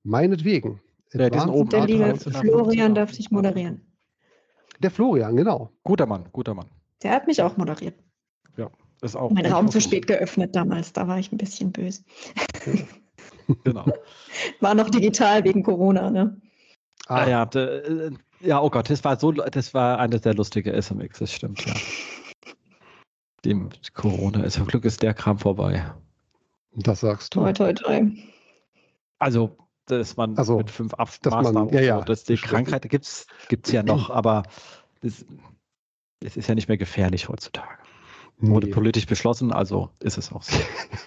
[0.04, 0.82] Meinetwegen.
[1.14, 3.88] Ja, diesen oben der liebe Florian darf sich moderieren.
[4.80, 5.72] Der Florian, genau.
[5.84, 6.68] Guter Mann, guter Mann.
[7.04, 7.96] Der hat mich auch moderiert.
[8.58, 8.70] Ja,
[9.02, 9.32] ist auch.
[9.32, 12.04] Mein Raum zu spät geöffnet damals, da war ich ein bisschen böse.
[13.64, 13.86] genau.
[14.60, 16.40] War noch digital wegen Corona, ne?
[17.08, 18.12] Ah, ah ja, de, äh,
[18.42, 21.74] ja, oh Gott, das war so, das war eine sehr lustige SMX, das stimmt, ja.
[23.46, 25.92] Dem Corona ist, zum Glück ist der Kram vorbei.
[26.74, 27.40] Das sagst du.
[27.40, 28.12] Toi, toi, toi.
[29.20, 29.58] Also,
[29.88, 33.84] dass man also, mit fünf Abmaßnahmen, ja, ja, so, dass die Krankheit gibt es ja
[33.84, 34.44] noch, aber
[35.02, 35.26] es
[36.20, 37.78] ist ja nicht mehr gefährlich heutzutage.
[38.40, 38.52] Nee.
[38.52, 40.56] Wurde politisch beschlossen, also ist es auch so.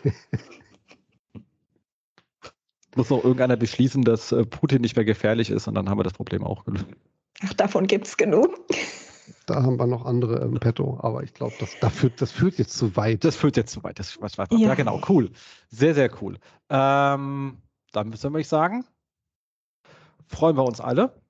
[2.96, 6.04] Muss noch irgendeiner beschließen, dass äh, Putin nicht mehr gefährlich ist und dann haben wir
[6.04, 6.86] das Problem auch gelöst.
[7.42, 8.48] Ach, davon gibt es genug.
[9.46, 12.58] Da haben wir noch andere im Petto, aber ich glaube, das, das, führt, das führt
[12.58, 13.24] jetzt zu weit.
[13.24, 13.98] Das führt jetzt zu weit.
[13.98, 14.58] Das, was, was, ja.
[14.58, 14.74] ja.
[14.74, 15.30] genau, cool.
[15.68, 16.38] Sehr, sehr cool.
[16.68, 17.58] Ähm,
[17.92, 18.84] dann müssen wir sagen,
[20.26, 21.20] freuen wir uns alle.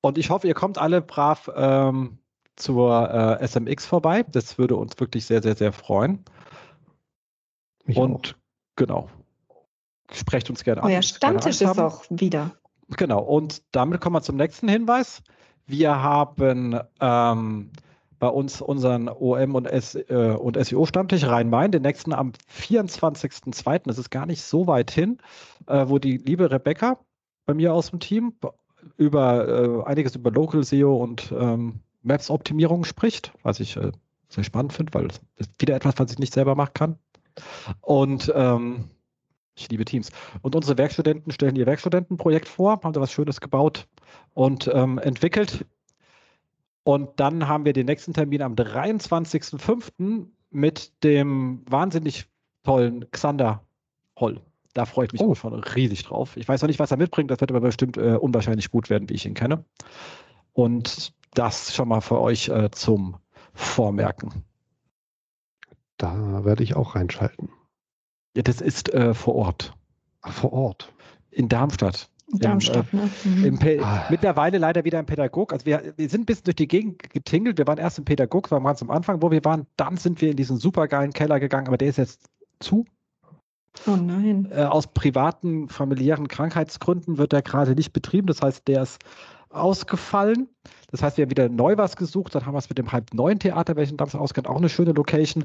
[0.00, 2.18] Und ich hoffe, ihr kommt alle brav ähm,
[2.56, 3.10] zur
[3.40, 4.22] äh, SMX vorbei.
[4.24, 6.24] Das würde uns wirklich sehr, sehr, sehr freuen.
[7.84, 8.76] Mich und auch.
[8.76, 9.10] genau.
[10.12, 10.90] Sprecht uns gerne an.
[10.90, 12.52] Euer Stammtisch ist auch wieder.
[12.96, 13.22] Genau.
[13.22, 15.22] Und damit kommen wir zum nächsten Hinweis.
[15.66, 17.70] Wir haben ähm,
[18.18, 23.82] bei uns unseren OM und, S, äh, und SEO-Stammtisch Rhein-Main, den nächsten am 24.02.
[23.84, 25.18] Das ist gar nicht so weit hin,
[25.66, 26.98] äh, wo die liebe Rebecca
[27.46, 28.34] bei mir aus dem Team
[28.96, 33.92] über äh, einiges über Local SEO und ähm, Maps-Optimierung spricht, was ich äh,
[34.28, 36.98] sehr spannend finde, weil das ist wieder etwas, was ich nicht selber machen kann.
[37.80, 38.90] Und ähm,
[39.56, 40.10] ich liebe Teams.
[40.42, 43.86] Und unsere Werkstudenten stellen ihr Werkstudentenprojekt vor, haben da was Schönes gebaut
[44.34, 45.64] und ähm, entwickelt.
[46.84, 50.26] Und dann haben wir den nächsten Termin am 23.05.
[50.50, 52.26] mit dem wahnsinnig
[52.62, 53.62] tollen Xander
[54.18, 54.40] Holl.
[54.74, 55.34] Da freue ich mich oh.
[55.34, 56.36] schon riesig drauf.
[56.36, 57.30] Ich weiß noch nicht, was er mitbringt.
[57.30, 59.64] Das wird aber bestimmt äh, unwahrscheinlich gut werden, wie ich ihn kenne.
[60.52, 63.16] Und das schon mal für euch äh, zum
[63.54, 64.44] Vormerken.
[65.96, 67.50] Da werde ich auch reinschalten.
[68.36, 69.74] Ja, das ist äh, vor Ort.
[70.22, 70.92] Ach, vor Ort.
[71.30, 72.10] In Darmstadt.
[72.38, 72.98] Darmstadt, Im,
[73.60, 73.78] äh, ne?
[73.78, 74.04] Im ah.
[74.10, 75.52] Mittlerweile leider wieder ein Pädagog.
[75.52, 77.58] Also wir, wir sind ein bisschen durch die Gegend getingelt.
[77.58, 79.66] Wir waren erst im Pädagog, waren ganz am Anfang, wo wir waren.
[79.76, 82.28] Dann sind wir in diesen supergeilen Keller gegangen, aber der ist jetzt
[82.60, 82.84] zu.
[83.86, 84.48] Oh nein.
[84.50, 88.26] Äh, aus privaten, familiären Krankheitsgründen wird der gerade nicht betrieben.
[88.26, 89.00] Das heißt, der ist
[89.50, 90.48] ausgefallen.
[90.90, 92.34] Das heißt, wir haben wieder neu was gesucht.
[92.34, 94.92] Dann haben wir es mit dem halb neuen Theater, welchen Darmstadt auskennt, auch eine schöne
[94.92, 95.44] Location.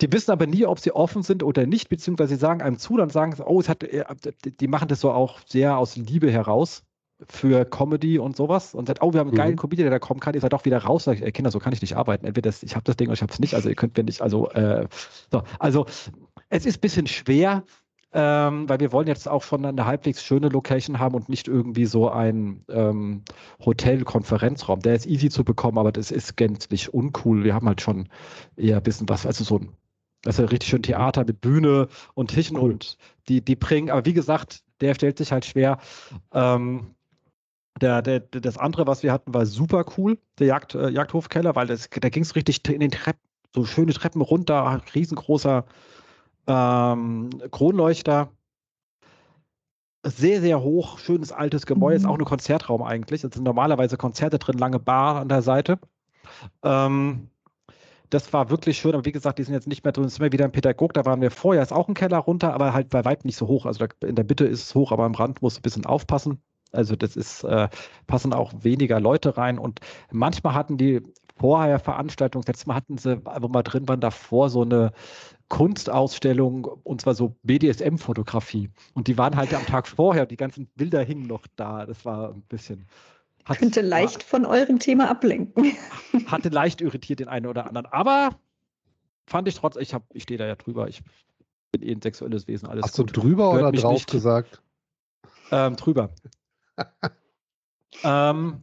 [0.00, 2.96] Die wissen aber nie, ob sie offen sind oder nicht, beziehungsweise sie sagen einem zu,
[2.96, 4.04] dann sagen sie, oh, es hat, äh,
[4.44, 6.84] die machen das so auch sehr aus Liebe heraus
[7.28, 9.58] für Comedy und sowas und sagt, oh, wir haben einen geilen mhm.
[9.58, 11.04] Comedian, der kommen kann, ihr seid doch wieder raus.
[11.04, 12.26] Sag ich, ey, Kinder, so kann ich nicht arbeiten.
[12.26, 13.54] Entweder das, ich habe das Ding oder ich habe es nicht.
[13.54, 14.86] Also ihr könnt mir nicht, also äh,
[15.30, 15.42] so.
[15.58, 15.86] Also
[16.48, 17.64] es ist ein bisschen schwer,
[18.12, 21.86] ähm, weil wir wollen jetzt auch schon eine halbwegs schöne Location haben und nicht irgendwie
[21.86, 23.22] so ein ähm,
[23.64, 24.80] Hotel-Konferenzraum.
[24.80, 27.44] Der ist easy zu bekommen, aber das ist gänzlich uncool.
[27.44, 28.08] Wir haben halt schon
[28.56, 29.68] eher ein bisschen was, also so ein
[30.26, 32.72] also richtig schön Theater mit Bühne und Tischen cool.
[32.72, 32.98] und
[33.28, 35.78] die, die bringen, aber wie gesagt, der stellt sich halt schwer.
[36.32, 36.94] Ähm,
[37.80, 41.66] der, der, das andere, was wir hatten, war super cool, der Jagd, äh, Jagdhofkeller, weil
[41.66, 43.20] das, da ging es richtig in den Treppen,
[43.54, 45.64] so schöne Treppen runter, riesengroßer
[46.46, 48.30] ähm, Kronleuchter.
[50.02, 52.04] Sehr, sehr hoch, schönes altes Gebäude, mhm.
[52.04, 53.22] ist auch ein Konzertraum eigentlich.
[53.22, 55.78] Es sind normalerweise Konzerte drin, lange Bar an der Seite.
[56.62, 57.28] Ähm,
[58.08, 60.04] das war wirklich schön, aber wie gesagt, die sind jetzt nicht mehr drin.
[60.04, 62.52] Es ist immer wieder ein Pädagog, da waren wir vorher, ist auch ein Keller runter,
[62.52, 63.66] aber halt bei weitem nicht so hoch.
[63.66, 66.42] Also in der Mitte ist es hoch, aber am Rand muss ein bisschen aufpassen.
[66.72, 67.68] Also das ist, äh,
[68.06, 69.80] passen auch weniger Leute rein und
[70.10, 71.02] manchmal hatten die
[71.40, 74.92] vorher Veranstaltungen, letztes Mal hatten sie, wo wir drin waren, davor so eine
[75.48, 78.70] Kunstausstellung und zwar so BDSM-Fotografie.
[78.94, 81.86] Und die waren halt am Tag vorher, die ganzen Bilder hingen noch da.
[81.86, 82.86] Das war ein bisschen.
[83.46, 85.72] Hat, Könnte leicht war, von eurem Thema ablenken.
[86.26, 87.86] Hatte leicht irritiert den einen oder anderen.
[87.86, 88.38] Aber
[89.26, 90.88] fand ich trotzdem, ich, ich stehe da ja drüber.
[90.88, 91.02] Ich
[91.72, 92.68] bin eh ein sexuelles Wesen.
[92.68, 93.16] Alles Hast gut.
[93.16, 94.10] du drüber Hört oder drauf nicht.
[94.10, 94.60] gesagt?
[95.50, 96.10] Ähm, drüber.
[98.04, 98.62] ähm,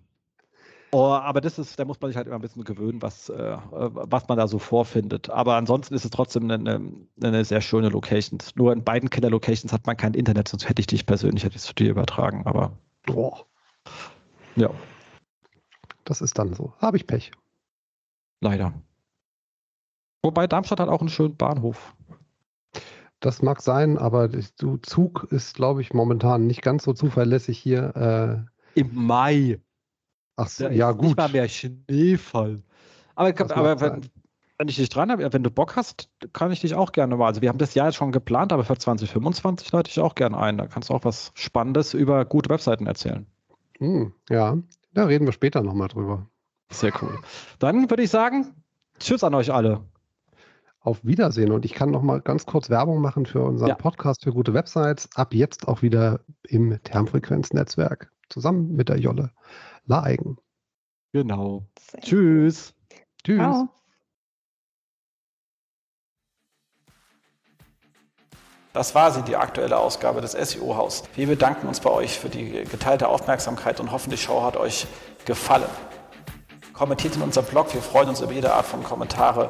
[0.91, 3.57] oh, aber das ist, da muss man sich halt immer ein bisschen gewöhnen, was, äh,
[3.71, 5.29] was man da so vorfindet.
[5.29, 6.81] Aber ansonsten ist es trotzdem eine,
[7.21, 8.39] eine sehr schöne Location.
[8.55, 11.61] Nur in beiden Killer-Locations hat man kein Internet, sonst hätte ich dich persönlich hätte ich
[11.61, 12.45] zu dir übertragen.
[12.45, 12.71] Aber
[13.05, 13.45] Boah.
[14.55, 14.69] ja.
[16.03, 16.73] Das ist dann so.
[16.79, 17.31] Habe ich Pech.
[18.39, 18.73] Leider.
[20.23, 21.95] Wobei Darmstadt hat auch einen schönen Bahnhof.
[23.19, 24.43] Das mag sein, aber der
[24.83, 28.45] Zug ist, glaube ich, momentan nicht ganz so zuverlässig hier.
[28.75, 29.59] Äh, Im Mai.
[30.37, 31.03] Ach so, ja, gut.
[31.03, 32.61] Nicht mal mehr Schneefall.
[33.15, 34.01] Aber, aber wenn,
[34.59, 37.25] wenn, ich dich dran habe, wenn du Bock hast, kann ich dich auch gerne mal.
[37.25, 40.37] Also wir haben das Jahr jetzt schon geplant, aber für 2025 leite ich auch gerne
[40.37, 40.59] ein.
[40.59, 43.25] Da kannst du auch was Spannendes über gute Webseiten erzählen.
[43.79, 44.57] Hm, ja,
[44.93, 46.27] da reden wir später nochmal drüber.
[46.71, 47.19] Sehr cool.
[47.57, 48.53] Dann würde ich sagen,
[48.99, 49.81] tschüss an euch alle.
[50.79, 51.51] Auf Wiedersehen.
[51.51, 53.75] Und ich kann noch mal ganz kurz Werbung machen für unseren ja.
[53.75, 55.09] Podcast für gute Websites.
[55.15, 58.11] Ab jetzt auch wieder im Termfrequenznetzwerk.
[58.29, 59.31] Zusammen mit der Jolle
[59.87, 60.37] Laeigen.
[61.13, 61.65] Genau.
[61.91, 62.73] Sehr Tschüss.
[63.23, 63.37] Tschüss.
[63.37, 63.69] Ciao.
[68.73, 71.03] Das war sie, die aktuelle Ausgabe des SEO-Haus.
[71.15, 74.85] Wir bedanken uns bei euch für die geteilte Aufmerksamkeit und hoffen, die Show hat euch
[75.25, 75.69] gefallen.
[76.73, 79.49] Kommentiert in unserem Blog, wir freuen uns über jede Art von Kommentare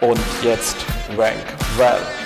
[0.00, 0.76] Und jetzt
[1.16, 1.44] rank
[1.76, 2.19] well.